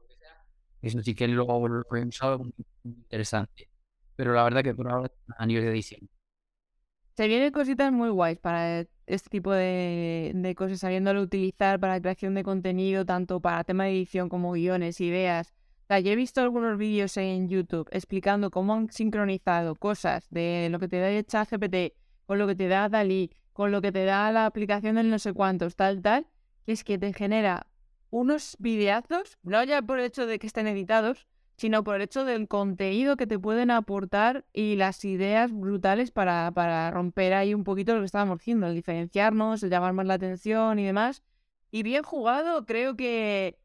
eso 0.82 1.00
sí 1.02 1.14
que 1.14 1.26
luego 1.28 1.66
lo 1.68 1.82
he 1.96 2.04
muy 2.38 2.54
interesante. 2.84 3.68
Pero 4.16 4.32
la 4.32 4.44
verdad 4.44 4.62
que 4.62 4.74
por 4.74 4.88
ahora 4.88 5.10
a 5.36 5.46
nivel 5.46 5.64
de 5.64 5.70
edición. 5.70 6.08
Se 7.16 7.28
vienen 7.28 7.52
cositas 7.52 7.92
muy 7.92 8.10
guays 8.10 8.38
para 8.38 8.80
este 9.06 9.30
tipo 9.30 9.52
de, 9.52 10.32
de 10.34 10.54
cosas, 10.54 10.80
sabiéndolo 10.80 11.22
utilizar 11.22 11.78
para 11.78 12.00
creación 12.00 12.34
de 12.34 12.42
contenido, 12.42 13.04
tanto 13.04 13.40
para 13.40 13.62
tema 13.62 13.84
de 13.84 13.92
edición 13.92 14.28
como 14.28 14.52
guiones, 14.52 15.00
ideas 15.00 15.54
sea, 15.86 16.00
yo 16.00 16.12
he 16.12 16.16
visto 16.16 16.40
algunos 16.40 16.78
vídeos 16.78 17.16
en 17.16 17.48
YouTube 17.48 17.88
explicando 17.92 18.50
cómo 18.50 18.74
han 18.74 18.90
sincronizado 18.90 19.74
cosas 19.76 20.26
de 20.30 20.68
lo 20.70 20.78
que 20.78 20.88
te 20.88 20.98
da 20.98 21.22
ChatGPT 21.22 21.94
con 22.26 22.38
lo 22.38 22.46
que 22.46 22.54
te 22.54 22.68
da 22.68 22.88
Dalí, 22.88 23.30
con 23.52 23.70
lo 23.70 23.82
que 23.82 23.92
te 23.92 24.04
da 24.04 24.30
la 24.32 24.46
aplicación 24.46 24.96
del 24.96 25.10
no 25.10 25.18
sé 25.18 25.32
cuántos, 25.32 25.76
tal, 25.76 26.02
tal, 26.02 26.26
que 26.64 26.72
es 26.72 26.84
que 26.84 26.98
te 26.98 27.12
genera 27.12 27.66
unos 28.10 28.56
videazos, 28.58 29.38
no 29.42 29.62
ya 29.64 29.82
por 29.82 29.98
el 29.98 30.06
hecho 30.06 30.26
de 30.26 30.38
que 30.38 30.46
estén 30.46 30.66
editados, 30.66 31.26
sino 31.56 31.84
por 31.84 31.96
el 31.96 32.02
hecho 32.02 32.24
del 32.24 32.48
contenido 32.48 33.16
que 33.16 33.26
te 33.26 33.38
pueden 33.38 33.70
aportar 33.70 34.44
y 34.52 34.76
las 34.76 35.04
ideas 35.04 35.52
brutales 35.52 36.10
para, 36.10 36.50
para 36.52 36.90
romper 36.90 37.34
ahí 37.34 37.54
un 37.54 37.64
poquito 37.64 37.94
lo 37.94 38.00
que 38.00 38.06
estábamos 38.06 38.38
diciendo, 38.38 38.66
el 38.66 38.74
diferenciarnos, 38.74 39.62
el 39.62 39.70
llamar 39.70 39.92
más 39.92 40.06
la 40.06 40.14
atención 40.14 40.78
y 40.78 40.84
demás. 40.84 41.22
Y 41.70 41.82
bien 41.82 42.02
jugado, 42.02 42.66
creo 42.66 42.96
que 42.96 43.58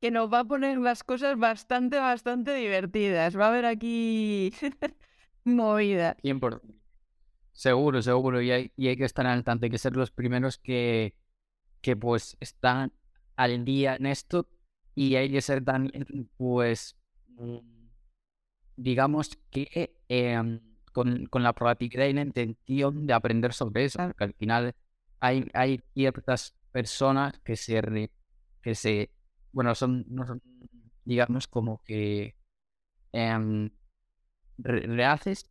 que 0.00 0.10
nos 0.10 0.32
va 0.32 0.40
a 0.40 0.44
poner 0.44 0.78
las 0.78 1.02
cosas 1.04 1.38
bastante, 1.38 1.98
bastante 1.98 2.54
divertidas. 2.54 3.36
Va 3.36 3.46
a 3.46 3.48
haber 3.48 3.64
aquí 3.64 4.52
movida. 5.44 6.16
100%. 6.22 6.60
Seguro, 7.52 8.02
seguro. 8.02 8.42
Y 8.42 8.50
hay, 8.50 8.72
y 8.76 8.88
hay 8.88 8.96
que 8.96 9.04
estar 9.04 9.26
al 9.26 9.44
tanto. 9.44 9.64
Hay 9.64 9.70
que 9.70 9.78
ser 9.78 9.96
los 9.96 10.10
primeros 10.10 10.58
que, 10.58 11.14
que 11.80 11.96
pues 11.96 12.36
están 12.40 12.92
al 13.36 13.64
día 13.64 13.96
en 13.96 14.06
esto. 14.06 14.48
Y 14.94 15.16
hay 15.16 15.30
que 15.30 15.42
ser 15.42 15.64
también, 15.64 16.30
pues, 16.38 16.96
digamos 18.76 19.36
que 19.50 19.94
em, 20.08 20.60
con, 20.92 21.26
con, 21.26 21.42
la 21.42 21.52
proactividad 21.52 22.06
y 22.06 22.14
la 22.14 22.22
intención 22.22 23.06
de 23.06 23.12
aprender 23.12 23.52
sobre 23.52 23.84
eso. 23.84 23.98
Porque 23.98 24.24
al 24.24 24.34
final 24.34 24.74
hay, 25.20 25.48
hay 25.52 25.80
ciertas 25.94 26.54
personas 26.72 27.38
que 27.40 27.56
se, 27.56 28.10
que 28.62 28.74
se 28.74 29.10
bueno, 29.56 29.74
son, 29.74 30.04
digamos, 31.06 31.46
como 31.46 31.82
que 31.82 32.36
eh, 33.12 33.70
rehaces 34.58 35.50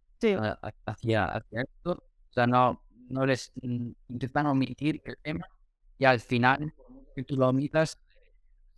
hacia, 0.85 1.23
hacia 1.23 1.61
esto. 1.63 1.91
O 2.29 2.33
sea, 2.33 2.45
no, 2.45 2.83
no 3.09 3.25
les 3.25 3.51
intentan 3.63 4.45
omitir 4.45 5.01
el 5.05 5.17
tema 5.23 5.47
y 5.97 6.05
al 6.05 6.19
final, 6.19 6.71
que 7.15 7.23
tú 7.23 7.35
lo 7.35 7.49
omitas, 7.49 7.99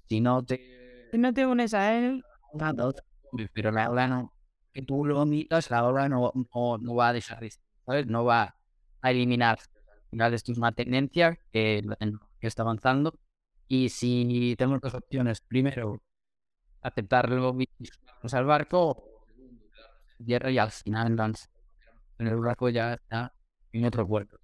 si 0.07 0.21
no 0.21 0.45
te... 0.45 1.09
Si 1.11 1.17
no 1.17 1.33
te 1.33 1.45
unes 1.45 1.73
a 1.73 1.97
él... 1.97 2.23
Pero 3.53 3.71
la 3.73 3.91
hora 3.91 4.07
no, 4.07 4.33
que 4.71 4.81
tú 4.81 5.03
lo 5.03 5.23
omitas, 5.23 5.69
la 5.69 5.83
hora 5.83 6.07
no, 6.07 6.31
no, 6.55 6.77
no 6.77 6.95
va 6.95 7.09
a 7.09 7.13
dejar 7.13 7.41
de 7.41 7.51
¿sabes? 7.85 8.07
No 8.07 8.23
va 8.23 8.55
a 9.01 9.11
eliminar. 9.11 9.59
Al 9.59 10.09
final 10.09 10.33
esto 10.33 10.53
es 10.53 10.57
una 10.57 10.71
tendencia 10.71 11.37
que, 11.51 11.83
que 12.39 12.47
está 12.47 12.61
avanzando 12.61 13.19
y 13.67 13.89
si 13.89 14.55
tenemos 14.57 14.81
dos 14.81 14.93
opciones, 14.93 15.41
primero, 15.41 16.01
aceptarlo 16.81 17.55
al 18.31 18.45
barco, 18.45 19.03
y 20.19 20.33
al 20.33 20.71
final 20.71 21.35
en 22.19 22.27
el 22.27 22.37
barco 22.37 22.69
ya 22.69 22.95
está 22.95 23.33
en 23.71 23.85
otro 23.85 24.07
puerto. 24.07 24.39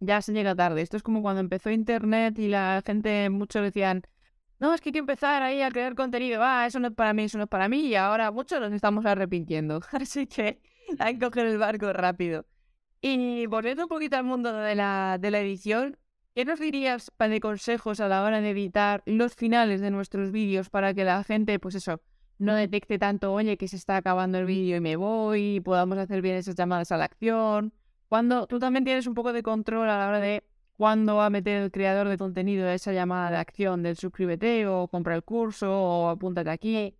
Ya 0.00 0.20
se 0.20 0.32
llega 0.32 0.54
tarde. 0.54 0.82
Esto 0.82 0.96
es 0.96 1.02
como 1.02 1.22
cuando 1.22 1.40
empezó 1.40 1.70
Internet 1.70 2.38
y 2.38 2.48
la 2.48 2.82
gente, 2.84 3.30
muchos 3.30 3.62
decían, 3.62 4.02
no, 4.58 4.74
es 4.74 4.80
que 4.80 4.90
hay 4.90 4.92
que 4.94 4.98
empezar 4.98 5.42
ahí 5.42 5.62
a 5.62 5.70
crear 5.70 5.94
contenido. 5.94 6.42
Ah, 6.42 6.66
eso 6.66 6.78
no 6.80 6.88
es 6.88 6.94
para 6.94 7.12
mí, 7.14 7.24
eso 7.24 7.38
no 7.38 7.44
es 7.44 7.50
para 7.50 7.68
mí. 7.68 7.80
Y 7.80 7.94
ahora 7.94 8.30
muchos 8.30 8.60
nos 8.60 8.72
estamos 8.72 9.06
arrepintiendo. 9.06 9.80
Así 9.92 10.26
que 10.26 10.60
hay 10.98 11.18
que 11.18 11.26
coger 11.26 11.46
el 11.46 11.58
barco 11.58 11.92
rápido. 11.92 12.46
Y 13.00 13.46
volviendo 13.46 13.84
un 13.84 13.88
poquito 13.88 14.16
al 14.16 14.24
mundo 14.24 14.52
de 14.52 14.74
la, 14.74 15.18
de 15.20 15.30
la 15.30 15.40
edición, 15.40 15.98
¿Qué 16.36 16.44
nos 16.44 16.60
dirías 16.60 17.10
de 17.18 17.40
consejos 17.40 17.98
a 17.98 18.08
la 18.08 18.22
hora 18.22 18.42
de 18.42 18.50
editar 18.50 19.02
los 19.06 19.34
finales 19.34 19.80
de 19.80 19.90
nuestros 19.90 20.32
vídeos 20.32 20.68
para 20.68 20.92
que 20.92 21.02
la 21.02 21.24
gente, 21.24 21.58
pues 21.58 21.76
eso, 21.76 22.02
no 22.36 22.54
detecte 22.54 22.98
tanto, 22.98 23.32
oye, 23.32 23.56
que 23.56 23.68
se 23.68 23.76
está 23.76 23.96
acabando 23.96 24.36
el 24.36 24.44
vídeo 24.44 24.76
y 24.76 24.80
me 24.80 24.96
voy, 24.96 25.56
y 25.56 25.60
podamos 25.60 25.96
hacer 25.96 26.20
bien 26.20 26.36
esas 26.36 26.54
llamadas 26.54 26.92
a 26.92 26.98
la 26.98 27.06
acción? 27.06 27.72
Cuando 28.10 28.46
tú 28.46 28.58
también 28.58 28.84
tienes 28.84 29.06
un 29.06 29.14
poco 29.14 29.32
de 29.32 29.42
control 29.42 29.88
a 29.88 29.98
la 29.98 30.08
hora 30.08 30.20
de 30.20 30.44
cuándo 30.76 31.16
va 31.16 31.24
a 31.24 31.30
meter 31.30 31.62
el 31.62 31.70
creador 31.70 32.10
de 32.10 32.18
contenido 32.18 32.68
esa 32.68 32.92
llamada 32.92 33.30
de 33.30 33.38
acción 33.38 33.82
del 33.82 33.96
suscríbete 33.96 34.66
o 34.66 34.88
compra 34.88 35.14
el 35.14 35.22
curso 35.22 35.72
o 35.72 36.10
apúntate 36.10 36.50
aquí. 36.50 36.98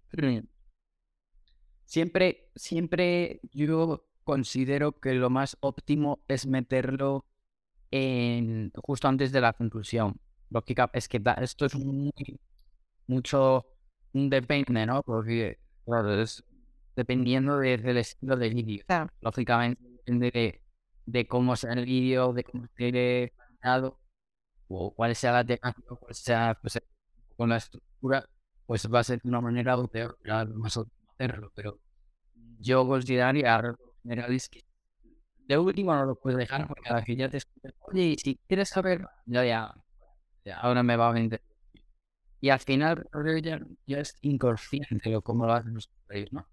Siempre, 1.84 2.49
siempre 2.55 3.43
yo 3.53 4.07
considero 4.24 4.99
que 4.99 5.12
lo 5.12 5.28
más 5.28 5.59
óptimo 5.61 6.20
es 6.26 6.47
meterlo 6.47 7.26
en, 7.91 8.72
justo 8.76 9.09
antes 9.09 9.32
de 9.32 9.41
la 9.41 9.53
conclusión. 9.53 10.20
Lógica, 10.51 10.91
es 10.93 11.09
que 11.09 11.20
esto 11.43 11.66
es 11.66 11.74
muy, 11.76 12.12
mucho, 13.07 13.66
depende, 14.12 14.87
¿no? 14.87 15.03
Porque, 15.03 15.59
claro, 15.84 16.20
es 16.20 16.45
dependiendo 16.97 17.59
de- 17.59 17.78
del 17.78 17.99
estilo 17.99 18.37
del 18.37 18.55
vídeo. 18.55 18.84
Claro. 18.87 19.11
Lógicamente, 19.20 19.82
depende 19.84 20.30
de, 20.30 20.62
de 21.07 21.26
cómo 21.28 21.57
sea 21.57 21.72
el 21.74 21.84
vídeo, 21.84 22.32
de 22.32 22.45
cómo 22.45 22.64
esté 22.66 23.32
planeado, 23.37 24.01
o 24.68 24.95
cuál 24.95 25.14
sea 25.16 25.32
la 25.32 25.45
temática, 25.45 25.97
cuál 25.97 26.14
sea 26.14 26.59
pues, 26.61 26.80
con 27.37 27.49
la 27.51 27.57
estructura, 27.59 28.28
pues 28.66 28.89
va 28.93 29.01
a 29.01 29.05
ser 29.05 29.20
una 29.24 29.41
manera 29.41 29.76
ya 30.24 30.45
más 30.47 30.78
hacerlo. 31.18 31.53
Pero 31.55 31.80
yo 32.61 32.87
consideraría, 32.87 33.57
en 33.59 33.76
general, 34.03 34.32
es 34.34 34.49
que 34.49 34.62
de 35.47 35.59
último 35.59 35.94
no 35.94 36.05
lo 36.07 36.14
puedes 36.16 36.38
dejar 36.38 36.66
porque 36.68 36.90
la 36.90 37.05
ya 37.07 37.28
te 37.28 37.38
escuchan, 37.38 37.72
oye, 37.80 38.03
y 38.03 38.16
si 38.16 38.36
quieres 38.49 38.68
saber, 38.68 39.07
ya, 39.26 39.44
ya, 39.44 39.74
ya, 40.44 40.59
ahora 40.61 40.82
me 40.82 40.97
va 40.97 41.09
a 41.11 41.12
vender. 41.12 41.42
Y 42.40 42.51
al 42.51 42.61
final, 42.61 43.09
ya, 43.42 43.61
ya 43.86 43.99
es 44.01 44.14
inconsciente 44.22 45.11
lo 45.11 45.22
cómo 45.22 45.47
lo 45.47 45.53
hacen 45.55 45.74
los 45.74 45.90
¿no? 46.30 46.47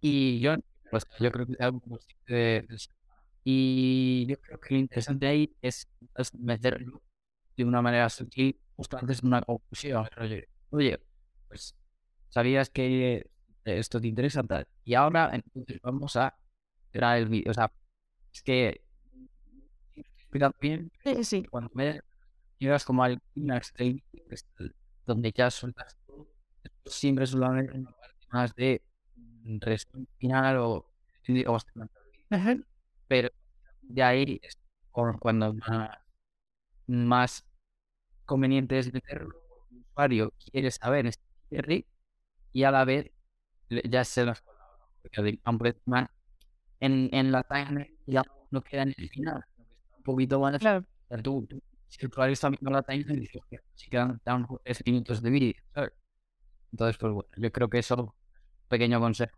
Y 0.00 0.40
yo, 0.40 0.56
pues, 0.90 1.04
yo 1.20 1.30
creo 1.32 1.46
que 1.46 1.52
es 1.54 1.60
algo 1.60 1.82
de-. 2.26 2.66
Y 3.44 4.26
yo 4.28 4.36
creo 4.40 4.60
que 4.60 4.74
lo 4.74 4.80
interesante 4.80 5.26
ahí 5.26 5.56
es, 5.62 5.88
es 6.16 6.34
meterlo 6.34 7.02
de 7.56 7.64
una 7.64 7.82
manera 7.82 8.08
sutil 8.10 8.58
justo 8.76 8.98
antes 8.98 9.22
de 9.22 9.26
una 9.28 9.42
conclusión. 9.42 10.06
Oye, 10.70 11.00
pues, 11.48 11.74
¿sabías 12.28 12.70
que 12.70 13.30
esto 13.64 14.00
te 14.00 14.08
interesa? 14.08 14.42
Tal? 14.44 14.66
Y 14.84 14.94
ahora, 14.94 15.30
entonces, 15.34 15.80
vamos 15.82 16.16
a 16.16 16.36
crear 16.92 17.18
el 17.18 17.28
vídeo. 17.28 17.50
O 17.50 17.54
sea, 17.54 17.72
es 18.32 18.42
que 18.42 18.82
explicar 19.94 20.54
bien 20.60 20.90
Sí, 21.04 21.24
sí. 21.24 21.44
cuando 21.44 21.70
me 21.74 22.00
llegas 22.58 22.84
como 22.84 23.02
al 23.04 23.20
clímax 23.32 23.72
del 23.74 23.94
vídeo, 23.94 24.26
que 24.28 24.34
es 24.34 24.46
el- 24.58 24.74
donde 25.06 25.32
ya 25.32 25.50
sueltas 25.50 25.96
todo, 26.06 26.28
siempre 26.86 27.26
haber 27.46 27.72
una 27.72 27.90
parte 27.92 28.26
más 28.30 28.54
de 28.54 28.82
resumen 29.60 30.06
final 30.18 30.56
o. 30.58 30.86
Pero 33.06 33.28
de 33.82 34.02
ahí 34.02 34.40
es 34.42 34.58
cuando 34.92 35.54
más, 35.54 35.90
más 36.86 37.44
conveniente 38.24 38.78
es 38.78 38.92
meterlo, 38.92 39.34
el 39.70 39.78
usuario 39.80 40.32
quiere 40.50 40.70
saber 40.70 41.06
este 41.06 41.24
y 42.52 42.64
a 42.64 42.70
la 42.70 42.84
vez 42.84 43.10
ya 43.68 44.04
se 44.04 44.24
las 44.24 44.42
más 45.86 46.08
en, 46.80 47.08
en 47.12 47.32
la 47.32 47.42
timeline 47.42 47.88
ya 48.06 48.22
no 48.50 48.62
queda 48.62 48.82
en 48.82 48.94
el 48.96 49.08
final, 49.10 49.44
un 49.98 50.02
poquito 50.02 50.40
más 50.40 50.58
Claro. 50.58 50.80
o 50.80 51.14
sea, 51.14 51.22
tú, 51.22 51.46
tú- 51.48 51.62
si 51.88 51.98
el 52.02 52.08
usuario 52.08 52.32
está 52.34 52.50
viendo 52.50 52.70
la 52.70 52.82
timeline, 52.82 53.20
dices, 53.20 53.36
"Hostia, 53.42 53.62
si 53.74 53.88
quedan 53.90 54.20
3 54.64 54.82
minutos 54.86 55.22
de 55.22 55.30
vídeo, 55.30 55.54
¿sabes? 55.74 55.92
Entonces, 56.72 56.98
pues 56.98 57.12
bueno, 57.12 57.28
yo 57.36 57.52
creo 57.52 57.68
que 57.70 57.78
eso, 57.78 58.14
pequeño 58.68 59.00
consejo 59.00 59.36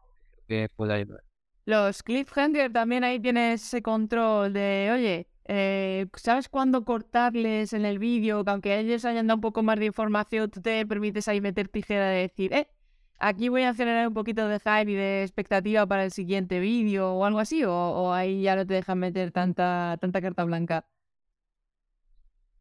que 0.48 0.68
puede 0.76 0.94
ayudar. 0.94 1.22
Los 1.66 2.02
cliffhanger 2.02 2.72
también 2.72 3.04
ahí 3.04 3.20
tienes 3.20 3.62
ese 3.62 3.82
control 3.82 4.52
de, 4.52 4.90
oye, 4.92 5.28
eh, 5.46 6.06
¿sabes 6.16 6.48
cuándo 6.48 6.84
cortarles 6.84 7.72
en 7.72 7.84
el 7.84 7.98
vídeo? 7.98 8.44
Que 8.44 8.50
aunque 8.50 8.78
ellos 8.78 9.04
hayan 9.04 9.26
dado 9.28 9.36
un 9.36 9.40
poco 9.42 9.62
más 9.62 9.78
de 9.78 9.86
información, 9.86 10.50
tú 10.50 10.60
te 10.60 10.84
permites 10.86 11.28
ahí 11.28 11.40
meter 11.40 11.68
tijera 11.68 12.08
de 12.08 12.22
decir, 12.22 12.52
eh, 12.52 12.68
aquí 13.20 13.48
voy 13.48 13.62
a 13.62 13.74
generar 13.74 14.08
un 14.08 14.14
poquito 14.14 14.48
de 14.48 14.58
hype 14.58 14.90
y 14.90 14.94
de 14.94 15.22
expectativa 15.22 15.86
para 15.86 16.04
el 16.04 16.10
siguiente 16.12 16.58
vídeo 16.60 17.12
o 17.12 17.24
algo 17.24 17.38
así, 17.38 17.64
o, 17.64 17.72
o 17.72 18.12
ahí 18.12 18.42
ya 18.42 18.56
no 18.56 18.66
te 18.66 18.74
dejan 18.74 18.98
meter 18.98 19.30
tanta, 19.32 19.96
tanta 20.00 20.20
carta 20.20 20.44
blanca. 20.44 20.86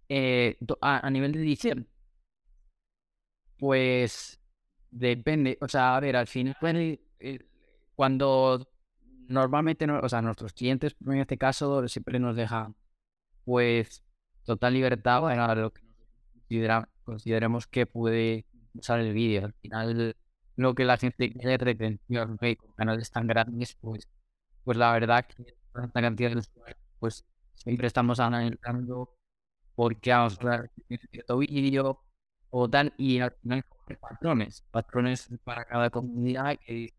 Eh, 0.10 0.58
a, 0.82 1.06
a 1.06 1.10
nivel 1.10 1.32
de 1.34 1.40
edición, 1.40 1.88
pues 3.58 4.40
depende, 4.92 5.58
o 5.62 5.68
sea, 5.68 5.96
a 5.96 6.00
ver, 6.00 6.16
al 6.16 6.28
final, 6.28 6.56
eh, 6.62 7.40
cuando 7.96 8.68
normalmente, 9.28 9.86
no- 9.86 10.00
o 10.00 10.10
sea, 10.10 10.22
nuestros 10.22 10.54
clientes, 10.54 10.96
en 11.06 11.18
este 11.20 11.38
caso, 11.38 11.88
siempre 11.88 12.20
nos 12.20 12.36
dejan, 12.36 12.76
pues, 13.46 14.04
total 14.44 14.74
libertad 14.74 15.22
para 15.22 15.56
lo 15.56 15.72
que 15.74 15.82
considera- 16.34 16.90
consideremos 17.04 17.68
que 17.68 17.86
puede 17.86 18.46
usar 18.74 19.00
el 19.00 19.14
vídeo. 19.14 19.46
Al 19.46 19.54
final, 19.54 20.16
lo 20.60 20.76
que 20.76 20.84
la 20.84 20.98
gente 20.98 21.32
quiere 21.32 21.58
retención, 21.58 22.38
con 22.38 22.74
canales 22.76 23.10
tan 23.12 23.28
grandes, 23.28 23.76
pues, 23.80 24.10
pues 24.66 24.78
la 24.78 24.92
verdad 24.92 25.26
que 25.26 25.56
tanta 25.74 26.02
cantidad 26.02 26.32
de 26.32 26.40
usuarios, 26.40 26.78
pues 27.00 27.26
siempre 27.56 27.88
estamos 27.88 28.20
analizando 28.20 29.16
por 29.74 29.96
qué 30.02 30.12
vamos 30.12 30.38
a 30.42 30.46
ver 30.46 30.72
cierto 31.12 31.38
vídeo 31.38 32.04
o 32.50 32.70
tal, 32.70 32.94
y 32.98 33.20
al 33.20 33.32
final 33.42 33.64
patrones, 34.02 34.64
patrones 34.70 35.30
para 35.46 35.64
cada 35.64 35.90
comunidad 35.90 36.58
que 36.60 36.94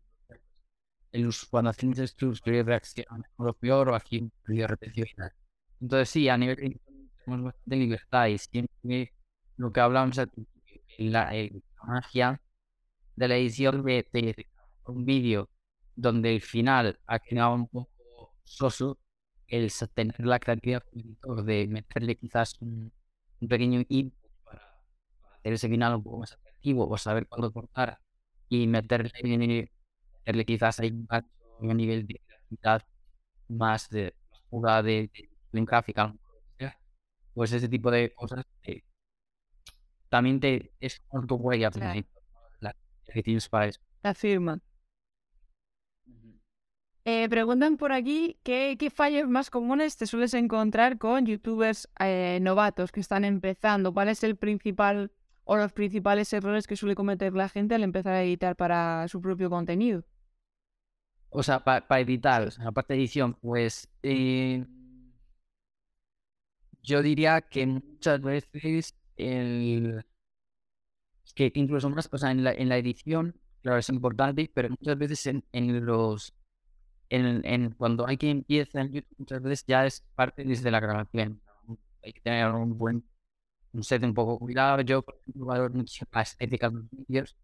el 1.11 1.29
cuando 1.49 1.69
hacemos 1.69 1.99
esto, 1.99 2.29
usuario 2.29 2.63
reacciona 2.63 3.17
mejor 3.17 3.49
o 3.49 3.53
peor, 3.53 3.89
o 3.89 3.95
aquí 3.95 4.31
retención 4.47 5.07
y 5.07 5.13
tal. 5.13 5.31
Entonces 5.79 6.09
sí, 6.09 6.29
a 6.29 6.37
nivel 6.37 6.55
de 6.55 6.79
tenemos 7.25 7.45
bastante 7.45 7.75
libertad 7.75 8.25
y 8.27 8.39
siempre 8.39 9.13
lo 9.57 9.71
que 9.71 9.79
hablamos 9.79 10.19
la, 10.97 11.35
eh, 11.35 11.51
la 11.53 11.83
magia 11.85 12.41
de 13.15 13.27
la 13.27 13.37
edición 13.37 13.83
de, 13.83 14.07
de 14.13 14.47
un 14.85 15.05
vídeo 15.05 15.49
donde 15.95 16.33
el 16.35 16.41
final 16.41 16.99
ha 17.07 17.19
quedado 17.19 17.55
un 17.55 17.67
poco 17.67 18.33
soso, 18.43 18.97
el 19.47 19.69
sa- 19.71 19.87
tener 19.87 20.19
la 20.25 20.39
creatividad 20.39 20.83
de 21.45 21.67
meterle 21.67 22.15
quizás 22.15 22.55
un, 22.61 22.91
un 23.41 23.47
pequeño 23.47 23.83
input 23.89 24.31
para, 24.43 24.61
para 25.21 25.35
hacer 25.37 25.53
ese 25.53 25.69
final 25.69 25.95
un 25.95 26.03
poco 26.03 26.19
más 26.19 26.33
atractivo 26.33 26.87
o 26.89 26.97
saber 26.97 27.27
cuándo 27.27 27.51
cortar 27.53 27.99
y 28.49 28.67
meterle, 28.67 29.11
meterle 30.25 30.45
quizás 30.45 30.79
ahí 30.79 30.91
un 30.91 31.71
a 31.71 31.73
nivel 31.73 32.07
de 32.07 32.19
creatividad 32.25 32.83
más 33.49 33.89
de 33.89 34.15
más 34.31 34.41
pura 34.49 34.83
de, 34.83 35.09
de, 35.13 35.29
gráfica, 35.65 36.15
pues 37.33 37.51
ese 37.53 37.69
tipo 37.69 37.91
de 37.91 38.13
cosas 38.13 38.45
eh, 38.63 38.81
también 40.09 40.39
te 40.39 40.71
es 40.79 40.99
como 41.07 41.25
tu 41.25 41.35
huella 41.35 41.71
Claro. 41.71 42.01
Que 43.11 43.23
tienes 43.23 43.47
para 43.49 43.67
eso. 43.67 43.79
La 44.03 44.13
firma. 44.13 44.59
Eh, 47.03 47.27
preguntan 47.29 47.77
por 47.77 47.93
aquí 47.93 48.37
¿qué, 48.43 48.75
qué 48.79 48.91
fallos 48.91 49.27
más 49.27 49.49
comunes 49.49 49.97
te 49.97 50.05
sueles 50.05 50.35
encontrar 50.35 50.99
con 50.99 51.25
youtubers 51.25 51.89
eh, 51.99 52.37
novatos 52.41 52.91
que 52.91 52.99
están 52.99 53.25
empezando. 53.25 53.91
¿Cuál 53.91 54.09
es 54.09 54.23
el 54.23 54.35
principal 54.35 55.11
o 55.43 55.57
los 55.57 55.73
principales 55.73 56.31
errores 56.31 56.67
que 56.67 56.75
suele 56.75 56.93
cometer 56.93 57.33
la 57.33 57.49
gente 57.49 57.73
al 57.73 57.83
empezar 57.83 58.13
a 58.13 58.23
editar 58.23 58.55
para 58.55 59.07
su 59.07 59.19
propio 59.19 59.49
contenido? 59.49 60.03
O 61.29 61.41
sea, 61.41 61.63
para 61.63 61.99
editar, 61.99 62.43
o 62.43 62.51
sea, 62.51 62.65
la 62.65 62.71
parte 62.71 62.93
de 62.93 62.99
edición, 62.99 63.33
pues 63.41 63.89
eh, 64.03 64.65
yo 66.83 67.01
diría 67.01 67.41
que 67.41 67.65
muchas 67.65 68.21
veces 68.21 68.95
el 69.15 70.05
que 71.35 71.51
incluso 71.55 71.89
más, 71.89 72.09
o 72.11 72.17
sea, 72.17 72.31
en 72.31 72.43
la, 72.43 72.53
en 72.53 72.69
la 72.69 72.77
edición, 72.77 73.35
claro, 73.61 73.79
es 73.79 73.89
importante, 73.89 74.49
pero 74.53 74.69
muchas 74.69 74.97
veces 74.97 75.25
en, 75.27 75.43
en 75.51 75.85
los 75.85 76.33
en, 77.09 77.45
en 77.45 77.71
cuando 77.71 78.07
hay 78.07 78.17
que 78.17 78.29
empieza 78.29 78.81
en 78.81 78.93
YouTube, 78.93 79.15
muchas 79.17 79.41
veces 79.41 79.65
ya 79.67 79.85
es 79.85 80.01
parte 80.15 80.43
desde 80.43 80.71
la 80.71 80.79
grabación. 80.79 81.41
Hay 82.03 82.13
que 82.13 82.21
tener 82.21 82.47
un 82.51 82.77
buen 82.77 83.03
un 83.73 83.83
set 83.83 84.03
un 84.03 84.13
poco 84.13 84.39
cuidado. 84.39 84.81
Yo, 84.81 85.01
por 85.01 85.15
ejemplo, 85.17 85.45
valoro 85.45 85.73
mucho 85.73 86.05
la 86.11 86.21
estética 86.21 86.69
de 86.69 86.75
los 86.75 86.85
vídeos 86.91 87.37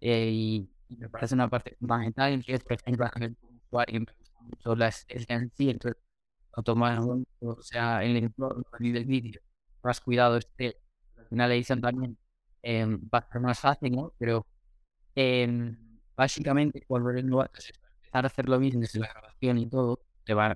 eh, 0.00 0.30
y, 0.32 0.70
y 0.88 0.96
me 0.96 1.08
parece 1.08 1.34
una 1.34 1.48
parte 1.48 1.76
fundamental. 1.78 2.42
Y 2.46 2.52
es, 2.52 2.64
por 2.64 2.74
ejemplo, 2.74 3.06
de 3.18 3.34
usuario, 3.66 4.04
mucho 4.40 4.76
la 4.76 4.88
estética 4.88 5.34
en 5.34 5.50
sí, 5.56 5.70
entonces 5.70 6.02
lo 6.56 6.62
tomas, 6.62 7.00
o 7.40 7.62
sea, 7.62 8.02
el 8.04 8.16
entorno 8.16 8.64
del 8.78 9.04
vídeo, 9.04 9.40
más 9.82 10.00
cuidado 10.00 10.36
este, 10.36 10.76
al 11.16 11.26
final 11.26 11.48
la 11.48 11.54
edición 11.54 11.80
también 11.80 12.18
eh, 12.62 12.86
va 12.86 13.18
a 13.18 13.32
ser 13.32 13.40
más 13.40 13.60
fácil, 13.60 13.92
¿no? 13.92 14.12
Pero 14.18 14.46
eh, 15.14 15.76
básicamente 16.16 16.84
cuando 16.86 17.12
novato, 17.22 17.60
si 17.60 17.72
empezar 17.72 18.24
a 18.24 18.28
hacer 18.28 18.48
lo 18.48 18.58
mismo 18.60 18.80
desde 18.80 19.00
la 19.00 19.08
grabación 19.08 19.58
y 19.58 19.68
todo, 19.68 20.00
te 20.24 20.34
va, 20.34 20.54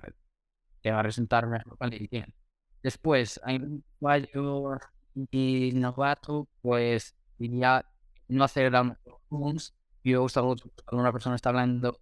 te 0.81 0.91
va 0.91 0.99
a 0.99 1.03
resultar 1.03 1.47
mejor 1.47 1.77
la 1.79 1.95
edición. 1.95 2.33
Después, 2.83 3.39
hay 3.43 3.57
un 3.57 3.83
fallo 3.99 4.77
y 5.31 5.71
novato, 5.73 6.47
pues 6.61 7.15
diría 7.37 7.85
no 8.27 8.43
hacer 8.43 8.71
zooms. 9.29 9.73
Yo 10.03 10.27
cuando 10.85 11.01
una 11.01 11.11
persona 11.11 11.35
está 11.35 11.49
hablando, 11.49 11.99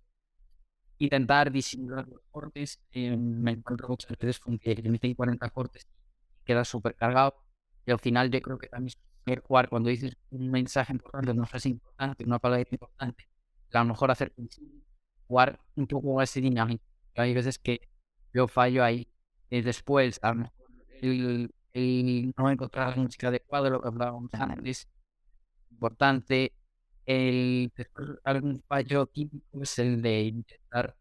intentar 0.98 1.52
disimular 1.52 2.08
los 2.08 2.22
cortes. 2.32 2.80
Eh, 2.92 3.16
me 3.16 3.52
encuentro 3.52 3.88
muchas 3.88 4.12
veces 4.18 4.40
con 4.40 4.58
que 4.60 4.76
meten 4.84 5.16
40 5.16 5.50
cortes 5.52 5.88
queda 6.44 6.66
súper 6.66 6.96
cargado. 6.96 7.36
Y 7.86 7.92
al 7.92 8.00
final, 8.00 8.30
yo 8.32 8.42
creo 8.42 8.58
que 8.58 8.68
también 8.68 8.94
es 9.26 9.40
jugar 9.42 9.70
cuando 9.70 9.90
dices 9.90 10.18
un 10.32 10.52
mensaje 10.52 10.94
importante, 10.94 11.32
una 11.32 11.46
frase 11.46 11.70
importante, 11.70 12.24
una 12.26 12.40
palabra 12.40 12.68
importante, 12.70 13.28
a 13.74 13.80
lo 13.80 13.86
mejor 13.86 14.12
hacer 14.12 14.34
jugar 15.28 15.60
un 15.76 15.88
poco 15.88 16.22
ese 16.22 16.42
dinámico. 16.42 16.84
Hay 17.16 17.34
veces 17.34 17.58
que 17.60 17.90
yo 18.34 18.48
fallo 18.48 18.84
ahí. 18.84 19.08
Y 19.50 19.62
después, 19.62 20.20
a 20.24 20.30
lo 20.30 20.36
mejor 20.36 20.68
el, 21.02 21.54
el 21.74 22.34
no 22.38 22.50
encontrar 22.50 22.96
la 22.98 23.04
música 23.04 23.28
adecuada, 23.28 23.70
lo 23.70 23.82
que 23.82 23.88
hablábamos 23.88 24.34
antes, 24.34 24.88
importante. 25.72 26.54
El, 27.06 27.72
algún 28.24 28.64
fallo 28.68 29.06
típico 29.08 29.62
es 29.62 29.78
el 29.80 30.02
de 30.02 30.22
intentar 30.22 30.96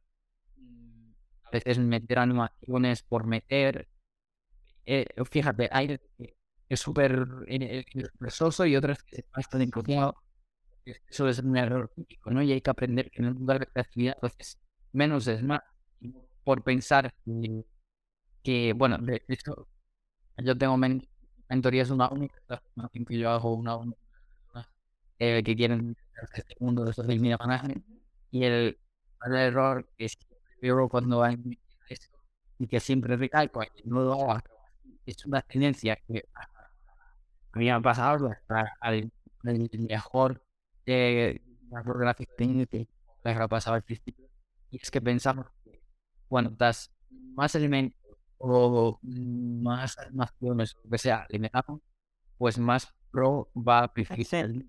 mm, 0.57 1.12
a 1.45 1.51
veces 1.51 1.79
meter 1.79 2.18
animaciones 2.18 3.03
por 3.03 3.27
meter. 3.27 3.89
Eh, 4.85 5.07
fíjate, 5.31 5.68
hay 5.73 5.99
es 6.75 6.81
súper 6.81 7.27
expresoso 7.49 8.66
y 8.66 8.77
otras 8.77 9.03
que 9.03 9.16
se 9.16 9.41
están 9.41 9.62
incómodo. 9.62 10.16
Eso 10.85 11.29
es 11.29 11.39
un 11.39 11.57
error 11.57 11.91
típico, 11.95 12.31
¿no? 12.31 12.43
Y 12.43 12.53
hay 12.53 12.61
que 12.61 12.70
aprender 12.70 13.11
que 13.11 13.23
en 13.23 13.29
el 13.29 13.35
mundo 13.35 13.53
de 13.55 13.66
creatividad, 13.66 14.16
pues, 14.20 14.59
menos 14.93 15.27
es 15.29 15.43
más. 15.43 15.61
Por 16.45 16.64
pensar 16.64 17.14
que, 18.43 18.73
bueno, 18.73 18.99
de 18.99 19.23
hecho, 19.29 19.68
yo 20.39 20.57
tengo 20.59 20.77
mentorías 21.49 21.91
una 21.91 22.09
única 22.09 22.35
que 23.07 23.18
yo 23.18 23.31
hago 23.31 23.55
una 23.55 23.79
eh, 25.18 25.43
que 25.45 25.55
quieren 25.55 25.97
este 26.35 26.57
mundo 26.59 26.85
de 26.85 26.93
social 26.93 27.20
media 27.20 27.39
management 27.39 27.85
y 28.31 28.45
el, 28.45 28.79
el 29.27 29.35
error 29.35 29.89
que 29.97 30.07
es 30.07 30.16
que 30.16 30.73
cuando 30.89 31.23
hay 31.23 31.37
esto 31.89 32.18
y 32.59 32.66
que 32.66 32.81
siempre 32.81 33.16
recalco 33.16 33.62
no 33.85 34.03
lo 34.03 34.43
es 35.07 35.25
una 35.27 35.43
tendencia 35.43 35.97
que 35.97 36.25
a 37.53 37.59
mí 37.59 37.66
me 37.66 37.72
ha 37.72 37.80
pasado 37.80 38.30
al, 38.80 39.12
mejor 39.42 40.42
eh, 40.86 41.40
gráfico 41.70 42.32
que 42.36 42.88
les 43.24 43.36
ha 43.36 43.48
pasado 43.48 43.76
al 43.76 43.82
principio 43.82 44.28
y 44.72 44.78
es 44.80 44.90
que 44.90 45.00
pensamos 45.00 45.46
que 45.62 45.82
cuantas 46.28 46.90
más 47.34 47.55
elementos 47.55 48.00
o 48.38 48.98
más 49.03 49.98
animaciones 49.98 50.74
o 50.82 50.88
que 50.88 50.98
sea 50.98 51.26
limitado, 51.28 51.80
pues 52.38 52.59
más 52.59 52.92
pro 53.11 53.50
va 53.55 53.84
a 53.84 53.92
preferir. 53.92 54.66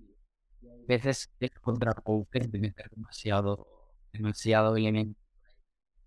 A 0.61 0.85
veces 0.87 1.31
es 1.39 1.51
contraproducente 1.61 2.59
meter 2.59 2.89
demasiado, 2.89 3.65
demasiado 4.11 4.75
elemento. 4.75 5.19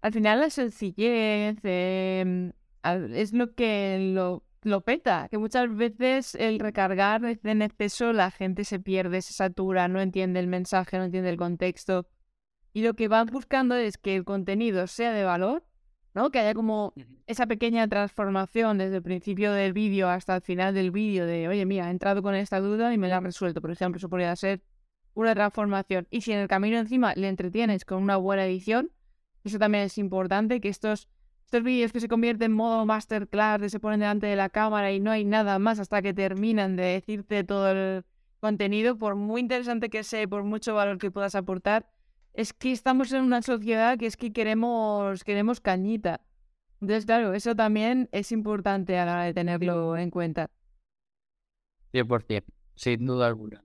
Al 0.02 0.12
final 0.12 0.40
la 0.40 0.50
sencillez 0.50 1.56
eh, 1.64 2.52
es 2.84 3.32
lo 3.32 3.54
que 3.54 4.12
lo, 4.14 4.44
lo 4.66 4.82
peta, 4.82 5.28
que 5.30 5.38
muchas 5.38 5.74
veces 5.74 6.34
el 6.34 6.58
recargar 6.58 7.22
en 7.24 7.62
exceso 7.62 8.12
la 8.12 8.30
gente 8.30 8.64
se 8.64 8.78
pierde, 8.78 9.22
se 9.22 9.32
satura, 9.32 9.88
no 9.88 10.00
entiende 10.00 10.40
el 10.40 10.46
mensaje, 10.46 10.98
no 10.98 11.04
entiende 11.04 11.30
el 11.30 11.36
contexto. 11.36 12.06
Y 12.72 12.82
lo 12.82 12.94
que 12.94 13.08
van 13.08 13.26
buscando 13.26 13.74
es 13.74 13.96
que 13.96 14.16
el 14.16 14.24
contenido 14.24 14.86
sea 14.86 15.12
de 15.12 15.24
valor 15.24 15.64
¿no? 16.16 16.30
Que 16.30 16.38
haya 16.38 16.54
como 16.54 16.94
esa 17.26 17.46
pequeña 17.46 17.86
transformación 17.88 18.78
desde 18.78 18.96
el 18.96 19.02
principio 19.02 19.52
del 19.52 19.74
vídeo 19.74 20.08
hasta 20.08 20.36
el 20.36 20.40
final 20.40 20.72
del 20.72 20.90
vídeo 20.90 21.26
de, 21.26 21.46
oye, 21.46 21.66
mira, 21.66 21.88
he 21.88 21.90
entrado 21.90 22.22
con 22.22 22.34
esta 22.34 22.58
duda 22.58 22.94
y 22.94 22.96
me 22.96 23.08
la 23.08 23.18
han 23.18 23.24
resuelto. 23.24 23.60
Por 23.60 23.70
ejemplo, 23.70 23.98
eso 23.98 24.08
podría 24.08 24.34
ser 24.34 24.62
una 25.12 25.34
transformación. 25.34 26.08
Y 26.10 26.22
si 26.22 26.32
en 26.32 26.38
el 26.38 26.48
camino 26.48 26.78
encima 26.78 27.12
le 27.16 27.28
entretienes 27.28 27.84
con 27.84 28.02
una 28.02 28.16
buena 28.16 28.46
edición, 28.46 28.90
eso 29.44 29.58
también 29.58 29.84
es 29.84 29.98
importante, 29.98 30.58
que 30.62 30.70
estos, 30.70 31.06
estos 31.46 31.62
vídeos 31.62 31.92
que 31.92 32.00
se 32.00 32.08
convierten 32.08 32.50
en 32.50 32.56
modo 32.56 32.84
masterclass, 32.86 33.60
que 33.60 33.70
se 33.70 33.78
ponen 33.78 34.00
delante 34.00 34.26
de 34.26 34.34
la 34.34 34.48
cámara 34.48 34.90
y 34.90 34.98
no 34.98 35.12
hay 35.12 35.24
nada 35.24 35.60
más 35.60 35.78
hasta 35.78 36.02
que 36.02 36.12
terminan 36.12 36.74
de 36.74 36.82
decirte 36.82 37.44
todo 37.44 37.70
el 37.70 38.04
contenido, 38.40 38.98
por 38.98 39.14
muy 39.14 39.42
interesante 39.42 39.88
que 39.88 40.02
sea, 40.02 40.26
por 40.26 40.42
mucho 40.42 40.74
valor 40.74 40.98
que 40.98 41.12
puedas 41.12 41.36
aportar, 41.36 41.88
es 42.34 42.52
que 42.52 42.72
estamos 42.72 43.12
en 43.12 43.22
una 43.22 43.42
sociedad 43.42 43.96
que 43.96 44.06
es 44.06 44.16
que 44.16 44.32
queremos, 44.32 45.22
queremos 45.22 45.60
cañita. 45.60 46.20
Entonces, 46.80 47.06
claro, 47.06 47.32
eso 47.32 47.54
también 47.54 48.08
es 48.10 48.32
importante 48.32 48.98
a 48.98 49.06
la 49.06 49.12
hora 49.12 49.24
de 49.24 49.34
tenerlo 49.34 49.96
en 49.96 50.10
cuenta. 50.10 50.50
100%, 51.92 52.44
sin 52.74 53.06
duda 53.06 53.28
alguna. 53.28 53.64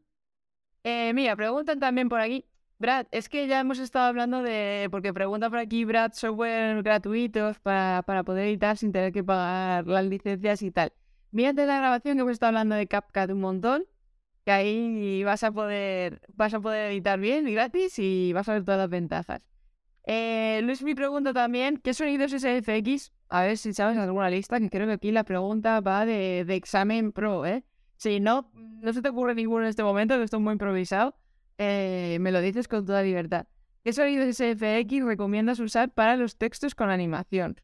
Eh, 0.84 1.14
mira, 1.16 1.36
preguntan 1.36 1.80
también 1.80 2.10
por 2.10 2.22
aquí. 2.22 2.46
Brad, 2.82 3.06
es 3.12 3.30
que 3.30 3.48
ya 3.48 3.60
hemos 3.60 3.78
estado 3.78 4.08
hablando 4.08 4.42
de. 4.42 4.88
Porque 4.90 5.14
pregunta 5.14 5.50
por 5.52 5.60
aquí, 5.60 5.86
Brad, 5.86 6.14
software 6.14 6.82
gratuitos 6.82 7.60
para, 7.60 8.02
para 8.02 8.24
poder 8.24 8.48
editar 8.48 8.76
sin 8.76 8.92
tener 8.92 9.14
que 9.14 9.24
pagar 9.24 9.86
las 9.86 10.04
licencias 10.06 10.64
y 10.64 10.72
tal. 10.72 10.92
Mírate 11.30 11.68
la 11.68 11.78
grabación 11.78 12.18
que 12.18 12.22
hemos 12.22 12.34
estado 12.34 12.50
hablando 12.50 12.76
de 12.76 12.88
CapCut 12.88 13.30
un 13.30 13.40
montón 13.40 13.84
que 14.46 14.52
ahí 14.52 15.24
vas 15.24 15.44
a 15.44 15.52
poder 15.52 16.22
vas 16.34 16.56
a 16.56 16.60
poder 16.60 16.92
editar 16.92 17.20
bien 17.20 17.48
y 17.48 17.54
gratis 17.54 18.00
y 18.00 18.34
vas 18.34 18.50
a 18.50 18.54
ver 18.54 18.64
todas 18.66 18.80
las 18.80 18.90
ventajas. 18.90 19.42
Eh, 20.06 20.62
Luis 20.64 20.82
me 20.82 20.96
pregunta 20.96 21.34
también, 21.34 21.78
¿qué 21.78 21.94
sonidos 21.94 22.34
es 22.34 22.44
FX? 22.44 23.14
A 23.30 23.44
ver 23.44 23.58
si 23.58 23.74
sabes 23.74 23.98
alguna 24.00 24.32
lista, 24.32 24.60
que 24.60 24.72
creo 24.72 24.88
que 24.88 24.94
aquí 24.94 25.12
la 25.12 25.24
pregunta 25.24 25.80
va 25.82 26.08
de, 26.08 26.46
de 26.46 26.56
examen 26.56 27.12
pro, 27.12 27.46
¿eh? 27.46 27.64
Si 27.98 28.20
no, 28.20 28.52
no 28.56 28.92
se 28.92 29.04
te 29.04 29.10
ocurre 29.10 29.36
ninguno 29.36 29.66
en 29.66 29.70
este 29.70 29.84
momento, 29.84 30.18
que 30.18 30.24
estoy 30.24 30.40
muy 30.40 30.54
improvisado, 30.54 31.16
eh, 31.64 32.18
me 32.20 32.32
lo 32.32 32.41
dices 32.41 32.68
con 32.68 32.88
toda 32.88 33.03
libertad. 33.03 33.45
¿Qué 33.84 33.93
sonidos 33.93 34.36
SFX 34.36 35.05
recomiendas 35.05 35.59
usar 35.59 35.93
para 35.93 36.16
los 36.16 36.36
textos 36.36 36.74
con 36.74 36.89
animación? 36.89 37.62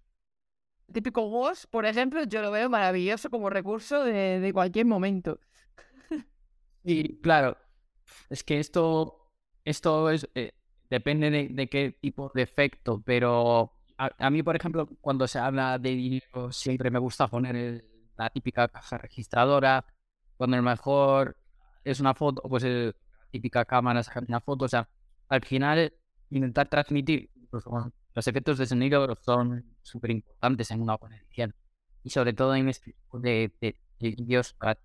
típico 0.93 1.27
WOS, 1.27 1.65
por 1.65 1.85
ejemplo, 1.85 2.23
yo 2.23 2.43
lo 2.43 2.51
veo 2.51 2.69
maravilloso 2.69 3.31
como 3.31 3.49
recurso 3.49 4.03
de, 4.03 4.51
cualquier 4.53 4.85
momento. 4.85 5.39
Y 6.83 7.19
claro, 7.21 7.57
es 8.29 8.43
que 8.43 8.59
esto, 8.59 9.33
esto 9.65 10.11
es, 10.11 10.29
eh, 10.35 10.53
depende 10.89 11.29
de, 11.31 11.67
qué 11.67 11.97
tipo 11.99 12.31
de 12.33 12.43
efecto, 12.43 13.01
pero 13.03 13.73
a, 13.97 14.29
mí, 14.29 14.43
por 14.43 14.55
ejemplo, 14.55 14.87
cuando 15.01 15.27
se 15.27 15.39
habla 15.39 15.79
de 15.79 15.89
dinero, 15.89 16.51
siempre 16.51 16.91
me 16.91 16.99
gusta 16.99 17.27
poner 17.27 17.83
la 18.15 18.29
típica 18.29 18.67
caja 18.67 18.99
registradora, 18.99 19.85
cuando 20.37 20.55
el 20.55 20.63
mejor 20.63 21.35
es 21.83 21.99
una 21.99 22.13
foto, 22.13 22.43
pues 22.43 22.63
la 22.63 22.93
típica 23.31 23.65
cámara 23.65 24.03
saca 24.03 24.23
una 24.27 24.41
foto, 24.41 24.65
o 24.65 24.67
sea, 24.67 24.89
al 25.29 25.43
final 25.43 25.93
intentar 26.29 26.69
transmitir 26.69 27.29
pues, 27.49 27.65
los 28.13 28.27
efectos 28.27 28.57
de 28.57 28.65
sonido 28.65 29.15
son 29.23 29.65
súper 29.81 30.11
importantes 30.11 30.71
en 30.71 30.81
una 30.81 30.95
buena 30.95 31.17
edición 31.17 31.53
y 32.03 32.09
sobre 32.09 32.33
todo 32.33 32.55
en 32.55 32.69
este 32.69 32.93
tipo 32.93 33.19
de, 33.19 33.51
de, 33.61 33.75
vídeos 33.99 34.53
para 34.53 34.77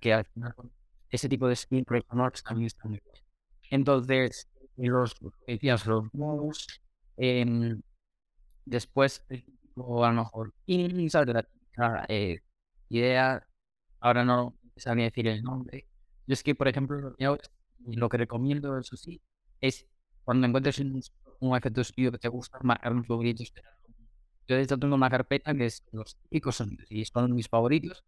que 0.00 0.12
al 0.12 0.24
final 0.24 0.54
ese 1.10 1.28
tipo 1.28 1.46
de 1.48 1.56
skin 1.56 1.84
honors 2.08 2.42
también 2.42 2.66
está 2.66 2.88
muy 2.88 3.00
bien. 3.04 3.24
Entonces, 3.70 4.48
los 4.76 5.14
decías, 5.46 5.86
los 5.86 6.12
modos, 6.12 6.80
eh, 7.16 7.76
después, 8.64 9.24
o 9.76 10.04
a 10.04 10.12
lo 10.12 10.22
mejor, 10.22 10.54
la 11.76 12.06
eh, 12.08 12.40
idea, 12.88 13.46
ahora 14.00 14.24
no 14.24 14.54
sabía 14.76 15.04
decir 15.04 15.28
el 15.28 15.42
nombre. 15.42 15.88
Yo 16.26 16.32
es 16.32 16.42
que, 16.42 16.54
por 16.54 16.68
ejemplo, 16.68 17.14
lo 17.18 17.38
que 18.08 18.16
recomiendo, 18.16 18.78
eso 18.78 18.96
sí, 18.96 19.20
es 19.60 19.86
cuando 20.24 20.46
encuentres 20.46 20.78
un, 20.78 21.02
un 21.40 21.56
efecto 21.56 21.82
de 21.82 22.12
que 22.12 22.18
te 22.18 22.28
gusta, 22.28 22.58
marcar 22.62 22.92
un 22.92 23.04
favoritos. 23.04 23.52
Yo 24.46 24.56
de 24.56 24.62
hecho 24.62 24.78
tengo 24.78 24.94
una 24.94 25.10
carpeta 25.10 25.54
que 25.54 25.66
es 25.66 25.84
los 25.92 26.16
típicos 26.16 26.56
sonidos 26.56 26.86
y 26.90 27.04
son 27.04 27.34
mis 27.34 27.48
favoritos 27.48 28.04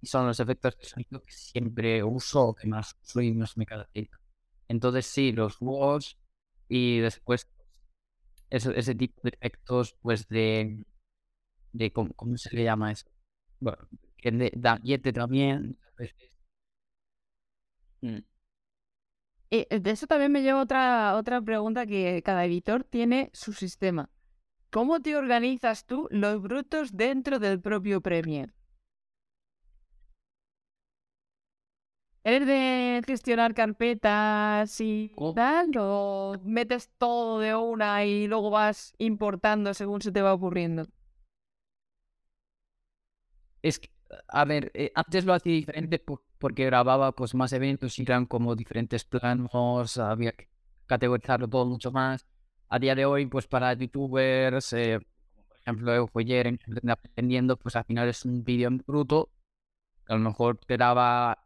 y 0.00 0.06
son 0.06 0.26
los 0.26 0.38
efectos 0.40 0.76
de 0.78 0.84
sonido 0.84 1.22
que 1.22 1.32
siempre 1.32 2.02
uso, 2.04 2.54
que 2.54 2.66
más 2.68 2.94
uso 3.02 3.20
y 3.20 3.32
más 3.32 3.56
me 3.56 3.66
caracteriza. 3.66 4.18
Entonces 4.68 5.06
sí, 5.06 5.32
los 5.32 5.56
walls 5.60 6.18
y 6.68 6.98
después 6.98 7.48
ese, 8.50 8.78
ese 8.78 8.94
tipo 8.94 9.20
de 9.22 9.30
efectos, 9.30 9.96
pues 10.02 10.28
de, 10.28 10.84
de 11.72 11.92
¿cómo, 11.92 12.36
se 12.36 12.54
le 12.54 12.64
llama 12.64 12.92
eso? 12.92 13.06
Bueno, 13.60 13.88
que 14.16 14.30
de, 14.30 15.12
también. 15.12 15.78
Mm. 18.02 18.18
Y 19.50 19.66
eh, 19.70 19.80
de 19.80 19.90
eso 19.90 20.06
también 20.06 20.32
me 20.32 20.42
lleva 20.42 20.60
otra, 20.60 21.16
otra 21.16 21.40
pregunta 21.40 21.86
que 21.86 22.22
cada 22.24 22.44
editor 22.44 22.84
tiene 22.84 23.30
su 23.32 23.52
sistema. 23.52 24.10
¿Cómo 24.70 25.00
te 25.00 25.16
organizas 25.16 25.86
tú 25.86 26.08
los 26.10 26.42
brutos 26.42 26.96
dentro 26.96 27.38
del 27.38 27.60
propio 27.60 28.02
Premiere? 28.02 28.52
¿Eres 32.24 32.46
de 32.46 33.02
gestionar 33.06 33.54
carpetas 33.54 34.78
y 34.82 35.14
tal? 35.34 35.70
¿O 35.78 36.36
metes 36.44 36.90
todo 36.98 37.38
de 37.38 37.54
una 37.54 38.04
y 38.04 38.26
luego 38.26 38.50
vas 38.50 38.92
importando 38.98 39.72
según 39.72 40.02
se 40.02 40.12
te 40.12 40.20
va 40.20 40.34
ocurriendo? 40.34 40.86
Es 43.62 43.78
que, 43.78 43.88
a 44.28 44.44
ver, 44.44 44.70
eh, 44.74 44.92
antes 44.94 45.24
lo 45.24 45.34
hacía 45.34 45.52
diferente 45.52 46.02
porque 46.38 46.64
grababa 46.66 47.12
pues 47.12 47.34
más 47.34 47.52
eventos 47.52 47.98
y 47.98 48.02
eran 48.02 48.26
como 48.26 48.56
diferentes 48.56 49.04
planos, 49.04 49.98
había 49.98 50.32
que 50.32 50.48
categorizarlo 50.86 51.48
todo 51.48 51.66
mucho 51.66 51.92
más. 51.92 52.26
A 52.68 52.78
día 52.78 52.94
de 52.94 53.06
hoy, 53.06 53.26
pues 53.26 53.46
para 53.46 53.72
youtubers, 53.74 54.72
eh, 54.72 55.00
por 55.48 55.56
ejemplo, 55.58 56.10
ayer 56.14 56.58
aprendiendo, 56.88 57.56
pues 57.56 57.76
al 57.76 57.84
final 57.84 58.08
es 58.08 58.24
un 58.24 58.44
vídeo 58.44 58.68
en 58.68 58.78
bruto. 58.78 59.30
A 60.08 60.14
lo 60.14 60.20
mejor 60.20 60.58
te 60.58 60.76
daba 60.76 61.38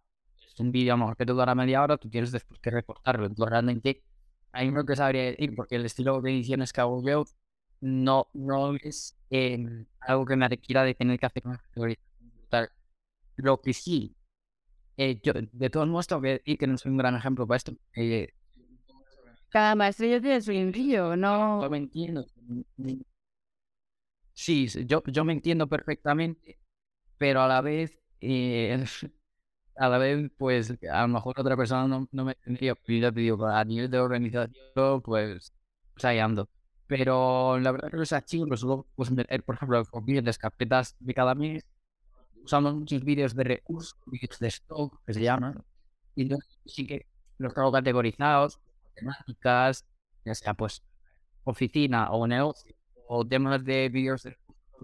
un 0.58 0.72
vídeo 0.72 0.94
a 0.94 0.96
lo 0.96 1.04
mejor 1.04 1.16
que 1.16 1.26
te 1.26 1.32
dura 1.32 1.54
media 1.54 1.82
hora, 1.82 1.96
tú 1.96 2.08
tienes 2.10 2.32
después 2.32 2.60
que 2.60 2.70
recortarlo. 2.70 3.26
Entonces, 3.26 3.50
realmente, 3.50 4.02
hay 4.52 4.68
uno 4.68 4.84
que 4.84 4.96
sabría 4.96 5.24
decir, 5.24 5.54
porque 5.54 5.76
el 5.76 5.86
estilo 5.86 6.20
de 6.20 6.30
ediciones 6.32 6.72
que 6.72 6.80
hago 6.80 7.02
yo 7.06 7.24
no, 7.80 8.28
no 8.34 8.74
es 8.76 9.16
eh, 9.30 9.86
algo 10.00 10.26
que 10.26 10.36
me 10.36 10.48
requiera 10.48 10.84
de 10.84 10.94
tener 10.94 11.18
que 11.18 11.26
hacer 11.26 11.42
una 11.46 11.58
Lo 13.36 13.60
que 13.60 13.72
sí 13.72 14.16
Eh, 14.96 15.20
yo, 15.22 15.32
de 15.34 15.70
todos 15.70 15.88
modos, 15.88 16.06
tengo 16.06 16.22
que 16.22 16.28
decir 16.38 16.58
que 16.58 16.66
no 16.66 16.78
soy 16.78 16.92
un 16.92 16.98
gran 16.98 17.16
ejemplo 17.16 17.46
para 17.46 17.56
esto. 17.56 17.72
Eh, 17.96 18.28
Cada 19.50 19.74
maestrillo 19.74 20.20
tiene 20.20 20.40
su 20.40 20.52
limbrillo, 20.52 21.16
no... 21.16 21.62
yo 21.62 21.70
me 21.70 21.78
entiendo. 21.78 22.26
Sí, 24.34 24.66
yo, 24.86 25.02
yo 25.06 25.24
me 25.24 25.32
entiendo 25.34 25.68
perfectamente, 25.68 26.58
pero 27.18 27.42
a 27.42 27.48
la 27.48 27.60
vez, 27.60 27.98
eh, 28.20 28.84
a 29.76 29.88
la 29.88 29.98
vez, 29.98 30.30
pues 30.38 30.74
a 30.90 31.02
lo 31.02 31.08
mejor 31.08 31.40
otra 31.40 31.56
persona 31.56 31.88
no, 31.88 32.08
no 32.12 32.24
me 32.24 32.34
tendría, 32.36 32.74
pues 32.74 33.14
digo, 33.14 33.46
a 33.46 33.64
nivel 33.64 33.90
de 33.90 33.98
organización, 34.00 35.02
pues, 35.02 35.52
pues 35.94 36.04
ahí 36.04 36.18
ando. 36.18 36.48
Pero 36.86 37.58
la 37.60 37.72
verdad 37.72 37.90
que 37.90 37.96
los 37.98 38.12
archivos 38.12 38.48
los 38.48 38.86
pues, 38.96 39.10
por 39.44 39.54
ejemplo, 39.56 39.84
con 39.86 40.04
vídeos, 40.04 40.38
carpetas 40.38 40.96
de 41.00 41.14
cada 41.14 41.34
mes, 41.34 41.66
usamos 42.44 42.74
muchos 42.74 43.04
vídeos 43.04 43.34
de 43.34 43.44
recursos, 43.44 43.96
vídeos 44.06 44.38
de 44.38 44.48
stock, 44.48 45.00
que 45.06 45.14
se 45.14 45.22
llaman, 45.22 45.64
y 46.14 46.22
entonces 46.22 46.58
sí 46.66 46.86
que 46.86 47.06
los 47.38 47.54
tengo 47.54 47.72
categorizados, 47.72 48.60
temáticas, 48.94 49.86
ya 50.24 50.34
sea 50.34 50.54
pues 50.54 50.82
oficina 51.44 52.10
o 52.12 52.26
negocio, 52.26 52.74
o 53.08 53.26
temas 53.26 53.64
de 53.64 53.88
vídeos 53.88 54.22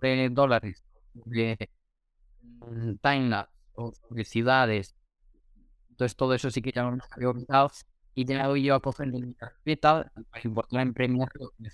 de, 0.01 0.29
dólares, 0.31 0.85
de 1.15 1.71
mm, 2.43 2.95
timelapse 3.03 3.53
o 3.75 3.93
de 4.11 4.25
ciudades. 4.25 4.95
Entonces 5.91 6.17
todo 6.17 6.35
eso 6.35 6.51
sí 6.51 6.63
que 6.63 6.73
ya 6.73 6.83
lo 6.83 6.89
hemos 6.91 7.07
categorizado 7.07 7.71
y 8.15 8.25
ya 8.25 8.49
voy 8.49 8.65
yo 8.65 8.75
a 8.75 8.81
coger 8.81 9.09
mi 9.09 9.35
carpeta 9.35 10.13
para 10.31 10.43
importar 10.45 10.81
en 10.81 10.95
Premiere 10.95 11.31
lo 11.39 11.51
que. 11.51 11.71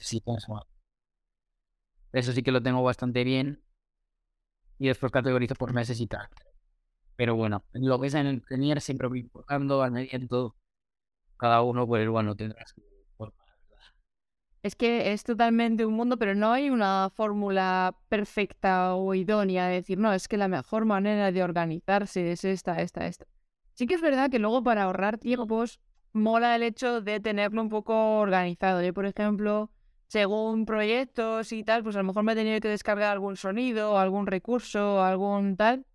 Eso 2.13 2.33
sí 2.33 2.43
que 2.43 2.53
lo 2.53 2.63
tengo 2.63 2.83
bastante 2.83 3.25
bien 3.25 3.64
y 4.79 4.89
después 4.89 5.13
categorizo 5.13 5.55
por 5.55 5.73
tal. 5.73 6.29
Pero 7.17 7.37
bueno, 7.37 7.65
lo 7.73 8.01
que 8.01 8.09
es 8.09 8.15
en 8.15 8.27
el 8.27 8.41
Premiere 8.41 8.81
siempre 8.81 9.09
voy 9.09 9.21
importando, 9.21 9.83
añadiendo 9.83 10.57
cada 11.37 11.63
uno, 11.63 11.87
pues 11.87 12.09
bueno, 12.09 12.35
tendrá 12.35 12.67
su 12.67 12.83
forma. 13.17 13.35
Es 14.63 14.75
que 14.75 15.13
es 15.13 15.25
totalmente 15.25 15.85
un 15.85 15.95
mundo, 15.95 16.17
pero 16.17 16.35
no 16.35 16.53
hay 16.53 16.71
una 16.71 17.11
fórmula 17.15 17.95
perfecta 18.09 18.95
o 18.95 19.15
idónea 19.15 19.69
de 19.69 19.75
decir, 19.75 19.99
no, 19.99 20.13
es 20.13 20.27
que 20.27 20.37
la 20.37 20.49
mejor 20.49 20.87
manera 20.87 21.31
de 21.31 21.43
organizarse 21.43 22.33
es 22.33 22.45
esta, 22.45 22.81
esta, 22.81 23.07
esta. 23.07 23.27
Sí 23.75 23.87
que 23.87 23.95
es 23.95 24.01
verdad 24.01 24.31
que 24.31 24.39
luego 24.39 24.63
para 24.63 24.85
ahorrar 24.85 25.19
tiempos 25.19 25.81
mola 26.13 26.57
el 26.57 26.63
hecho 26.63 27.01
de 27.01 27.21
tenerlo 27.21 27.61
un 27.61 27.69
poco 27.69 28.19
organizado. 28.19 28.83
Yo, 28.83 28.95
por 28.95 29.05
ejemplo, 29.05 29.71
según 30.09 30.67
proyectos 30.67 31.53
y 31.53 31.65
tal, 31.65 31.83
pues 31.83 31.97
a 31.97 32.01
lo 32.01 32.05
mejor 32.05 32.23
me 32.25 32.33
he 32.33 32.37
tenido 32.37 32.61
que 32.61 32.69
descargar 32.69 33.13
algún 33.13 33.37
sonido, 33.37 33.99
algún 33.99 34.27
recurso, 34.27 35.03
algún 35.03 35.57
tal. 35.57 35.87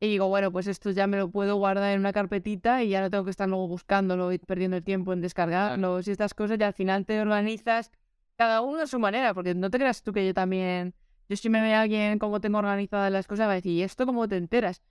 Y 0.00 0.08
digo, 0.08 0.28
bueno, 0.28 0.52
pues 0.52 0.68
esto 0.68 0.90
ya 0.90 1.06
me 1.06 1.16
lo 1.16 1.30
puedo 1.30 1.56
guardar 1.56 1.92
en 1.92 2.00
una 2.00 2.12
carpetita 2.12 2.84
y 2.84 2.90
ya 2.90 3.00
no 3.00 3.10
tengo 3.10 3.24
que 3.24 3.30
estar 3.30 3.48
luego 3.48 3.66
buscándolo 3.66 4.32
y 4.32 4.38
perdiendo 4.38 4.76
el 4.76 4.84
tiempo 4.84 5.12
en 5.12 5.20
descargarlos 5.20 6.06
y 6.06 6.12
estas 6.12 6.34
cosas. 6.34 6.58
Y 6.60 6.62
al 6.62 6.72
final 6.72 7.04
te 7.04 7.20
organizas 7.20 7.90
cada 8.36 8.60
uno 8.60 8.82
a 8.82 8.86
su 8.86 9.00
manera, 9.00 9.34
porque 9.34 9.54
no 9.54 9.70
te 9.70 9.78
creas 9.78 10.02
tú 10.04 10.12
que 10.12 10.24
yo 10.24 10.32
también, 10.32 10.94
yo 11.28 11.36
si 11.36 11.48
me 11.50 11.60
ve 11.60 11.74
alguien 11.74 12.20
cómo 12.20 12.40
tengo 12.40 12.58
organizadas 12.58 13.10
las 13.10 13.26
cosas, 13.26 13.48
va 13.48 13.52
a 13.52 13.54
decir, 13.56 13.72
¿y 13.72 13.82
esto 13.82 14.06
cómo 14.06 14.28
te 14.28 14.36
enteras? 14.36 14.82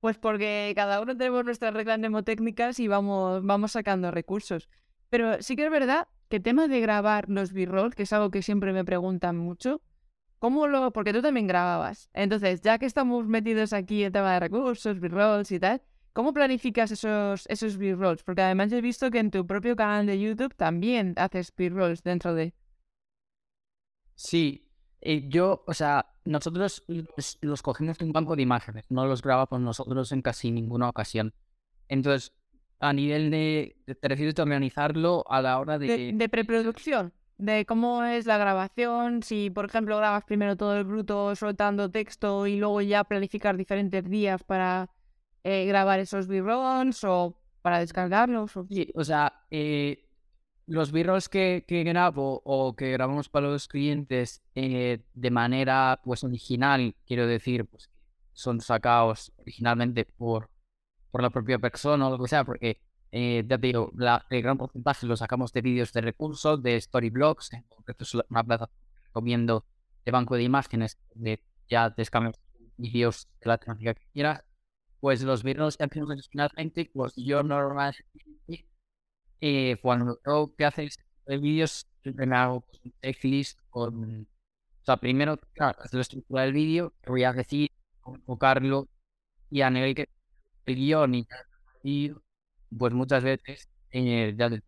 Pues 0.00 0.16
porque 0.16 0.72
cada 0.74 1.00
uno 1.02 1.14
tenemos 1.14 1.44
nuestras 1.44 1.74
reglas 1.74 1.98
mnemotécnicas 1.98 2.80
y 2.80 2.88
vamos, 2.88 3.44
vamos 3.44 3.72
sacando 3.72 4.10
recursos. 4.10 4.70
Pero 5.10 5.42
sí 5.42 5.56
que 5.56 5.66
es 5.66 5.70
verdad 5.70 6.08
que 6.28 6.40
tema 6.40 6.68
de 6.68 6.80
grabar 6.80 7.28
los 7.28 7.52
b-roll, 7.52 7.94
que 7.94 8.04
es 8.04 8.12
algo 8.12 8.30
que 8.30 8.42
siempre 8.42 8.72
me 8.72 8.84
preguntan 8.84 9.36
mucho, 9.36 9.82
¿cómo 10.38 10.66
lo...? 10.66 10.92
Porque 10.92 11.12
tú 11.12 11.22
también 11.22 11.46
grababas. 11.46 12.10
Entonces, 12.12 12.60
ya 12.60 12.78
que 12.78 12.86
estamos 12.86 13.26
metidos 13.26 13.72
aquí 13.72 14.04
en 14.04 14.12
tema 14.12 14.34
de 14.34 14.40
recursos, 14.40 15.00
b-rolls 15.00 15.52
y 15.52 15.60
tal, 15.60 15.82
¿cómo 16.12 16.32
planificas 16.32 16.90
esos, 16.90 17.46
esos 17.48 17.76
b-rolls? 17.76 18.22
Porque 18.22 18.42
además 18.42 18.72
he 18.72 18.80
visto 18.80 19.10
que 19.10 19.18
en 19.18 19.30
tu 19.30 19.46
propio 19.46 19.76
canal 19.76 20.06
de 20.06 20.20
YouTube 20.20 20.54
también 20.54 21.14
haces 21.16 21.52
b-rolls 21.56 22.02
dentro 22.02 22.34
de... 22.34 22.54
Sí, 24.14 24.70
eh, 25.00 25.28
yo, 25.28 25.64
o 25.66 25.74
sea, 25.74 26.06
nosotros 26.24 26.84
los, 26.88 27.38
los 27.40 27.62
cogemos 27.62 27.98
de 27.98 28.04
un 28.04 28.12
banco 28.12 28.36
de 28.36 28.42
imágenes, 28.42 28.84
no 28.90 29.06
los 29.06 29.22
grabamos 29.22 29.60
nosotros 29.60 30.12
en 30.12 30.22
casi 30.22 30.50
ninguna 30.50 30.88
ocasión. 30.88 31.34
Entonces, 31.88 32.32
a 32.80 32.92
nivel 32.92 33.30
de, 33.30 33.76
te 34.00 34.08
refieres 34.08 34.38
a 34.38 34.42
organizarlo 34.42 35.24
a 35.28 35.40
la 35.40 35.58
hora 35.58 35.78
de, 35.78 35.86
de... 35.86 36.12
de 36.12 36.28
preproducción, 36.28 37.12
de 37.38 37.64
cómo 37.66 38.04
es 38.04 38.26
la 38.26 38.38
grabación, 38.38 39.22
si 39.22 39.50
por 39.50 39.64
ejemplo 39.64 39.96
grabas 39.96 40.24
primero 40.24 40.56
todo 40.56 40.76
el 40.76 40.84
bruto 40.84 41.34
soltando 41.34 41.90
texto 41.90 42.46
y 42.46 42.56
luego 42.56 42.80
ya 42.80 43.04
planificar 43.04 43.56
diferentes 43.56 44.08
días 44.08 44.42
para 44.44 44.90
eh, 45.42 45.66
grabar 45.66 46.00
esos 46.00 46.26
b-rolls 46.26 47.04
o 47.04 47.36
para 47.62 47.78
descargarlos. 47.78 48.56
O... 48.56 48.66
Sí, 48.68 48.90
o 48.94 49.04
sea, 49.04 49.44
eh, 49.50 50.08
los 50.66 50.92
b-rolls 50.92 51.28
que, 51.28 51.64
que 51.66 51.84
grabo 51.84 52.40
o 52.44 52.74
que 52.74 52.90
grabamos 52.92 53.28
para 53.28 53.48
los 53.48 53.68
clientes 53.68 54.42
eh, 54.54 55.00
de 55.12 55.30
manera 55.30 56.00
pues 56.04 56.24
original, 56.24 56.94
quiero 57.06 57.26
decir, 57.26 57.66
pues 57.66 57.90
son 58.32 58.60
sacados 58.60 59.32
originalmente 59.38 60.04
por, 60.04 60.50
por 61.14 61.22
la 61.22 61.30
propia 61.30 61.60
persona 61.60 62.08
o 62.08 62.10
lo 62.10 62.18
que 62.22 62.28
sea, 62.28 62.44
porque 62.44 62.80
eh, 63.12 63.44
ya 63.48 63.58
te 63.58 63.68
digo, 63.68 63.92
la- 63.96 64.26
el 64.30 64.42
gran 64.42 64.58
porcentaje 64.58 65.06
lo 65.06 65.16
sacamos 65.16 65.52
de 65.52 65.60
vídeos 65.62 65.92
de 65.92 66.00
recursos, 66.00 66.60
de 66.62 66.80
storyblogs, 66.80 67.52
en 67.52 67.62
concreto 67.64 68.02
es 68.04 68.14
una 68.14 68.42
plataforma 68.44 68.74
que 68.96 69.02
recomiendo 69.06 69.64
de 70.04 70.10
banco 70.12 70.34
de 70.36 70.42
imágenes, 70.42 70.98
de 71.14 71.40
ya 71.68 71.90
descargas 71.90 72.34
vídeos 72.76 73.28
de 73.40 73.46
la 73.48 73.58
temática 73.58 73.94
que 73.94 74.06
quieras, 74.12 74.42
pues 75.00 75.22
los 75.22 75.42
vídeos 75.44 75.76
que 75.76 75.84
hacemos 75.84 76.10
originalmente, 76.10 76.90
pues 76.92 77.14
yo 77.16 77.42
normalmente 77.44 78.04
eh, 79.40 79.76
cuando 79.82 80.16
tengo 80.16 80.54
que 80.56 80.64
de 81.26 81.38
vídeos, 81.38 81.86
me 82.04 82.36
hago 82.36 82.64
un 82.84 82.92
checklist 83.02 83.58
con, 83.70 84.22
o 84.22 84.84
sea, 84.84 84.96
primero, 84.98 85.38
claro, 85.54 85.78
hacer 85.80 85.94
la 85.96 86.02
estructura 86.02 86.42
del 86.42 86.52
vídeo, 86.52 86.94
voy 87.06 87.24
a 87.24 87.32
decir, 87.32 87.70
enfocarlo, 88.06 88.88
y 89.50 89.62
a 89.62 89.70
nivel 89.70 89.94
que 89.94 90.08
el 90.66 90.76
guion 90.76 91.14
y, 91.14 91.28
y, 91.82 92.12
pues 92.76 92.92
muchas 92.94 93.24
veces 93.24 93.68
eh, 93.92 94.34
ya 94.36 94.48
le- 94.48 94.62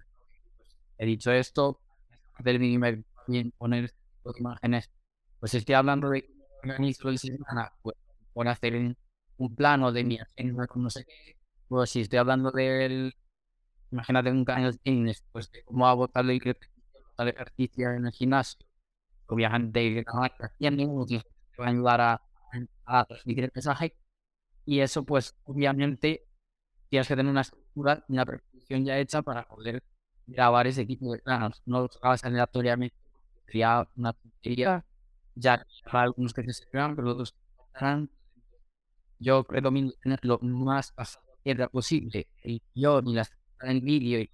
pues, 0.56 0.68
he 0.98 1.06
dicho 1.06 1.32
esto, 1.32 1.80
del 2.40 2.58
bien 3.26 3.52
poner 3.58 3.92
imágenes, 4.38 4.90
pues 5.40 5.54
estoy 5.54 5.74
hablando 5.76 6.10
de 6.10 6.28
organizo 6.64 7.10
la 7.10 7.18
semana, 7.18 7.72
pues 7.82 7.96
por 8.32 8.48
hacer 8.48 8.76
un, 8.76 8.96
plano 9.56 9.92
de 9.92 10.04
mi 10.04 10.18
agenda 10.18 10.66
no 10.84 10.90
sé 10.90 11.04
qué, 11.06 11.36
pues 11.68 11.90
si 11.90 12.02
estoy 12.02 12.18
hablando 12.18 12.50
del 12.52 13.14
imagínate 13.90 14.30
un 14.30 14.44
canal 14.44 14.72
de 14.72 14.80
pues 15.32 15.50
de 15.52 15.62
cómo 15.64 15.86
y 16.32 16.40
tal 17.16 17.28
ejercicio 17.28 17.92
en 17.92 18.06
el 18.06 18.12
gimnasio, 18.12 18.58
obviamente 19.28 20.04
tiene 20.58 20.86
un 20.86 21.06
tiempo 21.06 21.28
te 21.56 21.62
va 21.62 21.68
a 21.68 21.70
ayudar 21.72 22.00
a, 22.00 22.22
a 22.86 23.04
transmitir 23.06 23.44
el 23.44 23.52
mensaje 23.54 23.96
y 24.66 24.80
eso 24.80 25.04
pues 25.04 25.34
obviamente 25.44 26.26
tienes 26.90 27.08
que 27.08 27.16
tener 27.16 27.30
una 27.30 27.40
estructura 27.42 28.04
una 28.08 28.26
preproducción 28.26 28.84
ya 28.84 28.98
hecha 28.98 29.22
para 29.22 29.46
poder 29.46 29.82
grabar 30.26 30.66
ese 30.66 30.84
tipo 30.84 31.12
de 31.12 31.20
planos, 31.20 31.62
no 31.66 31.82
los 31.82 32.00
grabas 32.00 32.24
aleatoriamente, 32.24 32.96
sería 33.46 33.88
una 33.96 34.12
tontería, 34.12 34.84
ya 35.34 35.64
para 35.84 36.02
algunos 36.02 36.34
que 36.34 36.52
se 36.52 36.66
vean, 36.72 36.96
pero 36.96 37.12
otros 37.12 37.32
que 37.78 38.08
yo 39.18 39.46
recomiendo 39.48 39.94
tener 40.02 40.18
lo 40.24 40.38
más 40.40 40.92
pasado 40.92 41.24
posible, 41.70 42.28
el 42.42 42.60
guion 42.74 43.06
y 43.08 43.14
las 43.14 43.30
en 43.62 43.84
vídeo 43.84 44.26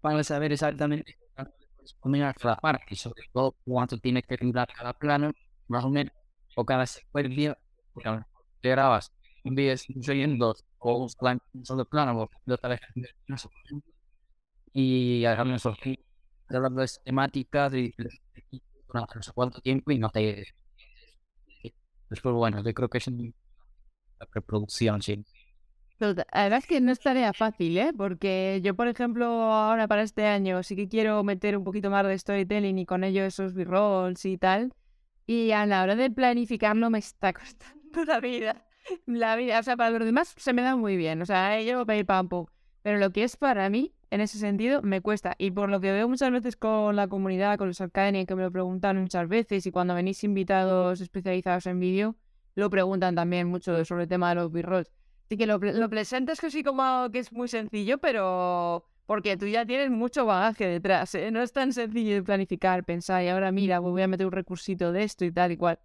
para 0.00 0.22
saber 0.22 0.52
exactamente 0.52 1.18
cuánto 1.34 1.56
le 1.58 1.66
corresponde 1.74 2.24
a 2.24 2.34
cada 2.34 2.56
parte 2.56 2.94
sobre 2.94 3.22
todo 3.32 3.56
cuánto 3.64 3.98
tiene 3.98 4.22
que 4.22 4.36
durar 4.36 4.68
cada 4.68 4.92
plano, 4.92 5.32
más 5.66 5.84
o 5.84 5.90
menos, 5.90 6.12
o 6.54 6.64
cada 6.64 6.86
secuencia, 6.86 7.58
te 8.60 8.70
grabas 8.70 9.12
un 9.44 9.54
vídeo 9.54 9.74
en 10.24 10.38
dos 10.38 10.64
o 10.78 10.96
un 11.04 11.08
plan- 11.18 11.40
un 11.54 11.64
solo 11.64 11.84
plano, 11.84 12.28
y 14.72 15.24
eso, 15.54 15.74
y 15.84 15.98
hablando 16.48 16.80
de 16.82 16.88
temáticas 17.04 17.74
y 17.74 17.94
no 18.94 19.06
sé 19.22 19.32
cuánto 19.34 19.60
tiempo 19.60 19.90
y 19.92 19.98
no 19.98 20.10
te 20.10 20.44
después 22.10 22.34
bueno 22.34 22.62
yo 22.62 22.74
creo 22.74 22.88
que 22.88 22.98
es 22.98 23.06
la 24.20 24.26
preproducción 24.26 25.02
sí 25.02 25.24
ta- 25.98 26.26
la 26.32 26.42
verdad 26.44 26.58
es 26.60 26.66
que 26.66 26.80
no 26.80 26.92
es 26.92 27.00
tarea 27.00 27.32
fácil, 27.32 27.76
¿eh? 27.78 27.92
Porque 27.96 28.60
yo, 28.62 28.74
por 28.76 28.86
ejemplo, 28.88 29.26
ahora 29.26 29.88
para 29.88 30.02
este 30.02 30.26
año 30.26 30.62
sí 30.62 30.76
que 30.76 30.88
quiero 30.88 31.22
meter 31.24 31.56
un 31.56 31.64
poquito 31.64 31.90
más 31.90 32.06
de 32.06 32.16
storytelling 32.18 32.78
y 32.78 32.86
con 32.86 33.02
ello 33.04 33.24
esos 33.24 33.54
b-rolls 33.54 34.24
y 34.24 34.38
tal. 34.38 34.72
Y 35.26 35.52
a 35.52 35.66
la 35.66 35.82
hora 35.82 35.96
de 35.96 36.10
planificarlo 36.10 36.90
me 36.90 36.98
está 37.00 37.32
costando 37.34 37.77
la 38.06 38.20
vida. 38.20 38.64
La 39.06 39.36
vida, 39.36 39.58
o 39.58 39.62
sea, 39.62 39.76
para 39.76 39.90
los 39.90 40.04
demás 40.04 40.34
se 40.36 40.52
me 40.52 40.62
da 40.62 40.76
muy 40.76 40.96
bien. 40.96 41.20
O 41.22 41.26
sea, 41.26 41.58
eh, 41.58 41.66
yo 41.66 41.84
ir 41.92 42.06
pam 42.06 42.28
pum. 42.28 42.46
Pero 42.82 42.98
lo 42.98 43.10
que 43.10 43.24
es 43.24 43.36
para 43.36 43.68
mí, 43.68 43.92
en 44.10 44.20
ese 44.20 44.38
sentido, 44.38 44.80
me 44.82 45.00
cuesta. 45.00 45.34
Y 45.38 45.50
por 45.50 45.68
lo 45.68 45.80
que 45.80 45.92
veo 45.92 46.08
muchas 46.08 46.30
veces 46.30 46.56
con 46.56 46.96
la 46.96 47.08
comunidad, 47.08 47.58
con 47.58 47.68
los 47.68 47.80
Arcania, 47.80 48.24
que 48.24 48.34
me 48.34 48.42
lo 48.42 48.50
preguntan 48.50 49.00
muchas 49.00 49.28
veces, 49.28 49.66
y 49.66 49.70
cuando 49.70 49.94
venís 49.94 50.24
invitados 50.24 51.00
especializados 51.00 51.66
en 51.66 51.80
vídeo, 51.80 52.16
lo 52.54 52.70
preguntan 52.70 53.14
también 53.14 53.48
mucho 53.48 53.84
sobre 53.84 54.04
el 54.04 54.08
tema 54.08 54.30
de 54.30 54.36
los 54.36 54.50
b-rolls. 54.50 54.90
Sí 55.28 55.36
que 55.36 55.46
lo, 55.46 55.58
lo 55.58 55.90
presentes 55.90 56.40
que 56.40 56.50
sí 56.50 56.62
como 56.62 57.10
que 57.12 57.18
es 57.18 57.32
muy 57.32 57.48
sencillo, 57.48 57.98
pero 57.98 58.86
porque 59.04 59.36
tú 59.36 59.46
ya 59.46 59.66
tienes 59.66 59.90
mucho 59.90 60.24
bagaje 60.24 60.66
detrás, 60.66 61.14
¿eh? 61.14 61.30
No 61.30 61.42
es 61.42 61.52
tan 61.52 61.72
sencillo 61.72 62.14
de 62.14 62.22
planificar, 62.22 62.84
pensar, 62.84 63.22
y 63.22 63.28
ahora 63.28 63.52
mira, 63.52 63.78
voy 63.78 64.02
a 64.02 64.08
meter 64.08 64.26
un 64.26 64.32
recursito 64.32 64.92
de 64.92 65.02
esto 65.02 65.24
y 65.24 65.32
tal 65.32 65.52
y 65.52 65.56
cual. 65.56 65.78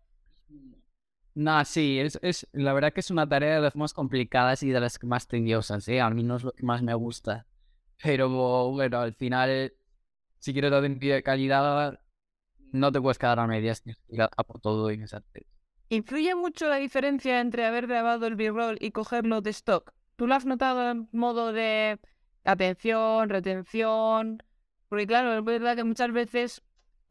No, 1.36 1.66
sí, 1.66 2.00
es, 2.00 2.20
es, 2.22 2.48
la 2.52 2.74
verdad 2.74 2.94
que 2.94 3.00
es 3.00 3.10
una 3.10 3.28
tarea 3.28 3.56
de 3.56 3.62
las 3.62 3.76
más 3.76 3.94
complicadas 3.94 4.62
y 4.62 4.70
de 4.70 4.80
las 4.80 5.02
más 5.04 5.28
tediosas, 5.28 5.88
¿eh? 5.88 6.00
A 6.00 6.10
mí 6.10 6.24
no 6.24 6.36
es 6.36 6.44
lo 6.44 6.52
que 6.52 6.64
más 6.64 6.84
me 6.84 6.94
gusta. 6.94 7.48
Pero 8.02 8.30
bueno, 8.72 9.00
al 9.00 9.14
final, 9.14 9.74
si 10.38 10.54
quieres 10.54 10.72
dar 10.72 10.82
de 10.82 11.24
calidad, 11.24 12.00
no 12.72 12.92
te 12.92 13.02
puedes 13.02 13.18
quedar 13.18 13.40
a 13.40 13.48
medias, 13.48 13.82
tienes 13.82 14.00
que 14.08 14.16
ir 14.16 14.22
a 14.22 14.44
por 14.44 14.60
todo 14.60 14.90
ese 14.90 15.16
aspecto. 15.16 15.50
¿Influye 15.90 16.36
mucho 16.36 16.68
la 16.68 16.78
diferencia 16.78 17.40
entre 17.40 17.66
haber 17.66 17.88
grabado 17.88 18.28
el 18.28 18.36
B-roll 18.36 18.78
y 18.80 18.92
cogerlo 18.92 19.42
de 19.42 19.52
stock? 19.52 19.94
¿Tú 20.16 20.28
lo 20.28 20.36
has 20.36 20.46
notado 20.46 20.90
en 20.90 21.08
modo 21.12 21.54
de 21.54 22.00
atención, 22.44 23.30
retención? 23.30 24.44
Porque 24.90 25.08
claro, 25.08 25.38
es 25.38 25.44
verdad 25.44 25.76
que 25.76 25.84
muchas 25.84 26.12
veces 26.12 26.64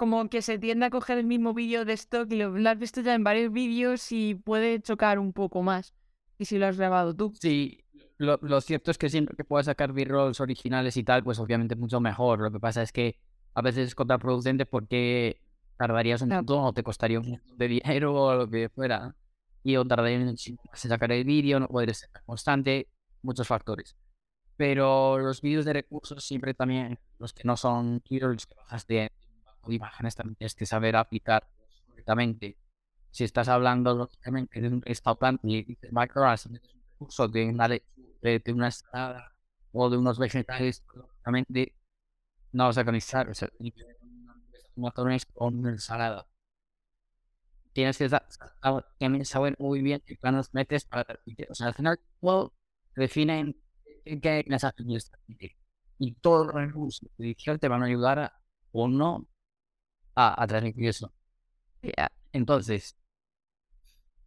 como 0.03 0.29
que 0.29 0.43
se 0.43 0.59
tiende 0.59 0.87
a 0.87 0.91
coger 0.91 1.19
el 1.19 1.27
mismo 1.27 1.55
vídeo 1.55 1.85
de 1.85 1.93
stock 1.93 2.27
y 2.33 2.35
lo, 2.35 2.69
has 2.69 2.77
visto 2.77 3.03
ya 3.03 3.15
en 3.15 3.23
varios 3.23 3.53
vídeos 3.53 4.11
y 4.11 4.35
puede 4.35 4.83
chocar 4.83 5.21
un 5.21 5.33
poco 5.33 5.63
más. 5.63 5.95
Y 6.41 6.45
si 6.47 6.59
lo 6.59 6.67
has 6.67 6.77
grabado 6.77 7.15
tú. 7.15 7.33
Sí, 7.41 7.85
lo, 8.19 8.37
lo 8.43 8.61
cierto 8.61 8.91
es 8.91 8.99
que 8.99 9.09
siempre 9.09 9.37
que 9.37 9.45
puedas 9.45 9.67
sacar 9.67 9.93
b-rolls 9.93 10.41
originales 10.41 10.97
y 10.97 11.05
tal, 11.05 11.23
pues 11.23 11.39
obviamente 11.39 11.77
mucho 11.77 12.01
mejor. 12.01 12.41
Lo 12.41 12.51
que 12.51 12.59
pasa 12.59 12.83
es 12.83 12.91
que 12.91 13.21
a 13.55 13.63
veces 13.63 13.87
es 13.87 13.95
contraproducente 13.95 14.67
porque 14.67 15.41
tardarías 15.77 16.21
un 16.23 16.31
montón 16.31 16.65
o 16.65 16.73
te 16.73 16.83
costaría 16.83 17.21
un 17.21 17.31
montón 17.31 17.57
de 17.57 17.69
dinero 17.69 18.13
o 18.25 18.35
lo 18.35 18.51
que 18.51 18.71
fuera. 18.71 19.15
Y 19.63 19.77
o 19.77 19.85
tardaría 19.85 20.19
muchísimo 20.19 20.59
más 20.69 20.85
en 20.85 20.89
sacar 20.89 21.13
el 21.13 21.23
vídeo, 21.23 21.61
no 21.61 21.69
podría 21.69 21.95
ser 21.95 22.11
constante, 22.27 22.89
muchos 23.23 23.47
factores. 23.47 23.95
Pero 24.57 25.21
los 25.21 25.41
vídeos 25.41 25.65
de 25.65 25.75
recursos 25.75 26.25
siempre 26.25 26.55
también, 26.55 26.99
los 27.21 27.33
que 27.33 27.45
no 27.45 27.57
son 27.57 28.03
los 28.11 28.47
que 28.47 28.55
bajas 28.57 28.85
de, 28.89 29.13
de 29.69 29.77
imágenes, 29.77 30.15
también 30.15 30.37
tienes 30.37 30.55
que 30.55 30.67
saber 30.67 30.97
aplicar 30.97 31.47
correctamente. 31.87 32.59
Si 33.11 33.25
estás 33.25 33.49
hablando 33.49 33.95
lógicamente 33.95 34.61
de 34.61 34.69
un 34.69 34.83
restaurante 34.83 35.47
y 35.47 35.65
dices 35.65 35.93
microas, 35.93 36.47
un 36.47 36.61
recurso 36.93 37.29
de 37.29 37.47
una, 37.47 37.69
de, 37.69 37.83
de 38.23 38.53
una 38.53 38.71
o 39.73 39.91
de 39.91 39.97
unos 39.99 40.19
vegetales, 40.19 40.85
lógicamente 40.95 41.75
no 42.53 42.67
vas 42.67 42.79
a 42.79 42.85
conectar. 42.85 43.29
O 43.29 43.35
sea, 43.35 43.49
matones 44.77 45.27
con 45.27 45.59
una 45.59 45.71
ensalada. 45.71 46.27
Tienes 47.73 47.97
que 47.97 48.09
también 48.99 49.25
saber 49.25 49.57
muy 49.59 49.81
bien 49.81 50.03
qué 50.07 50.17
planos 50.17 50.53
metes 50.53 50.85
para 50.85 51.19
O 51.49 51.55
sea, 51.55 51.69
al 51.69 51.75
final, 51.75 51.99
todo 52.21 52.53
definen 52.95 53.57
qué 54.05 54.45
mensaje 54.47 54.85
quieres 54.85 55.09
transmitir. 55.11 55.53
Y 55.99 56.15
todos 56.15 56.47
los 56.47 56.55
recursos 56.55 57.09
de 57.17 57.25
edición 57.25 57.59
te 57.59 57.69
van 57.69 57.83
a 57.83 57.87
ayudar 57.87 58.19
a, 58.19 58.33
o 58.73 58.89
no 58.89 59.27
a, 60.15 60.43
a 60.43 60.47
transmitir 60.47 60.89
eso. 60.89 61.13
Entonces, 62.33 62.97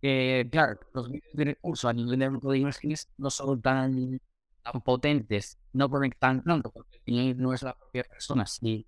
eh, 0.01 0.47
claro, 0.51 0.79
los 0.93 1.09
vídeos 1.11 1.33
de 1.33 1.45
recursos 1.45 1.89
a 1.89 1.93
nivel 1.93 2.19
de 2.19 2.57
imágenes 2.57 3.09
no 3.17 3.29
son 3.29 3.61
tan, 3.61 4.19
tan 4.63 4.81
potentes, 4.81 5.57
no 5.73 5.89
conectan 5.89 6.43
tanto, 6.43 6.71
porque 6.71 7.33
no 7.35 7.53
es 7.53 7.63
la 7.63 7.75
propia 7.77 8.03
persona. 8.03 8.45
Si 8.45 8.85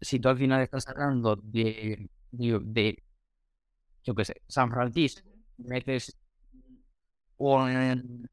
si 0.00 0.18
tú 0.20 0.28
al 0.28 0.38
final 0.38 0.62
estás 0.62 0.86
hablando 0.88 1.36
de, 1.36 2.08
de, 2.30 3.02
yo 4.04 4.14
qué 4.14 4.24
sé, 4.24 4.42
San 4.48 4.70
Francisco, 4.70 5.28
metes 5.58 6.16
un, 7.38 8.28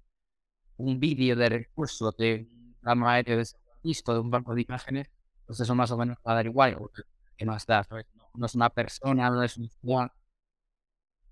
un 0.78 1.00
vídeo 1.00 1.36
de 1.36 1.50
recursos 1.50 2.16
de 2.18 2.48
la 2.82 2.96
mayoría 2.96 3.38
de 3.38 3.46
San 3.46 3.60
Francisco, 3.64 4.14
de 4.14 4.20
un 4.22 4.32
banco 4.32 4.56
de 4.56 4.64
imágenes, 4.64 5.10
pues 5.46 5.60
eso 5.60 5.76
más 5.76 5.92
o 5.92 5.98
menos 5.98 6.18
va 6.28 6.34
a 6.34 6.36
dar 6.36 6.46
igual, 6.48 6.78
que 7.38 7.46
más 7.46 7.66
da, 7.66 7.86
no, 8.36 8.46
es 8.46 8.56
una 8.56 8.70
persona, 8.70 9.30
no 9.30 9.44
es 9.44 9.58
un 9.58 9.70
ciudad, 9.70 10.12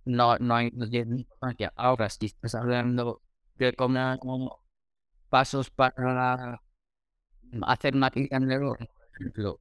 no, 0.06 0.38
no 0.38 0.56
hay, 0.56 0.72
no 0.72 0.90
tiene 0.90 1.18
importancia. 1.18 1.74
Ahora, 1.76 2.10
si 2.10 2.28
estás 2.28 2.56
hablando 2.56 3.22
de 3.56 3.74
como 3.74 4.64
pasos 5.30 5.70
para 5.70 6.62
hacer 7.64 7.96
una 7.96 8.12
crítica 8.12 8.38
en 8.38 8.52
error, 8.52 8.78
por 8.78 8.88
ejemplo, 9.16 9.60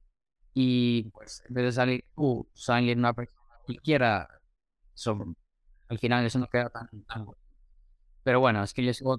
y 0.53 1.03
pues 1.11 1.43
en 1.47 1.53
vez 1.53 1.65
de 1.65 1.71
salir 1.71 2.05
tú, 2.15 2.47
salir 2.53 2.97
una 2.97 3.13
persona 3.13 3.39
cualquiera, 3.65 4.41
son, 4.93 5.35
al 5.89 5.99
final 5.99 6.25
eso 6.25 6.39
no 6.39 6.47
queda 6.47 6.69
tan, 6.69 6.89
bueno. 7.25 7.37
Pero 8.23 8.39
bueno, 8.39 8.63
es 8.63 8.73
que 8.73 8.83
yo 8.85 8.93
sigo, 8.93 9.17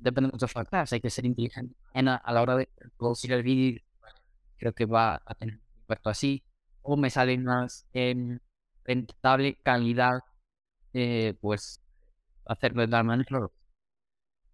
depende 0.00 0.28
de 0.28 0.32
muchos 0.32 0.52
factores, 0.52 0.92
hay 0.92 1.00
que 1.00 1.10
ser 1.10 1.26
inteligente 1.26 1.74
a, 1.94 2.32
la 2.32 2.42
hora 2.42 2.56
de 2.56 2.68
producir 2.96 3.32
el 3.32 3.42
vídeo, 3.42 3.82
creo 4.56 4.72
que 4.72 4.86
va 4.86 5.22
a 5.24 5.34
tener 5.34 5.60
impacto 5.94 6.10
así, 6.10 6.42
o 6.82 6.96
me 6.96 7.10
sale 7.10 7.38
más 7.38 7.86
en 7.92 8.40
rentable 8.84 9.56
calidad, 9.62 10.20
eh, 10.92 11.34
pues 11.40 11.80
hacerlo 12.46 12.82
de 12.82 12.88
tal 12.88 13.04
manera, 13.04 13.48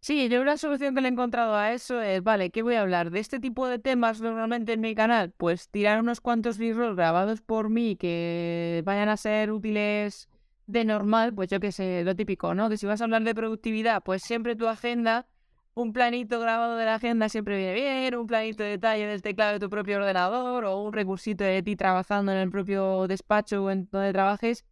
Sí, 0.03 0.31
yo 0.31 0.41
una 0.41 0.57
solución 0.57 0.95
que 0.95 1.03
le 1.03 1.09
he 1.09 1.13
encontrado 1.13 1.55
a 1.55 1.73
eso 1.73 2.01
es, 2.01 2.23
vale, 2.23 2.51
¿qué 2.51 2.63
voy 2.63 2.75
a 2.75 2.81
hablar? 2.81 3.11
¿De 3.11 3.21
este 3.21 3.39
tipo 3.39 3.67
de 3.67 3.79
temas 3.79 4.21
normalmente 4.23 4.73
en 4.73 4.81
mi 4.81 4.95
canal? 4.95 5.33
Pues 5.37 5.69
tirar 5.69 6.01
unos 6.01 6.23
cuantos 6.23 6.57
b 6.57 6.73
grabados 6.95 7.43
por 7.43 7.69
mí 7.69 7.97
que 7.97 8.83
vayan 8.87 9.11
a 9.11 9.19
ser 9.19 9.53
útiles 9.53 10.31
de 10.67 10.85
normal, 10.87 11.35
pues 11.35 11.51
yo 11.51 11.61
qué 11.61 11.71
sé, 11.71 12.03
lo 12.05 12.17
típico, 12.17 12.55
¿no? 12.55 12.71
Que 12.71 12.79
si 12.79 12.87
vas 12.87 13.03
a 13.03 13.05
hablar 13.05 13.25
de 13.25 13.35
productividad, 13.35 14.03
pues 14.03 14.23
siempre 14.23 14.57
tu 14.57 14.69
agenda, 14.69 15.27
un 15.75 15.93
planito 15.93 16.41
grabado 16.41 16.77
de 16.77 16.85
la 16.85 16.97
agenda 16.97 17.29
siempre 17.29 17.57
viene 17.57 17.75
bien, 17.75 18.15
un 18.15 18.27
planito 18.27 18.63
de 18.63 18.71
detalle 18.71 19.07
del 19.07 19.23
teclado 19.23 19.55
de 19.55 19.61
tu 19.61 19.71
propio 19.71 19.99
ordenador 19.99 20.65
o 20.65 20.83
un 20.83 20.93
recursito 20.93 21.45
de 21.45 21.63
ti 21.63 21.77
trabajando 21.77 22.33
en 22.33 22.39
el 22.39 22.51
propio 22.51 23.07
despacho 23.07 23.65
o 23.65 23.71
en 23.71 23.89
donde 23.91 24.13
trabajes 24.13 24.65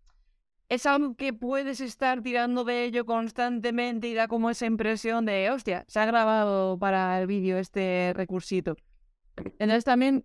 es 0.68 0.84
algo 0.86 1.16
que 1.16 1.32
puedes 1.32 1.80
estar 1.80 2.22
tirando 2.22 2.64
de 2.64 2.84
ello 2.84 3.06
constantemente 3.06 4.08
y 4.08 4.14
da 4.14 4.28
como 4.28 4.50
esa 4.50 4.66
impresión 4.66 5.24
de, 5.24 5.50
hostia, 5.50 5.84
se 5.88 5.98
ha 6.00 6.06
grabado 6.06 6.78
para 6.78 7.20
el 7.20 7.26
vídeo 7.26 7.58
este 7.58 8.12
recursito. 8.14 8.76
Entonces 9.58 9.84
también 9.84 10.24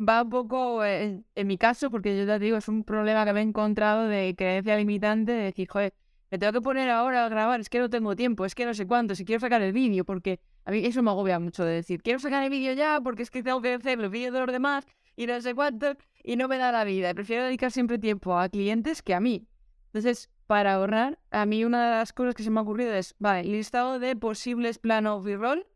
va 0.00 0.22
un 0.22 0.30
poco 0.30 0.84
en, 0.84 1.24
mi 1.36 1.58
caso, 1.58 1.90
porque 1.90 2.16
yo 2.16 2.26
te 2.26 2.38
digo, 2.38 2.56
es 2.56 2.68
un 2.68 2.84
problema 2.84 3.24
que 3.24 3.32
me 3.34 3.40
he 3.40 3.42
encontrado 3.42 4.08
de 4.08 4.34
creencia 4.36 4.76
limitante, 4.76 5.32
de 5.32 5.42
decir, 5.44 5.68
joder, 5.68 5.94
me 6.32 6.38
tengo 6.38 6.54
que 6.54 6.62
poner 6.62 6.88
ahora 6.88 7.26
a 7.26 7.28
grabar, 7.28 7.60
es 7.60 7.68
que 7.68 7.78
no 7.78 7.90
tengo 7.90 8.16
tiempo, 8.16 8.46
es 8.46 8.54
que 8.54 8.64
no 8.64 8.72
sé 8.72 8.86
cuánto, 8.86 9.14
si 9.14 9.26
quiero 9.26 9.38
sacar 9.38 9.60
el 9.60 9.74
vídeo, 9.74 10.06
porque 10.06 10.40
a 10.64 10.70
mí 10.70 10.78
eso 10.82 11.02
me 11.02 11.10
agobia 11.10 11.38
mucho 11.38 11.62
de 11.62 11.74
decir, 11.74 12.02
quiero 12.02 12.18
sacar 12.20 12.42
el 12.42 12.48
vídeo 12.48 12.72
ya, 12.72 13.02
porque 13.02 13.22
es 13.22 13.30
que 13.30 13.42
tengo 13.42 13.60
que 13.60 13.74
hacer 13.74 13.98
los 13.98 14.10
vídeos 14.10 14.32
de 14.32 14.40
los 14.40 14.50
demás 14.50 14.86
y 15.14 15.26
no 15.26 15.38
sé 15.42 15.54
cuánto, 15.54 15.94
y 16.24 16.36
no 16.36 16.48
me 16.48 16.56
da 16.56 16.72
la 16.72 16.84
vida. 16.84 17.12
Prefiero 17.12 17.44
dedicar 17.44 17.70
siempre 17.70 17.98
tiempo 17.98 18.38
a 18.38 18.48
clientes 18.48 19.02
que 19.02 19.12
a 19.12 19.20
mí. 19.20 19.46
Entonces, 19.88 20.30
para 20.46 20.72
ahorrar, 20.72 21.18
a 21.30 21.44
mí 21.44 21.66
una 21.66 21.84
de 21.84 21.96
las 21.98 22.14
cosas 22.14 22.34
que 22.34 22.42
se 22.42 22.48
me 22.48 22.60
ha 22.60 22.62
ocurrido 22.62 22.94
es, 22.94 23.14
vale, 23.18 23.44
listado 23.44 23.98
de 23.98 24.16
posibles 24.16 24.78
planos 24.78 25.22
B-roll 25.22 25.66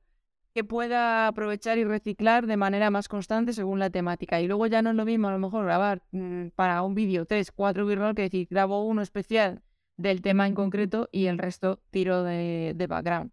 que 0.54 0.64
pueda 0.64 1.26
aprovechar 1.26 1.76
y 1.76 1.84
reciclar 1.84 2.46
de 2.46 2.56
manera 2.56 2.88
más 2.88 3.08
constante 3.08 3.52
según 3.52 3.78
la 3.78 3.90
temática. 3.90 4.40
Y 4.40 4.46
luego 4.46 4.66
ya 4.68 4.80
no 4.80 4.88
es 4.88 4.96
lo 4.96 5.04
mismo 5.04 5.28
a 5.28 5.32
lo 5.32 5.38
mejor 5.38 5.66
grabar 5.66 6.02
mm, 6.12 6.46
para 6.54 6.80
un 6.80 6.94
vídeo 6.94 7.26
tres, 7.26 7.52
cuatro 7.52 7.84
B-roll 7.84 8.14
que 8.14 8.22
decir, 8.22 8.48
grabo 8.50 8.86
uno 8.86 9.02
especial 9.02 9.60
del 9.96 10.22
tema 10.22 10.46
en 10.46 10.54
concreto 10.54 11.08
y 11.12 11.26
el 11.26 11.38
resto 11.38 11.80
tiro 11.90 12.22
de, 12.22 12.86
background. 12.88 13.32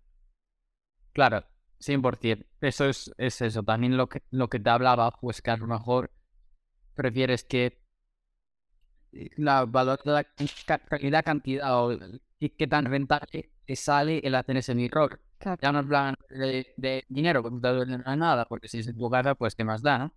Claro, 1.12 1.44
100%. 1.80 2.46
Eso 2.62 2.86
es, 2.86 3.12
es 3.18 3.42
eso. 3.42 3.64
También 3.64 3.98
lo 3.98 4.08
que, 4.08 4.24
lo 4.32 4.50
que 4.50 4.60
te 4.60 4.70
hablaba, 4.70 5.12
pues 5.12 5.42
que 5.42 5.52
a 5.52 5.58
lo 5.58 5.68
mejor 5.68 6.12
prefieres 6.96 7.44
que 7.44 7.84
la 9.38 9.66
valor 9.66 10.02
de 10.04 10.12
la 10.12 10.24
calidad, 10.90 11.24
cantidad 11.24 11.86
o 11.86 11.98
qué 12.40 12.68
tan 12.68 12.86
rentable 12.86 13.52
te 13.66 13.76
sale 13.76 14.20
el 14.24 14.36
hacer 14.36 14.58
ese 14.58 14.74
error. 14.86 15.22
Ya 15.62 15.72
no 15.72 15.80
hablan 15.80 16.16
de, 16.30 16.74
de 16.78 17.04
dinero, 17.10 17.44
porque 17.44 17.56
no 17.56 17.86
te 17.86 18.04
da 18.04 18.16
nada, 18.16 18.46
porque 18.46 18.70
si 18.70 18.80
es 18.80 18.88
en 18.88 18.98
tu 18.98 19.10
casa, 19.10 19.36
pues 19.36 19.56
qué 19.56 19.66
más 19.66 19.82
da, 19.82 19.98
¿no? 19.98 20.14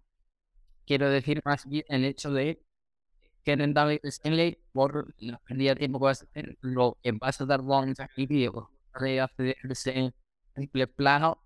Quiero 0.87 1.11
decir 1.11 1.43
más 1.45 1.67
bien 1.67 1.85
el 1.89 2.05
hecho 2.05 2.31
de 2.31 2.65
que 3.47 3.57
rentable 3.57 4.01
es 4.03 4.21
en 4.25 4.59
por 4.73 5.15
la 5.19 5.39
pérdida 5.39 5.71
de 5.71 5.77
tiempo 5.77 6.01
que 6.01 6.05
vas 6.05 6.23
a 6.23 6.25
hacer, 6.25 6.59
lo 6.61 6.99
que 7.01 7.13
vas 7.13 7.41
a 7.41 7.47
dar 7.47 7.61
un 7.61 7.95
sacrificio 7.95 8.71
de 9.01 9.21
hacer 9.21 9.57
triple 10.53 10.87
plano. 10.89 11.41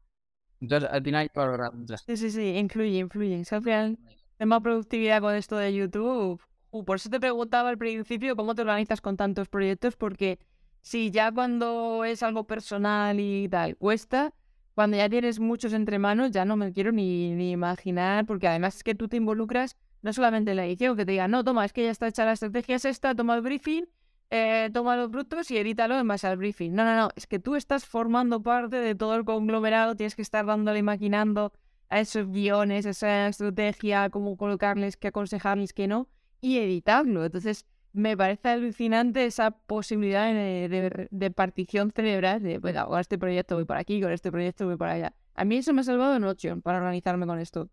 Entonces, 0.61 0.89
al 0.91 1.03
final, 1.05 1.31
para 1.33 1.71
Sí, 2.07 2.17
sí, 2.17 2.31
sí, 2.31 2.57
influye, 2.57 2.99
influye. 2.99 3.45
Si 3.45 3.55
al 3.55 3.99
tema 4.39 4.61
productividad 4.61 5.21
con 5.21 5.35
esto 5.35 5.57
de 5.57 5.75
YouTube, 5.75 6.41
Uh, 6.73 6.85
por 6.85 6.97
eso 6.97 7.11
te 7.11 7.19
preguntaba 7.19 7.69
al 7.69 7.79
principio 7.79 8.37
cómo 8.37 8.55
te 8.55 8.63
organizas 8.63 9.01
con 9.01 9.17
tantos 9.17 9.49
proyectos, 9.49 9.97
porque 9.97 10.39
si 10.83 11.11
ya 11.11 11.33
cuando 11.33 12.05
es 12.05 12.23
algo 12.23 12.47
personal 12.47 13.19
y 13.19 13.49
tal, 13.49 13.77
cuesta, 13.77 14.33
cuando 14.75 14.97
ya 14.97 15.09
tienes 15.09 15.41
muchos 15.41 15.73
entre 15.73 15.99
manos, 15.99 16.31
ya 16.31 16.45
no 16.45 16.57
me 16.57 16.73
quiero 16.73 16.93
ni, 16.93 17.35
ni 17.35 17.51
imaginar, 17.51 18.25
porque 18.25 18.47
además 18.47 18.77
es 18.77 18.85
que 18.85 18.95
tú 18.95 19.09
te 19.09 19.17
involucras 19.17 19.77
no 20.03 20.13
solamente 20.13 20.53
en 20.53 20.57
la 20.57 20.67
edición, 20.67 20.97
que 20.97 21.05
te 21.05 21.13
digan, 21.13 21.31
no, 21.31 21.45
toma, 21.45 21.65
es 21.65 21.73
que 21.73 21.85
ya 21.85 21.91
está 21.91 22.09
hecha 22.09 22.25
la 22.25 22.33
estrategia, 22.33 22.77
es 22.77 22.85
esta, 22.85 23.15
toma 23.15 23.35
el 23.35 23.43
briefing 23.43 23.85
eh, 24.31 24.71
toma 24.73 24.97
los 24.97 25.11
brutos 25.11 25.51
y 25.51 25.59
edítalo 25.59 25.99
en 25.99 26.07
base 26.07 26.27
al 26.29 26.37
briefing. 26.37 26.73
No, 26.73 26.85
no, 26.85 26.97
no, 26.97 27.09
es 27.17 27.27
que 27.27 27.41
tú 27.41 27.57
estás 27.57 27.85
formando 27.85 28.43
parte 28.43 28.77
de 28.77 28.95
todo 28.95 29.17
el 29.17 29.25
conglomerado, 29.25 29.97
tienes 29.97 30.15
que 30.15 30.23
estar 30.23 30.47
dándole, 30.47 30.83
maquinando 30.83 31.53
a 31.89 31.99
esos 31.99 32.29
guiones, 32.29 32.87
esa 32.87 33.27
estrategia, 33.27 34.09
cómo 34.11 34.37
colocarles, 34.37 34.97
qué 34.97 35.09
aconsejarles, 35.09 35.73
qué 35.73 35.89
no, 35.89 36.09
y 36.41 36.59
editarlo. 36.59 37.25
Entonces, 37.25 37.67
me 37.93 38.17
parece 38.17 38.51
alucinante 38.51 39.27
esa 39.27 39.51
posibilidad 39.51 40.33
de, 40.33 41.33
partición 41.35 41.91
cerebral 41.91 42.41
de, 42.41 42.59
bueno, 42.59 42.87
con 42.87 43.01
este 43.01 43.19
proyecto 43.19 43.57
voy 43.57 43.65
por 43.65 43.79
aquí, 43.79 44.01
con 44.01 44.13
este 44.13 44.31
proyecto 44.31 44.65
voy 44.65 44.77
por 44.77 44.89
allá. 44.89 45.13
A 45.35 45.45
mí 45.45 45.57
eso 45.57 45.73
me 45.73 45.81
ha 45.81 45.85
salvado 45.85 46.15
en 46.15 46.23
Notion 46.23 46.63
para 46.63 46.79
organizarme 46.79 47.27
con 47.27 47.41
esto. 47.41 47.69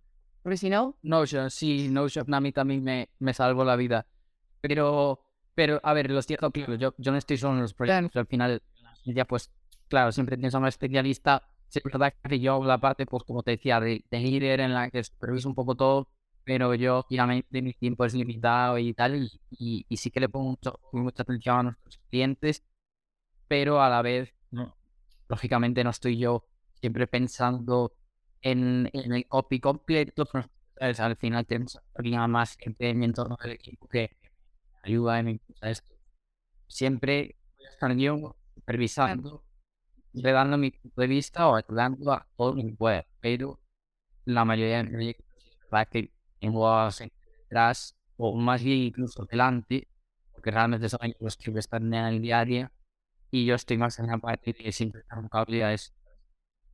Porque 0.48 0.56
si 0.56 0.70
no... 0.70 0.96
Notion, 1.02 1.52
sí, 1.52 1.90
Notion 1.90 2.34
a 2.34 2.40
mí 2.40 2.54
también 2.54 2.82
me, 2.82 3.10
me 3.20 3.34
salvó 3.34 3.66
la 3.66 3.76
vida. 3.76 4.08
Pero, 4.62 5.20
pero 5.54 5.82
a 5.84 5.92
ver, 5.92 6.10
lo 6.10 6.22
cierto, 6.22 6.50
claro, 6.52 6.76
yo, 6.76 6.96
yo 6.98 7.12
no 7.12 7.18
estoy 7.18 7.36
solo 7.36 7.56
en 7.56 7.64
los 7.64 7.74
proyectos. 7.74 8.16
Al 8.16 8.28
final, 8.28 8.64
ya 9.04 9.26
pues, 9.26 9.52
claro, 9.90 10.14
siempre 10.14 10.38
tienes 10.38 10.56
a 10.56 10.60
un 10.60 10.68
especialista. 10.68 11.44
Sí, 11.68 11.80
es 11.80 11.84
verdad 11.84 12.14
que 12.24 12.40
yo 12.40 12.64
la 12.64 12.78
parte, 12.78 13.06
pues 13.06 13.26
como 13.26 13.44
te 13.44 13.52
decía, 13.52 13.82
de, 13.82 14.06
de 14.10 14.20
líder 14.22 14.62
en 14.62 14.74
la 14.74 14.90
que 14.90 15.04
superviso 15.04 15.50
un 15.50 15.56
poco 15.56 15.76
todo 15.76 16.08
pero 16.46 16.74
yo 16.76 17.00
obviamente 17.00 17.62
mi 17.62 17.74
tiempo 17.74 18.06
es 18.06 18.14
limitado 18.14 18.78
y 18.78 18.94
tal, 18.94 19.30
y, 19.50 19.86
y, 19.90 19.98
sí 19.98 20.12
que 20.12 20.22
le 20.22 20.30
pongo 20.30 20.52
mucho, 20.52 20.80
mucha 20.94 21.24
atención 21.24 21.58
a 21.58 21.64
nuestros 21.64 21.98
clientes, 22.10 22.64
pero 23.50 23.82
a 23.82 23.90
la 23.90 24.02
vez, 24.02 24.34
no, 24.52 24.78
lógicamente 25.28 25.84
no 25.84 25.90
estoy 25.90 26.18
yo 26.18 26.46
siempre 26.80 27.06
pensando 27.06 27.92
en, 28.42 28.90
en 28.94 29.14
el 29.14 29.28
copy 29.28 29.60
completo, 29.60 30.26
pues, 30.26 30.46
al 31.00 31.16
final 31.16 31.46
tenemos 31.46 31.80
más 32.30 32.56
gente 32.58 32.90
en 32.90 33.00
mi 33.00 33.06
entorno 33.06 33.38
del 33.42 33.54
equipo 33.54 33.88
que 33.88 34.16
ayuda 34.84 35.20
impulsa 35.20 35.70
esto. 35.70 35.96
Siempre 36.68 37.36
voy 37.56 37.66
a 37.66 37.70
estar 37.70 37.96
yo 37.98 38.36
supervisando, 38.54 39.44
le 40.14 40.32
dando 40.32 40.58
mi 40.58 40.72
punto 40.72 41.02
de 41.02 41.08
vista 41.08 41.48
o 41.48 41.56
ayudando 41.56 42.12
a 42.12 42.28
todo 42.36 42.56
que 42.56 42.76
pueda, 42.78 43.06
pero 43.20 43.60
la 44.26 44.46
mayoría 44.46 44.84
de 44.84 44.90
proyectos 44.90 45.26
es 45.72 45.88
que 45.90 46.12
tengo 46.40 46.90
detrás, 46.90 47.96
o 48.18 48.36
más 48.36 48.64
bien 48.64 48.80
incluso 48.80 49.26
delante, 49.26 49.88
porque 50.32 50.52
realmente 50.52 50.90
son 50.90 51.00
los 51.20 51.38
que 51.38 51.52
están 51.58 51.94
en 51.94 52.06
el 52.06 52.22
diario 52.22 52.72
y 53.32 53.46
yo 53.46 53.56
estoy 53.56 53.78
más 53.78 54.00
en 54.00 54.08
la 54.08 54.18
parte 54.18 54.54
de 54.54 54.72
siempre 54.72 55.04
habilidades. 55.32 55.94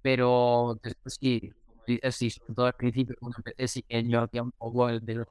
Pero 0.03 0.79
después 0.83 1.17
sí, 1.21 1.51
como 1.67 1.83
dices, 1.87 2.15
sí, 2.17 2.31
sobre 2.31 2.55
todo 2.55 2.67
al 2.67 2.75
principio 2.75 3.15
cuando 3.19 3.37
empecé, 3.39 3.69
sí 3.69 3.83
que 3.83 4.03
yo 4.07 4.21
hacía 4.23 4.43
un 4.43 4.53
poco 4.53 4.89
el 4.89 5.05
de 5.05 5.25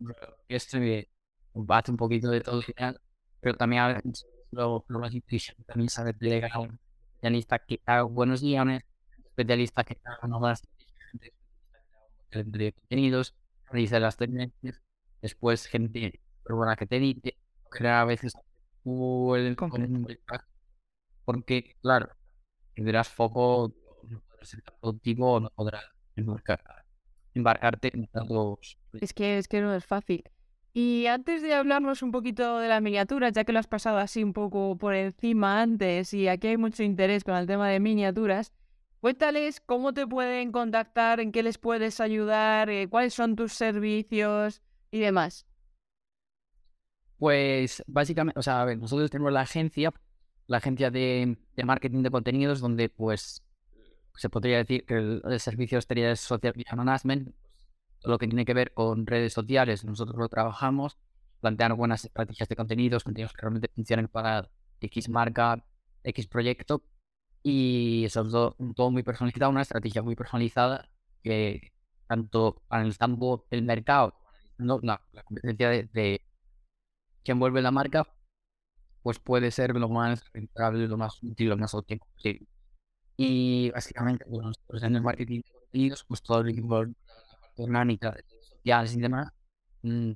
esto 0.48 0.78
me 0.80 1.08
bate 1.54 1.92
un 1.92 1.98
poquito 1.98 2.30
de 2.30 2.42
todo 2.42 2.62
final, 2.62 3.00
pero 3.40 3.56
también 3.56 3.82
a 3.82 3.88
veces 3.94 4.26
lo, 4.52 4.84
lo 4.88 5.00
más 5.00 5.12
también 5.66 5.90
saber 5.90 6.16
delegar 6.18 6.52
a 6.54 6.60
un 6.60 6.80
especialista 7.16 7.60
que 7.60 7.80
haga 7.86 8.04
buenos 8.04 8.42
guiones, 8.42 8.84
especialista 9.26 9.84
que 9.84 9.98
haga 10.04 10.28
nuevas 10.28 10.62
de 12.32 12.72
contenidos, 12.72 13.34
dice 13.72 14.00
las 14.00 14.16
tendencias, 14.16 14.80
después 15.20 15.66
gente 15.66 16.20
buena 16.48 16.76
que 16.76 16.86
te 16.86 16.96
edite, 16.96 17.36
crear 17.70 18.02
a 18.02 18.04
veces 18.04 18.34
el 18.84 19.56
porque 21.24 21.76
claro, 21.82 22.08
tendrás 22.74 23.08
foco, 23.08 23.72
no 24.42 24.48
podrás 24.48 24.48
ser 24.48 24.62
productivo 24.62 25.32
o 25.32 25.40
no 25.40 25.50
podrás 25.50 25.84
embarcarte 27.34 27.90
en 27.94 28.06
tantos... 28.08 28.78
Es 29.00 29.12
que, 29.12 29.38
es 29.38 29.48
que 29.48 29.60
no 29.60 29.74
es 29.74 29.84
fácil. 29.84 30.24
Y 30.74 31.06
antes 31.06 31.42
de 31.42 31.54
hablarnos 31.54 32.02
un 32.02 32.12
poquito 32.12 32.58
de 32.58 32.68
las 32.68 32.82
miniaturas, 32.82 33.32
ya 33.32 33.44
que 33.44 33.52
lo 33.52 33.58
has 33.58 33.66
pasado 33.66 33.98
así 33.98 34.24
un 34.24 34.32
poco 34.32 34.76
por 34.78 34.94
encima 34.94 35.60
antes 35.60 36.14
y 36.14 36.28
aquí 36.28 36.48
hay 36.48 36.56
mucho 36.56 36.82
interés 36.82 37.24
con 37.24 37.36
el 37.36 37.46
tema 37.46 37.68
de 37.68 37.80
miniaturas, 37.80 38.52
Cuéntales 39.02 39.60
cómo 39.60 39.92
te 39.92 40.06
pueden 40.06 40.52
contactar, 40.52 41.18
en 41.18 41.32
qué 41.32 41.42
les 41.42 41.58
puedes 41.58 41.98
ayudar, 41.98 42.70
eh, 42.70 42.86
cuáles 42.88 43.12
son 43.12 43.34
tus 43.34 43.52
servicios 43.52 44.62
y 44.92 45.00
demás. 45.00 45.44
Pues 47.18 47.82
básicamente, 47.88 48.38
o 48.38 48.42
sea, 48.44 48.62
a 48.62 48.64
ver, 48.64 48.78
nosotros 48.78 49.10
tenemos 49.10 49.32
la 49.32 49.40
agencia, 49.40 49.92
la 50.46 50.58
agencia 50.58 50.92
de, 50.92 51.36
marketing 51.64 52.04
de 52.04 52.10
contenidos, 52.12 52.60
donde 52.60 52.90
pues 52.90 53.42
se 54.14 54.28
podría 54.28 54.58
decir 54.58 54.84
que 54.86 54.94
el, 54.94 55.40
servicio 55.40 55.78
de 55.80 56.16
social 56.16 56.54
media 56.56 56.74
management, 56.76 57.34
todo 58.00 58.12
lo 58.12 58.18
que 58.18 58.26
tiene 58.26 58.44
que 58.44 58.54
ver 58.54 58.72
con 58.72 59.06
redes 59.06 59.32
sociales, 59.32 59.84
nosotros 59.84 60.16
lo 60.16 60.28
trabajamos, 60.28 60.98
planteando 61.40 61.76
buenas 61.76 62.04
estrategias 62.04 62.48
de 62.48 62.56
contenidos, 62.56 63.04
contenidos 63.04 63.32
que 63.32 63.42
realmente 63.42 63.68
funcionen 63.74 64.08
para 64.08 64.50
X 64.80 65.08
marca, 65.08 65.64
X 66.04 66.26
proyecto, 66.26 66.82
y 67.42 68.04
eso 68.04 68.24
todo, 68.24 68.56
todo 68.76 68.90
muy 68.90 69.02
personalizado, 69.02 69.50
una 69.50 69.62
estrategia 69.62 70.02
muy 70.02 70.14
personalizada 70.14 70.88
que 71.22 71.72
tanto 72.06 72.62
analizando 72.68 73.46
el 73.50 73.62
mercado, 73.62 74.14
analizando 74.58 74.80
la, 74.82 75.02
la 75.12 75.22
competencia 75.24 75.68
de, 75.70 75.84
de, 75.92 76.22
que 77.24 77.32
envuelve 77.32 77.62
la 77.62 77.70
marca, 77.70 78.06
pues 79.02 79.18
puede 79.18 79.50
ser 79.50 79.74
lo 79.76 79.88
más 79.88 80.24
rentable, 80.32 80.86
lo 80.88 80.96
más 80.96 81.22
útil, 81.22 81.48
lo 81.48 81.56
más 81.56 81.74
óptimo 81.74 82.06
posible. 82.14 82.46
Y 83.24 83.70
básicamente, 83.70 84.24
bueno, 84.28 84.48
nosotros 84.48 84.82
en 84.82 84.96
el 84.96 85.02
marketing 85.02 85.40
de 85.42 85.52
contenidos, 85.52 86.04
pues 86.04 86.22
todo 86.22 86.40
el 86.40 86.48
equipo, 86.50 86.82
la 86.84 86.92
parte 87.40 87.62
orgánica 87.62 88.10
de 88.10 88.22
redes 88.22 88.48
sociales 88.48 88.96
y 88.96 89.00
demás, 89.00 89.32
mm, 89.82 90.12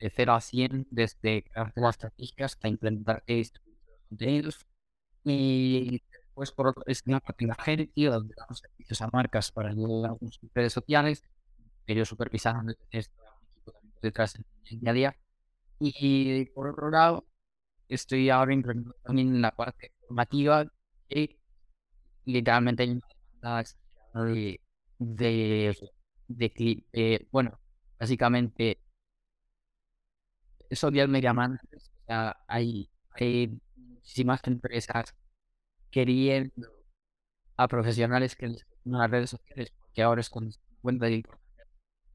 de 0.00 0.10
0 0.14 0.32
a 0.34 0.40
100, 0.40 0.86
desde 0.90 1.44
hacer 1.54 1.82
las 1.82 1.96
estrategias 1.96 2.52
hasta 2.52 2.68
implementar 2.68 3.22
estos 3.26 3.62
contenidos. 4.08 4.66
Y 5.24 6.02
pues 6.34 6.52
por 6.52 6.68
otro 6.68 6.84
es 6.86 7.02
una 7.06 7.20
parte 7.20 7.46
de 7.46 7.52
agencia 7.52 8.10
donde 8.10 8.34
damos 8.36 8.58
servicios 8.60 9.02
a 9.02 9.08
marcas 9.12 9.50
para 9.50 9.70
ayudar 9.70 10.12
a 10.12 10.18
sus 10.30 10.50
redes 10.54 10.72
sociales, 10.72 11.24
ellos 11.86 12.08
supervisaron 12.08 12.74
esto, 12.90 13.14
un 13.20 13.48
equipo 13.48 13.72
detrás 14.02 14.36
en 14.36 14.44
el 14.64 14.80
día 14.80 14.90
a 14.90 14.94
día. 14.94 15.16
Y 15.80 16.44
por 16.46 16.68
otro 16.68 16.90
lado, 16.90 17.26
estoy 17.88 18.30
ahora 18.30 18.52
implementando 18.54 18.96
también 19.02 19.40
la 19.42 19.50
parte 19.56 19.92
formativa 20.06 20.66
literalmente 22.28 22.82
hay 22.84 22.90
una 23.42 23.64
de, 24.14 24.60
de, 24.98 25.76
de, 26.28 26.84
de, 26.92 27.28
bueno, 27.30 27.58
básicamente 27.98 28.80
social 30.70 31.08
media 31.08 31.32
managers, 31.32 31.90
o 32.02 32.06
sea, 32.06 32.36
hay, 32.46 32.90
hay 33.14 33.58
muchísimas 33.76 34.40
empresas 34.44 35.14
queriendo 35.90 36.68
a 37.56 37.68
profesionales 37.68 38.36
que 38.36 38.48
les 38.48 38.66
en 38.84 38.92
las 38.92 39.10
redes 39.10 39.30
sociales, 39.30 39.72
porque 39.78 40.02
ahora 40.02 40.20
es 40.22 40.30
con 40.30 40.50
cuenta 40.82 41.06
de 41.06 41.24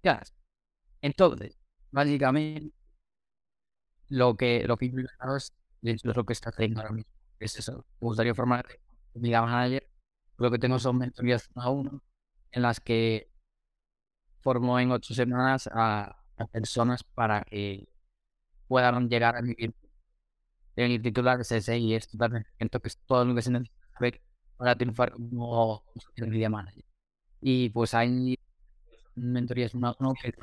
ya 0.03 0.21
Entonces, 1.01 1.57
básicamente, 1.91 2.73
lo 4.09 4.35
que 4.35 4.63
lo 4.67 4.77
que 4.77 4.85
es 5.81 6.05
lo 6.05 6.25
que 6.25 6.33
está 6.33 6.49
haciendo 6.49 6.81
ahora 6.81 6.93
mismo. 6.93 7.11
Es 7.39 7.57
eso. 7.57 7.85
Me 7.99 8.07
gustaría 8.07 8.35
formar 8.35 8.65
mi 9.15 9.31
manager. 9.31 9.87
Lo 10.43 10.51
que 10.51 10.59
tengo 10.59 10.77
son 10.77 10.97
mentorías 10.97 11.49
uno 11.55 11.63
a 11.63 11.69
uno, 11.69 12.01
en 12.51 12.63
las 12.63 12.81
que 12.81 13.29
formo 14.41 14.77
en 14.77 14.91
ocho 14.91 15.13
semanas 15.13 15.69
a, 15.71 16.17
a 16.35 16.47
personas 16.47 17.01
para 17.01 17.43
que 17.45 17.87
puedan 18.67 19.09
llegar 19.09 19.37
a 19.37 19.41
vivir 19.41 19.73
el 20.75 21.01
titular 21.01 21.39
es 21.39 21.51
ese 21.53 21.77
y 21.77 21.93
es 21.95 22.09
totalmente 22.09 22.49
que 22.57 22.87
es 22.89 22.97
todo 23.05 23.23
lo 23.23 23.33
que 23.35 23.41
se 23.41 23.51
necesita 23.51 24.19
para 24.57 24.75
triunfar 24.75 25.13
como 25.13 25.85
media 26.17 26.49
manager. 26.49 26.83
Y 27.39 27.69
pues 27.69 27.93
hay 27.93 28.37
mentorías 29.15 29.73
uno 29.75 29.87
a 29.89 29.95
uno 29.99 30.13
que 30.21 30.33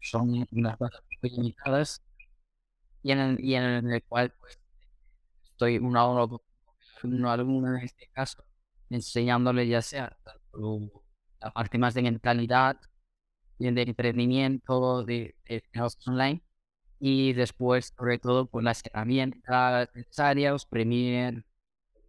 son 0.00 0.46
unas 0.50 0.76
cosas 0.78 1.02
muy 1.22 1.30
limitadas 1.30 2.02
y 3.04 3.12
en 3.12 3.18
el, 3.20 3.44
y 3.44 3.54
en 3.54 3.92
el 3.92 4.02
cual 4.04 4.34
pues 4.40 4.58
estoy 5.44 5.78
uno 5.78 6.00
a 6.00 6.10
uno 6.10 6.28
con 6.28 6.40
un 7.14 7.26
alumno 7.26 7.76
en 7.76 7.84
este 7.84 8.08
caso 8.12 8.47
enseñándole 8.90 9.66
ya 9.68 9.82
sea 9.82 10.16
la 11.40 11.50
parte 11.52 11.78
más 11.78 11.94
de 11.94 12.02
mentalidad 12.02 12.78
de 13.58 13.82
emprendimiento 13.82 15.04
de, 15.04 15.34
de 15.46 15.62
online 16.06 16.42
y 17.00 17.32
después, 17.32 17.94
sobre 17.96 18.18
todo, 18.18 18.48
con 18.48 18.64
las 18.64 18.84
herramientas 18.84 19.88
necesarias, 19.94 20.66
Premiere, 20.66 21.44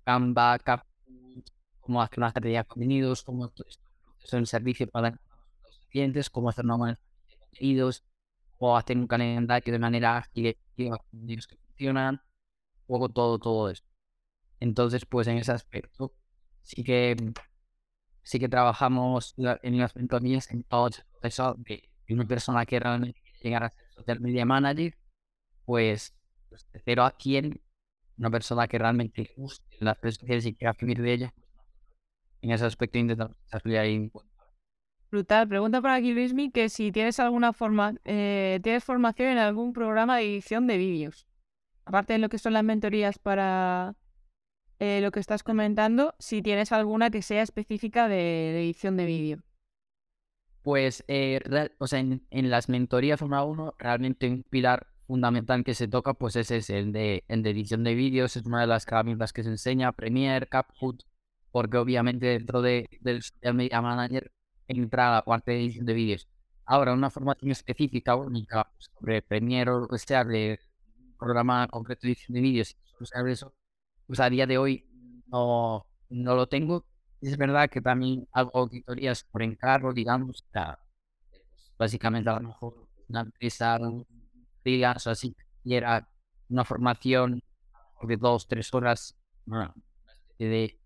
Canva, 0.04 0.58
Capcut, 0.60 1.50
cómo 1.80 2.02
hacer 2.02 2.20
una 2.20 2.28
estrategia 2.28 2.64
de 2.64 2.68
contenidos, 2.68 3.24
cómo 3.24 3.46
hacer 4.24 4.40
un 4.40 4.46
servicio 4.46 4.88
para 4.88 5.12
los 5.12 5.80
clientes, 5.90 6.30
cómo 6.30 6.50
hacer 6.50 6.66
una 6.66 6.76
buena 6.76 7.00
de 7.30 7.38
contenidos, 7.38 8.04
o 8.58 8.76
hacer 8.76 8.98
un 8.98 9.08
calendario 9.08 9.72
de 9.74 9.80
manera 9.80 10.18
ágil 10.18 10.58
que 10.76 10.92
funcionan, 11.12 12.16
un 12.16 12.88
poco 12.88 13.10
todo, 13.10 13.40
todo 13.40 13.70
eso. 13.70 13.84
Entonces, 14.60 15.06
pues 15.06 15.28
en 15.28 15.38
ese 15.38 15.52
aspecto, 15.52 16.14
sí 16.62 16.84
que 16.84 17.16
sí 18.24 18.39
que 18.39 18.49
trabajamos 18.49 19.34
en 19.38 19.78
las 19.80 19.95
mentorías 19.95 20.51
en 20.51 20.64
todo 20.64 20.89
eso 21.24 21.55
de 21.57 21.89
una 22.10 22.26
persona 22.26 22.66
que 22.66 22.80
realmente 22.80 23.22
llegar 23.41 23.64
a 23.64 23.70
ser 23.70 23.86
social 23.91 24.20
media 24.20 24.45
manager, 24.45 24.97
pues 25.66 26.14
pues, 26.49 26.68
de 26.72 26.82
cero 26.84 27.03
a 27.03 27.16
100, 27.18 27.62
una 28.18 28.30
persona 28.30 28.68
que 28.68 28.78
realmente 28.78 29.32
guste 29.38 29.78
las 29.80 29.99
redes 30.01 30.16
sociales 30.16 30.45
y 30.45 30.55
quiera 30.55 30.74
vivir 30.80 31.01
de 31.01 31.14
ellas, 31.14 31.32
pues, 31.36 31.47
en 32.41 32.51
ese 32.51 32.66
aspecto 32.66 32.97
intentamos 32.97 33.38
salir 33.45 33.78
ahí. 33.78 34.12
Brutal. 35.12 35.47
Pregunta 35.47 35.82
por 35.82 35.89
aquí 35.89 36.14
Luismi 36.14 36.51
que 36.51 36.70
si 36.70 36.91
tienes 36.91 37.20
alguna 37.20 37.53
forma, 37.53 37.95
eh, 38.05 38.60
tienes 38.64 38.84
formación 38.84 39.30
en 39.30 39.38
algún 39.38 39.74
programa 39.74 40.18
de 40.18 40.24
edición 40.24 40.68
de 40.68 40.78
vídeos. 40.78 41.28
Aparte 41.86 42.14
de 42.14 42.20
lo 42.20 42.30
que 42.30 42.38
son 42.38 42.53
las 42.53 42.64
mentorías 42.64 43.18
para 43.18 43.95
eh, 44.80 45.02
lo 45.02 45.12
que 45.12 45.20
estás 45.20 45.44
comentando, 45.44 46.16
si 46.20 46.42
tienes 46.42 46.72
alguna 46.72 47.10
que 47.10 47.22
sea 47.22 47.42
específica 47.42 48.08
de, 48.08 48.64
edición 48.64 48.96
de 48.96 49.06
vídeo. 49.06 49.44
Pues, 50.62 51.04
eh, 51.08 51.42
o 51.80 51.88
sea, 51.88 52.00
en, 52.00 52.50
las 52.50 52.70
mentorías 52.70 53.20
Fórmula 53.20 53.44
1, 53.44 53.76
realmente 53.78 54.30
un 54.30 54.44
pilar 54.44 54.88
fundamental 55.06 55.64
que 55.64 55.74
se 55.74 55.88
toca, 55.88 56.14
pues 56.14 56.36
ese 56.36 56.58
es 56.58 56.70
el 56.70 56.92
de, 56.92 57.24
el 57.28 57.44
de 57.44 57.50
edición 57.50 57.84
de 57.84 57.96
vídeos, 57.96 58.38
es 58.38 58.46
una 58.46 58.62
de 58.62 58.68
las 58.68 58.88
herramientas 58.88 59.34
que 59.34 59.44
se 59.44 59.50
enseña, 59.50 59.92
Premiere, 59.92 60.48
CapCut, 60.48 61.04
porque 61.52 61.78
obviamente 61.78 62.28
dentro 62.28 62.62
de, 62.62 62.88
del 63.02 63.22
Social 63.22 63.56
Media 63.56 63.82
Manager 63.82 64.32
entra 64.68 65.12
la 65.12 65.22
parte 65.24 65.52
de 65.52 65.62
edición 65.62 65.86
de 65.86 65.94
vídeos. 65.94 66.28
Ahora, 66.66 66.94
una 66.94 67.10
formación 67.10 67.52
específica, 67.52 68.16
única, 68.16 68.72
sobre 68.78 69.22
Premiere 69.24 69.72
o 69.72 69.98
sea, 69.98 70.24
de 70.24 70.60
programa 71.18 71.68
concreto 71.68 72.02
de 72.04 72.14
edición 72.14 72.36
de 72.36 72.42
vídeos, 72.42 72.78
sobre 73.04 73.32
eso, 73.34 73.54
pues 74.10 74.20
a 74.22 74.30
día 74.30 74.47
de 74.47 74.57
hoy 74.57 74.86
no, 75.28 75.88
no 76.10 76.36
lo 76.36 76.49
tengo. 76.49 76.86
Es 77.22 77.38
verdad 77.38 77.70
que 77.70 77.82
también 77.82 78.28
hago 78.34 78.51
auditorías 78.55 79.24
por 79.26 79.43
encargo, 79.43 79.93
digamos, 79.93 80.43
pues, 80.51 80.66
básicamente 81.78 82.30
a 82.32 82.39
lo 82.39 82.49
mejor 82.49 82.89
una 83.07 83.22
empresa, 83.22 83.78
o 83.80 84.05
así, 85.12 85.36
y 85.64 85.76
era 85.76 86.10
una 86.49 86.66
formación 86.66 87.43
de 88.03 88.18
dos, 88.18 88.47
tres 88.47 88.74
horas, 88.74 89.16
de 90.39 90.80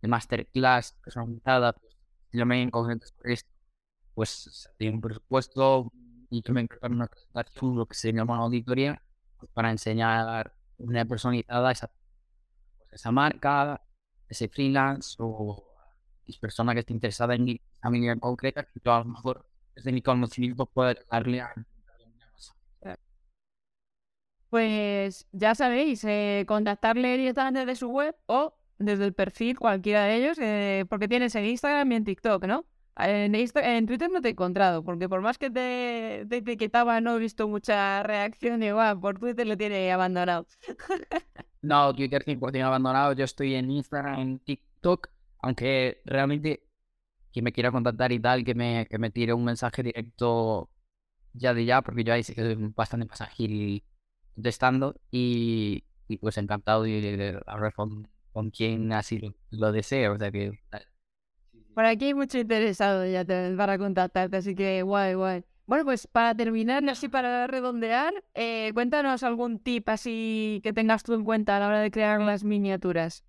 de 0.00 0.08
masterclass 0.08 0.94
personalizada, 1.04 1.72
pues, 1.72 1.96
yo 2.32 2.46
me 2.46 2.62
encontré 2.62 2.98
esto, 3.24 3.50
pues 4.14 4.68
tiene 4.78 4.96
un 4.96 5.00
presupuesto 5.00 5.92
y 6.30 6.42
yo 6.42 6.54
me 6.54 6.62
encargo 6.62 6.94
una 6.94 7.08
presentación, 7.08 7.76
lo 7.76 7.86
que 7.86 7.94
se 7.96 8.12
llama 8.12 8.34
una 8.34 8.44
auditoría, 8.44 9.02
pues, 9.38 9.50
para 9.52 9.70
enseñar 9.72 10.54
una 10.78 11.04
personalizada 11.04 11.72
esa, 11.72 11.90
esa 12.98 13.12
marca, 13.12 13.80
ese 14.28 14.48
freelance 14.48 15.16
o 15.20 15.64
persona 16.40 16.74
que 16.74 16.80
esté 16.80 16.92
interesada 16.92 17.34
en 17.34 17.44
mi 17.44 17.60
familia 17.80 18.12
en 18.12 18.20
concreta, 18.20 18.64
que 18.64 18.80
yo 18.84 18.92
a 18.92 18.98
lo 18.98 19.06
mejor 19.06 19.46
desde 19.74 19.92
mi 19.92 20.02
conocimiento 20.02 20.66
puedo 20.66 20.94
darle 21.10 21.40
a 21.40 21.54
pues 24.50 25.26
ya 25.32 25.54
sabéis, 25.54 26.02
eh, 26.04 26.44
contactarle 26.48 27.18
directamente 27.18 27.60
desde 27.60 27.76
su 27.76 27.88
web 27.90 28.16
o 28.26 28.54
desde 28.78 29.04
el 29.04 29.12
perfil, 29.12 29.58
cualquiera 29.58 30.04
de 30.04 30.16
ellos, 30.16 30.38
eh, 30.40 30.86
porque 30.88 31.06
tienes 31.06 31.34
en 31.34 31.44
Instagram 31.44 31.92
y 31.92 31.94
en 31.96 32.04
TikTok, 32.04 32.44
¿no? 32.46 32.64
En, 32.98 33.34
en 33.34 33.86
Twitter 33.86 34.10
no 34.10 34.20
te 34.20 34.28
he 34.28 34.30
encontrado, 34.32 34.82
porque 34.82 35.08
por 35.08 35.20
más 35.20 35.38
que 35.38 35.50
te, 35.50 36.22
etiquetaba, 36.22 37.00
no 37.00 37.16
he 37.16 37.18
visto 37.18 37.46
mucha 37.46 38.02
reacción. 38.02 38.62
Igual, 38.62 38.98
por 39.00 39.18
Twitter 39.18 39.46
lo 39.46 39.56
tiene 39.56 39.92
abandonado. 39.92 40.46
no, 41.62 41.94
Twitter 41.94 42.24
100% 42.24 42.62
abandonado. 42.64 43.12
Yo 43.12 43.24
estoy 43.24 43.54
en 43.54 43.70
Instagram, 43.70 44.18
en 44.18 44.38
TikTok, 44.40 45.08
aunque 45.40 46.02
realmente 46.04 46.64
quien 47.32 47.44
me 47.44 47.52
quiera 47.52 47.70
contactar 47.70 48.10
y 48.10 48.20
tal, 48.20 48.44
que 48.44 48.54
me, 48.54 48.86
que 48.90 48.98
me 48.98 49.10
tire 49.10 49.32
un 49.32 49.44
mensaje 49.44 49.82
directo 49.82 50.70
ya 51.34 51.54
de 51.54 51.64
ya, 51.64 51.82
porque 51.82 52.02
yo 52.02 52.12
ahí 52.12 52.24
sí 52.24 52.34
que 52.34 52.42
soy 52.42 52.56
bastante 52.74 53.06
más 53.06 53.20
ágil 53.20 53.84
contestando 54.34 54.96
y, 55.10 55.84
y 56.08 56.16
pues 56.18 56.36
encantado 56.38 56.82
de, 56.82 57.00
de, 57.00 57.16
de, 57.16 57.40
con 58.32 58.50
quien 58.50 58.92
así 58.92 59.20
lo, 59.50 59.72
desea. 59.72 60.12
O 60.12 60.18
sea 60.18 60.30
que. 60.32 60.58
Por 61.78 61.86
aquí 61.86 62.06
hay 62.06 62.14
mucho 62.14 62.38
interesado 62.38 63.06
ya 63.06 63.24
para 63.56 63.78
contactarte, 63.78 64.36
así 64.36 64.56
que 64.56 64.82
guay, 64.82 65.14
guay. 65.14 65.44
Bueno, 65.64 65.84
pues 65.84 66.08
para 66.08 66.34
terminar, 66.34 66.82
así 66.88 67.08
para 67.08 67.46
redondear, 67.46 68.12
eh, 68.34 68.72
cuéntanos 68.74 69.22
algún 69.22 69.60
tip 69.60 69.88
así 69.88 70.60
que 70.64 70.72
tengas 70.72 71.04
tú 71.04 71.14
en 71.14 71.22
cuenta 71.22 71.56
a 71.56 71.60
la 71.60 71.68
hora 71.68 71.78
de 71.78 71.92
crear 71.92 72.20
las 72.20 72.42
miniaturas. 72.42 73.24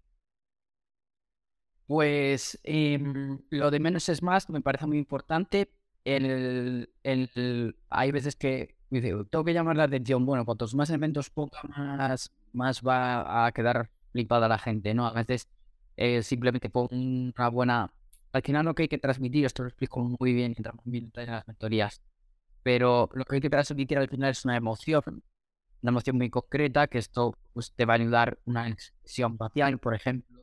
Pues 1.85 2.59
em, 2.63 3.37
lo 3.51 3.69
de 3.69 3.79
menos 3.79 4.09
es 4.09 4.23
más, 4.23 4.49
me 4.49 4.61
parece 4.61 4.87
muy 4.87 4.97
importante. 4.97 5.71
El, 6.03 6.89
el, 7.03 7.75
hay 7.91 8.11
veces 8.11 8.35
que 8.35 8.77
tengo 8.89 9.43
que 9.45 9.53
llamar 9.53 9.75
la 9.75 9.83
atención. 9.83 10.25
Bueno, 10.25 10.43
cuantos 10.43 10.73
más 10.73 10.89
elementos 10.89 11.29
ponga, 11.29 11.61
más, 11.67 12.31
más 12.51 12.81
va 12.81 13.45
a 13.45 13.51
quedar 13.51 13.91
flipada 14.11 14.47
la 14.47 14.57
gente, 14.57 14.95
¿no? 14.95 15.05
A 15.05 15.13
veces 15.13 15.47
eh, 15.97 16.23
simplemente 16.23 16.71
con 16.71 16.87
una 16.91 17.49
buena... 17.49 17.93
Al 18.31 18.41
final 18.43 18.65
lo 18.65 18.75
que 18.75 18.83
hay 18.83 18.87
que 18.87 18.97
transmitir, 18.97 19.45
esto 19.45 19.63
lo 19.63 19.69
explico 19.69 20.01
muy 20.01 20.33
bien, 20.33 20.55
en 20.57 21.27
las 21.27 21.47
mentorías, 21.47 22.01
pero 22.63 23.09
lo 23.13 23.25
que 23.25 23.35
hay 23.35 23.41
que 23.41 23.49
transmitir 23.49 23.97
al 23.97 24.09
final 24.09 24.31
es 24.31 24.45
una 24.45 24.55
emoción, 24.55 25.23
una 25.81 25.89
emoción 25.91 26.17
muy 26.17 26.29
concreta, 26.29 26.87
que 26.87 26.99
esto 26.99 27.35
pues, 27.53 27.73
te 27.73 27.85
va 27.85 27.93
a 27.93 27.97
ayudar 27.97 28.37
una 28.45 28.67
expresión 28.69 29.37
facial, 29.37 29.79
por 29.79 29.95
ejemplo, 29.95 30.39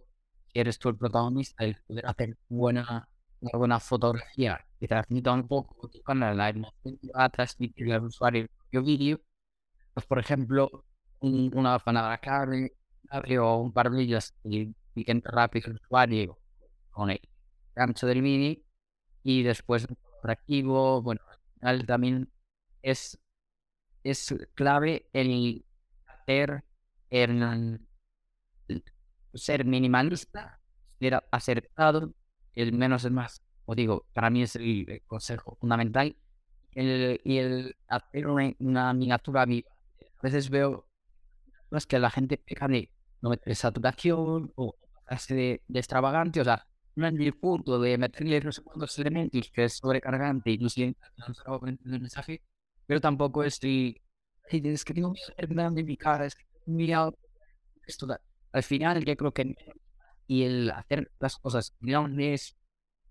si 0.53 0.59
eres 0.59 0.79
tú 0.79 0.89
el 0.89 0.97
protagonista, 0.97 1.65
el 1.65 1.77
poder 1.87 2.07
hacer 2.07 2.39
buena, 2.49 3.09
una 3.41 3.59
buena 3.59 3.81
fotografía 3.81 4.67
que 4.81 4.89
transmita 4.89 5.33
un 5.33 5.47
poco 5.47 5.89
canal, 6.05 6.37
la 6.37 6.49
emoción 6.49 6.99
que 6.99 7.09
va 7.17 7.25
a 7.25 7.29
transmitir 7.31 7.93
al 7.93 8.05
usuario 8.05 8.49
el 8.73 8.83
vídeo, 8.83 9.21
pues 9.95 10.07
por 10.07 10.19
ejemplo, 10.19 10.85
una 11.21 11.79
palabra 11.79 12.19
clave, 12.19 12.75
abrió 13.11 13.57
un 13.57 13.73
par 13.73 13.91
de 13.91 14.03
y 14.45 14.75
rápido 15.23 15.71
el 15.71 15.77
usuario 15.77 16.39
con 16.91 17.11
el 17.11 17.21
gancho 17.77 18.07
del 18.07 18.23
mini 18.23 18.65
y 19.23 19.43
después 19.43 19.87
activo, 20.23 21.03
bueno, 21.03 21.21
al 21.61 21.87
también 21.87 22.31
es, 22.83 23.19
es 24.03 24.35
clave 24.55 25.09
el 25.13 25.65
hacer 26.07 26.65
el, 27.11 27.81
ser 29.35 29.65
minimalista, 29.65 30.61
ser 30.99 31.23
acertado, 31.31 32.13
el 32.55 32.73
menos 32.73 33.05
es 33.05 33.13
más. 33.13 33.43
O 33.67 33.75
digo, 33.75 34.07
para 34.13 34.31
mí 34.31 34.43
es 34.43 34.57
el, 34.57 35.03
consejo 35.07 35.57
fundamental. 35.61 36.17
El, 36.73 37.21
y 37.25 37.39
el 37.39 37.77
hacer 37.89 38.27
una, 38.27 38.53
una 38.59 38.93
miniatura 38.93 39.45
viva. 39.45 39.71
A 40.19 40.23
veces 40.23 40.51
veo 40.51 40.89
es 41.73 41.87
que 41.87 41.99
la 41.99 42.11
gente 42.11 42.39
peca 42.39 42.69
de 42.69 42.91
no 43.21 43.31
meter 43.31 43.55
saturación 43.55 44.53
o 44.57 44.75
hacerse 45.07 45.35
de, 45.35 45.63
de, 45.69 45.79
extravagante, 45.79 46.41
o 46.41 46.45
sea, 46.45 46.67
no 46.97 47.07
es 47.09 47.15
el 47.15 47.35
punto 47.35 47.79
de 47.81 47.99
meterle 47.99 48.41
no 48.41 48.53
sé 48.53 48.63
cuántos 48.63 48.99
elementos 48.99 49.51
que 49.53 49.65
es 49.65 49.75
sobrecargante 49.79 50.51
y 50.51 50.59
no 50.59 50.69
sé 50.69 50.95
el 51.85 52.01
mensaje, 52.01 52.43
pero 52.87 53.01
tampoco 53.01 53.45
estoy, 53.45 54.01
es 54.51 54.85
que 54.85 54.95
que 54.95 55.47
grande 55.49 55.85
mi 55.85 55.97
cara, 55.97 56.27
es 56.27 56.35
que 56.35 56.45
mira 56.67 57.11
esto, 57.87 58.07
al 58.53 58.63
final 58.63 59.05
yo 59.05 59.17
creo 59.17 59.33
que 59.33 59.55
y 60.27 60.43
el 60.45 60.71
hacer 60.71 61.13
las 61.21 61.37
cosas 61.39 61.75
grandes, 61.81 62.57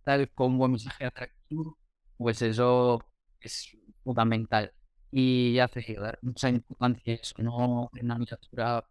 tal 0.04 0.30
con 0.34 0.60
un 0.60 0.72
mensaje 0.72 1.06
atractivo, 1.06 1.78
pues 2.18 2.42
eso 2.42 3.00
es 3.40 3.78
fundamental. 4.04 4.74
Y 5.12 5.60
hace 5.60 5.96
dar 5.96 6.20
mucha 6.22 6.50
importancia 6.50 7.14
eso, 7.16 7.36
no 7.40 7.90
en 7.94 8.06
una 8.06 8.18
miniatura 8.20 8.86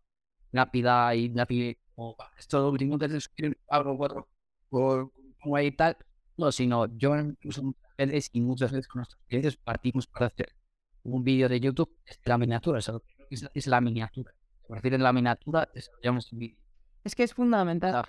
rápida 0.52 1.14
y 1.14 1.34
rápida, 1.34 1.74
como 1.94 2.16
esto 2.38 2.60
lo 2.60 2.70
último 2.70 2.98
que 2.98 3.06
es 3.06 3.30
algo 3.68 3.96
cuatro 3.98 4.28
como 4.70 5.56
ahí 5.56 5.70
tal, 5.72 5.96
no, 6.36 6.50
sino 6.52 6.86
yo 6.96 7.16
incluso 7.16 7.62
muchas 7.62 7.96
veces 7.96 8.30
y 8.32 8.40
muchas 8.40 8.72
veces 8.72 8.88
con 8.88 9.00
nuestros 9.00 9.20
clientes 9.26 9.56
partimos 9.56 10.06
para 10.06 10.26
hacer 10.26 10.54
un 11.02 11.22
vídeo 11.22 11.48
de 11.48 11.60
YouTube 11.60 11.96
es 12.04 12.18
la 12.24 12.38
miniatura, 12.38 12.78
es, 12.78 13.48
es 13.54 13.66
la 13.66 13.80
miniatura. 13.80 14.32
A 14.64 14.68
partir 14.68 14.92
de 14.92 14.98
la 14.98 15.12
miniatura 15.12 15.68
desarrollamos 15.72 16.32
un 16.32 16.38
vídeo. 16.38 16.58
Es 17.04 17.14
que 17.14 17.22
es 17.22 17.34
fundamental. 17.34 18.04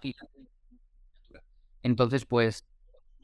Entonces, 1.84 2.26
pues, 2.26 2.65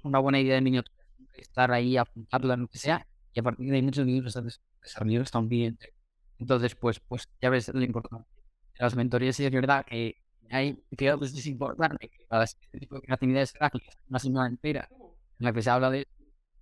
una 0.03 0.19
buena 0.19 0.39
idea 0.39 0.55
de 0.55 0.61
miniatura 0.61 0.97
estar 1.33 1.71
ahí, 1.71 1.97
apuntarla, 1.97 2.57
lo 2.57 2.67
que 2.67 2.77
sea, 2.77 3.07
y 3.33 3.39
a 3.39 3.43
partir 3.43 3.69
de 3.69 3.77
ahí 3.77 3.81
muchos 3.81 4.05
vídeos 4.05 4.37
desarrollados 4.81 5.31
también. 5.31 5.79
Entonces, 6.37 6.75
pues, 6.75 6.99
pues 6.99 7.29
ya 7.41 7.49
ves 7.49 7.69
lo 7.69 7.81
importante 7.81 8.27
las 8.81 8.95
mentorías 8.95 9.35
sí 9.35 9.45
es 9.45 9.51
verdad 9.51 9.85
que 9.85 10.17
hay 10.49 10.81
que 10.97 11.15
pues, 11.17 11.33
es 11.33 11.45
importante 11.47 12.09
que 12.09 12.25
para 12.27 12.43
este 12.43 12.79
tipo 12.79 12.99
de 12.99 13.13
actividades 13.13 13.53
prácticas, 13.53 13.97
una 14.09 14.19
semana 14.19 14.49
entera 14.49 14.89
en 14.91 15.45
la 15.45 15.53
que 15.53 15.61
se 15.61 15.69
habla 15.69 15.89
de 15.89 16.07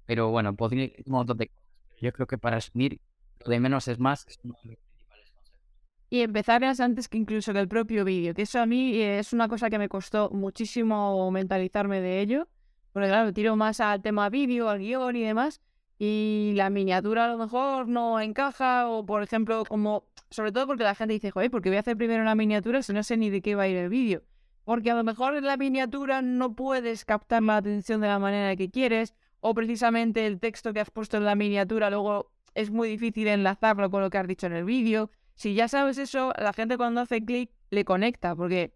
pero 0.06 0.30
bueno, 0.30 0.56
podría 0.56 0.89
un 1.06 1.11
montón 1.11 1.38
de 1.38 1.49
cosas. 1.49 1.69
Yo 2.01 2.11
creo 2.11 2.26
que 2.26 2.39
para 2.39 2.57
asumir 2.57 2.99
lo 3.45 3.51
de 3.51 3.60
menos 3.60 3.88
es 3.88 3.99
más 3.99 4.26
es 4.27 4.39
uno 4.43 4.56
de 4.64 4.69
los 4.72 4.80
principales 4.80 5.31
consejos. 5.31 5.61
Y 6.10 6.22
empezar 6.22 6.64
antes 6.64 7.07
que 7.07 7.18
incluso 7.19 7.53
que 7.53 7.60
el 7.60 7.68
propio 7.68 8.03
vídeo, 8.03 8.34
que 8.34 8.41
eso 8.41 8.60
a 8.60 8.65
mí 8.65 8.99
es 8.99 9.34
una 9.34 9.47
cosa 9.47 9.69
que 9.69 9.77
me 9.77 9.88
costó 9.88 10.31
muchísimo 10.31 11.30
mentalizarme 11.30 12.01
de 12.01 12.22
ello, 12.22 12.47
porque 12.91 13.07
claro, 13.07 13.31
tiro 13.34 13.56
más 13.56 13.80
al 13.81 14.01
tema 14.01 14.30
vídeo, 14.30 14.68
al 14.68 14.80
guion 14.80 15.15
y 15.15 15.22
demás, 15.22 15.61
y 16.00 16.54
la 16.56 16.70
miniatura 16.70 17.26
a 17.26 17.28
lo 17.28 17.38
mejor 17.38 17.90
no 17.90 18.22
encaja 18.22 18.88
o 18.88 19.06
por 19.06 19.22
ejemplo 19.22 19.66
como 19.66 20.06
sobre 20.30 20.52
todo 20.52 20.66
porque 20.66 20.84
la 20.84 20.96
gente 20.96 21.14
dice, 21.14 21.32
joder, 21.32 21.52
porque 21.52 21.70
voy 21.70 21.78
a 21.78 21.82
hacer 21.82 21.98
primero 21.98 22.22
una 22.22 22.36
miniatura 22.36 22.82
si 22.82 22.94
no 22.94 23.04
sé 23.04 23.18
ni 23.18 23.30
de 23.30 23.42
qué 23.42 23.56
va 23.56 23.64
a 23.64 23.68
ir 23.68 23.78
el 23.78 23.90
vídeo. 23.90 24.24
Porque 24.64 24.92
a 24.92 24.96
lo 24.96 25.04
mejor 25.04 25.36
en 25.36 25.46
la 25.46 25.58
miniatura 25.58 26.22
no 26.22 26.56
puedes 26.56 27.04
captar 27.04 27.42
la 27.44 27.58
atención 27.58 28.02
de 28.02 28.08
la 28.08 28.20
manera 28.20 28.56
que 28.56 28.70
quieres 28.70 29.14
o 29.42 29.54
precisamente 29.54 30.26
el 30.26 30.40
texto 30.40 30.72
que 30.72 30.80
has 30.80 30.92
puesto 30.92 31.18
en 31.18 31.26
la 31.26 31.36
miniatura 31.36 31.90
luego 31.90 32.32
es 32.54 32.70
muy 32.70 32.90
difícil 32.90 33.28
enlazarlo 33.28 33.90
con 33.90 34.02
lo 34.02 34.10
que 34.10 34.20
has 34.20 34.28
dicho 34.28 34.48
en 34.48 34.54
el 34.54 34.66
vídeo. 34.66 35.10
Si 35.34 35.54
ya 35.54 35.68
sabes 35.68 35.98
eso, 35.98 36.34
la 36.38 36.54
gente 36.54 36.78
cuando 36.78 37.02
hace 37.02 37.24
clic 37.24 37.52
le 37.72 37.86
conecta, 37.86 38.36
porque 38.36 38.74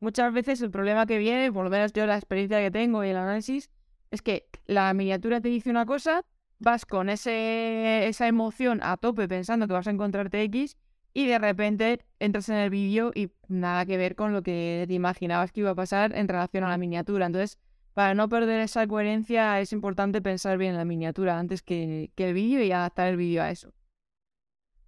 muchas 0.00 0.32
veces 0.32 0.60
el 0.62 0.70
problema 0.70 1.06
que 1.06 1.18
viene, 1.18 1.52
por 1.52 1.64
lo 1.64 1.70
menos 1.70 1.92
yo 1.92 2.06
la 2.06 2.16
experiencia 2.16 2.60
que 2.60 2.70
tengo 2.70 3.04
y 3.04 3.10
el 3.10 3.16
análisis, 3.16 3.70
es 4.10 4.22
que 4.22 4.48
la 4.66 4.92
miniatura 4.94 5.40
te 5.40 5.48
dice 5.48 5.70
una 5.70 5.86
cosa, 5.86 6.24
vas 6.58 6.86
con 6.86 7.08
ese, 7.08 8.06
esa 8.08 8.28
emoción 8.28 8.80
a 8.82 8.96
tope 8.96 9.28
pensando 9.28 9.66
que 9.66 9.72
vas 9.72 9.86
a 9.86 9.90
encontrarte 9.90 10.42
X 10.42 10.76
y 11.12 11.26
de 11.26 11.38
repente 11.38 12.04
entras 12.18 12.48
en 12.48 12.56
el 12.56 12.70
vídeo 12.70 13.10
y 13.14 13.30
nada 13.48 13.86
que 13.86 13.96
ver 13.96 14.16
con 14.16 14.32
lo 14.32 14.42
que 14.42 14.84
te 14.86 14.94
imaginabas 14.94 15.52
que 15.52 15.60
iba 15.60 15.70
a 15.70 15.74
pasar 15.74 16.14
en 16.14 16.28
relación 16.28 16.64
a 16.64 16.68
la 16.68 16.76
miniatura. 16.76 17.26
Entonces, 17.26 17.58
para 17.94 18.12
no 18.12 18.28
perder 18.28 18.60
esa 18.60 18.86
coherencia 18.86 19.58
es 19.58 19.72
importante 19.72 20.20
pensar 20.20 20.58
bien 20.58 20.72
en 20.72 20.76
la 20.76 20.84
miniatura 20.84 21.38
antes 21.38 21.62
que, 21.62 22.10
el 22.14 22.34
vídeo 22.34 22.62
y 22.62 22.70
adaptar 22.70 23.08
el 23.08 23.16
vídeo 23.16 23.42
a 23.42 23.50
eso. 23.50 23.72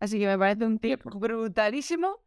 Así 0.01 0.19
que 0.19 0.27
me 0.27 0.37
parece 0.37 0.67
un 0.67 0.79
tip 0.79 1.03
brutalísimo 1.03 2.19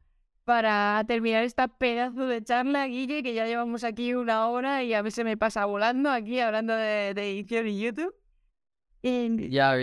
para 0.45 1.03
terminar 1.07 1.43
esta 1.43 1.67
pedazo 1.67 2.25
de 2.25 2.43
charla, 2.43 2.87
Guille, 2.87 3.21
que 3.21 3.35
ya 3.35 3.45
llevamos 3.45 3.83
aquí 3.83 4.15
una 4.15 4.47
hora 4.47 4.83
y 4.83 4.95
a 4.95 5.03
veces 5.03 5.23
me 5.23 5.37
pasa 5.37 5.65
volando 5.65 6.09
aquí 6.09 6.39
hablando 6.39 6.73
de, 6.73 7.09
edición 7.09 7.67
y 7.67 7.79
YouTube. 7.79 8.15
Ya, 9.49 9.75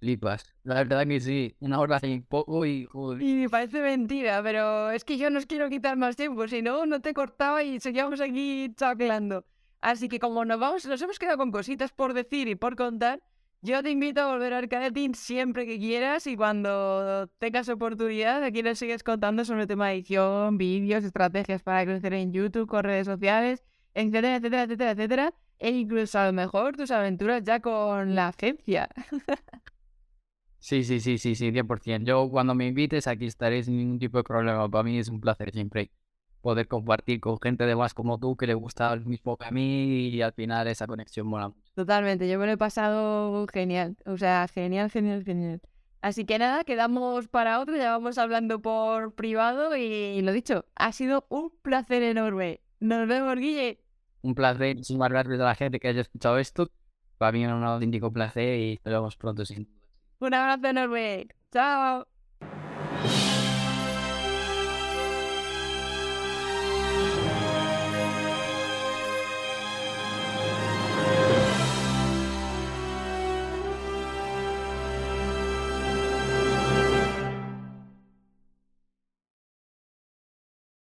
flipas. 0.00 0.54
La 0.64 0.74
verdad 0.74 1.06
que 1.06 1.20
sí, 1.20 1.56
una 1.60 1.80
hora 1.80 1.96
hace 1.96 2.22
poco 2.28 2.64
y 2.64 2.88
Y 3.20 3.34
me 3.34 3.48
parece 3.48 3.80
mentira, 3.80 4.42
pero 4.42 4.90
es 4.90 5.04
que 5.04 5.18
yo 5.18 5.30
no 5.30 5.38
os 5.38 5.46
quiero 5.46 5.68
quitar 5.68 5.96
más 5.96 6.16
tiempo, 6.16 6.46
si 6.48 6.62
no, 6.62 6.86
no 6.86 7.00
te 7.00 7.12
cortaba 7.14 7.62
y 7.62 7.80
seguíamos 7.80 8.20
aquí 8.20 8.72
chaclando. 8.76 9.44
Así 9.80 10.08
que 10.08 10.18
como 10.18 10.44
nos 10.44 10.58
vamos, 10.58 10.86
nos 10.86 11.00
hemos 11.02 11.18
quedado 11.18 11.38
con 11.38 11.52
cositas 11.52 11.92
por 11.92 12.14
decir 12.14 12.48
y 12.48 12.54
por 12.54 12.74
contar, 12.74 13.20
yo 13.60 13.82
te 13.82 13.90
invito 13.90 14.20
a 14.20 14.32
volver 14.32 14.54
a 14.54 14.58
Arcadetin 14.58 15.14
siempre 15.14 15.66
que 15.66 15.78
quieras 15.78 16.26
y 16.26 16.36
cuando 16.36 17.28
tengas 17.38 17.68
oportunidad, 17.68 18.42
aquí 18.44 18.62
nos 18.62 18.78
sigues 18.78 19.02
contando 19.02 19.44
sobre 19.44 19.62
el 19.62 19.68
tema 19.68 19.88
de 19.88 19.94
edición, 19.94 20.58
vídeos, 20.58 21.04
estrategias 21.04 21.62
para 21.62 21.84
crecer 21.84 22.14
en 22.14 22.32
YouTube, 22.32 22.68
con 22.68 22.84
redes 22.84 23.06
sociales, 23.06 23.64
etcétera, 23.94 24.36
etcétera, 24.36 24.62
etcétera, 24.62 24.90
etcétera, 24.92 25.34
e 25.58 25.70
incluso 25.70 26.18
a 26.18 26.26
lo 26.26 26.32
mejor 26.32 26.76
tus 26.76 26.90
aventuras 26.90 27.42
ya 27.44 27.60
con 27.60 28.14
la 28.14 28.28
agencia. 28.28 28.88
Sí, 30.60 30.82
sí, 30.82 31.00
sí, 31.00 31.18
sí, 31.18 31.34
sí, 31.36 31.52
100%. 31.52 32.04
Yo 32.06 32.28
cuando 32.30 32.54
me 32.54 32.66
invites 32.66 33.06
aquí 33.06 33.26
estaré 33.26 33.62
sin 33.62 33.76
ningún 33.76 33.98
tipo 33.98 34.18
de 34.18 34.24
problema. 34.24 34.68
Para 34.68 34.82
mí 34.82 34.98
es 34.98 35.08
un 35.08 35.20
placer 35.20 35.52
siempre 35.52 35.90
poder 36.40 36.68
compartir 36.68 37.20
con 37.20 37.40
gente 37.40 37.64
de 37.64 37.76
más 37.76 37.94
como 37.94 38.18
tú 38.18 38.36
que 38.36 38.46
le 38.46 38.54
gusta 38.54 38.92
el 38.92 39.06
mismo 39.06 39.36
que 39.36 39.46
a 39.46 39.50
mí 39.50 40.08
y 40.08 40.20
al 40.22 40.32
final 40.32 40.66
esa 40.66 40.86
conexión 40.86 41.26
mola. 41.26 41.52
Totalmente, 41.74 42.28
yo 42.28 42.38
me 42.38 42.46
lo 42.46 42.52
he 42.52 42.56
pasado 42.56 43.46
genial, 43.52 43.96
o 44.04 44.16
sea, 44.16 44.46
genial, 44.48 44.90
genial, 44.90 45.24
genial. 45.24 45.60
Así 46.00 46.24
que 46.24 46.38
nada, 46.38 46.64
quedamos 46.64 47.28
para 47.28 47.60
otro, 47.60 47.76
ya 47.76 47.90
vamos 47.92 48.18
hablando 48.18 48.60
por 48.60 49.14
privado 49.14 49.76
y 49.76 50.20
lo 50.22 50.32
dicho, 50.32 50.64
ha 50.76 50.92
sido 50.92 51.26
un 51.28 51.50
placer 51.62 52.02
enorme. 52.02 52.60
Nos 52.80 53.08
vemos, 53.08 53.36
Guille. 53.36 53.80
Un 54.22 54.34
placer, 54.34 54.76
muchísimas 54.76 55.10
gracias 55.10 55.40
a 55.40 55.44
la 55.44 55.54
gente 55.54 55.80
que 55.80 55.88
haya 55.88 56.00
escuchado 56.02 56.38
esto. 56.38 56.70
Para 57.18 57.32
mí 57.32 57.44
es 57.44 57.50
un 57.50 57.64
auténtico 57.64 58.12
placer 58.12 58.58
y 58.58 58.80
nos 58.84 58.94
vemos 58.94 59.16
pronto. 59.16 59.44
Sin... 59.44 59.68
Un 60.20 60.34
abrazo 60.34 60.66
enorme. 60.68 61.28
Chao. 61.52 62.17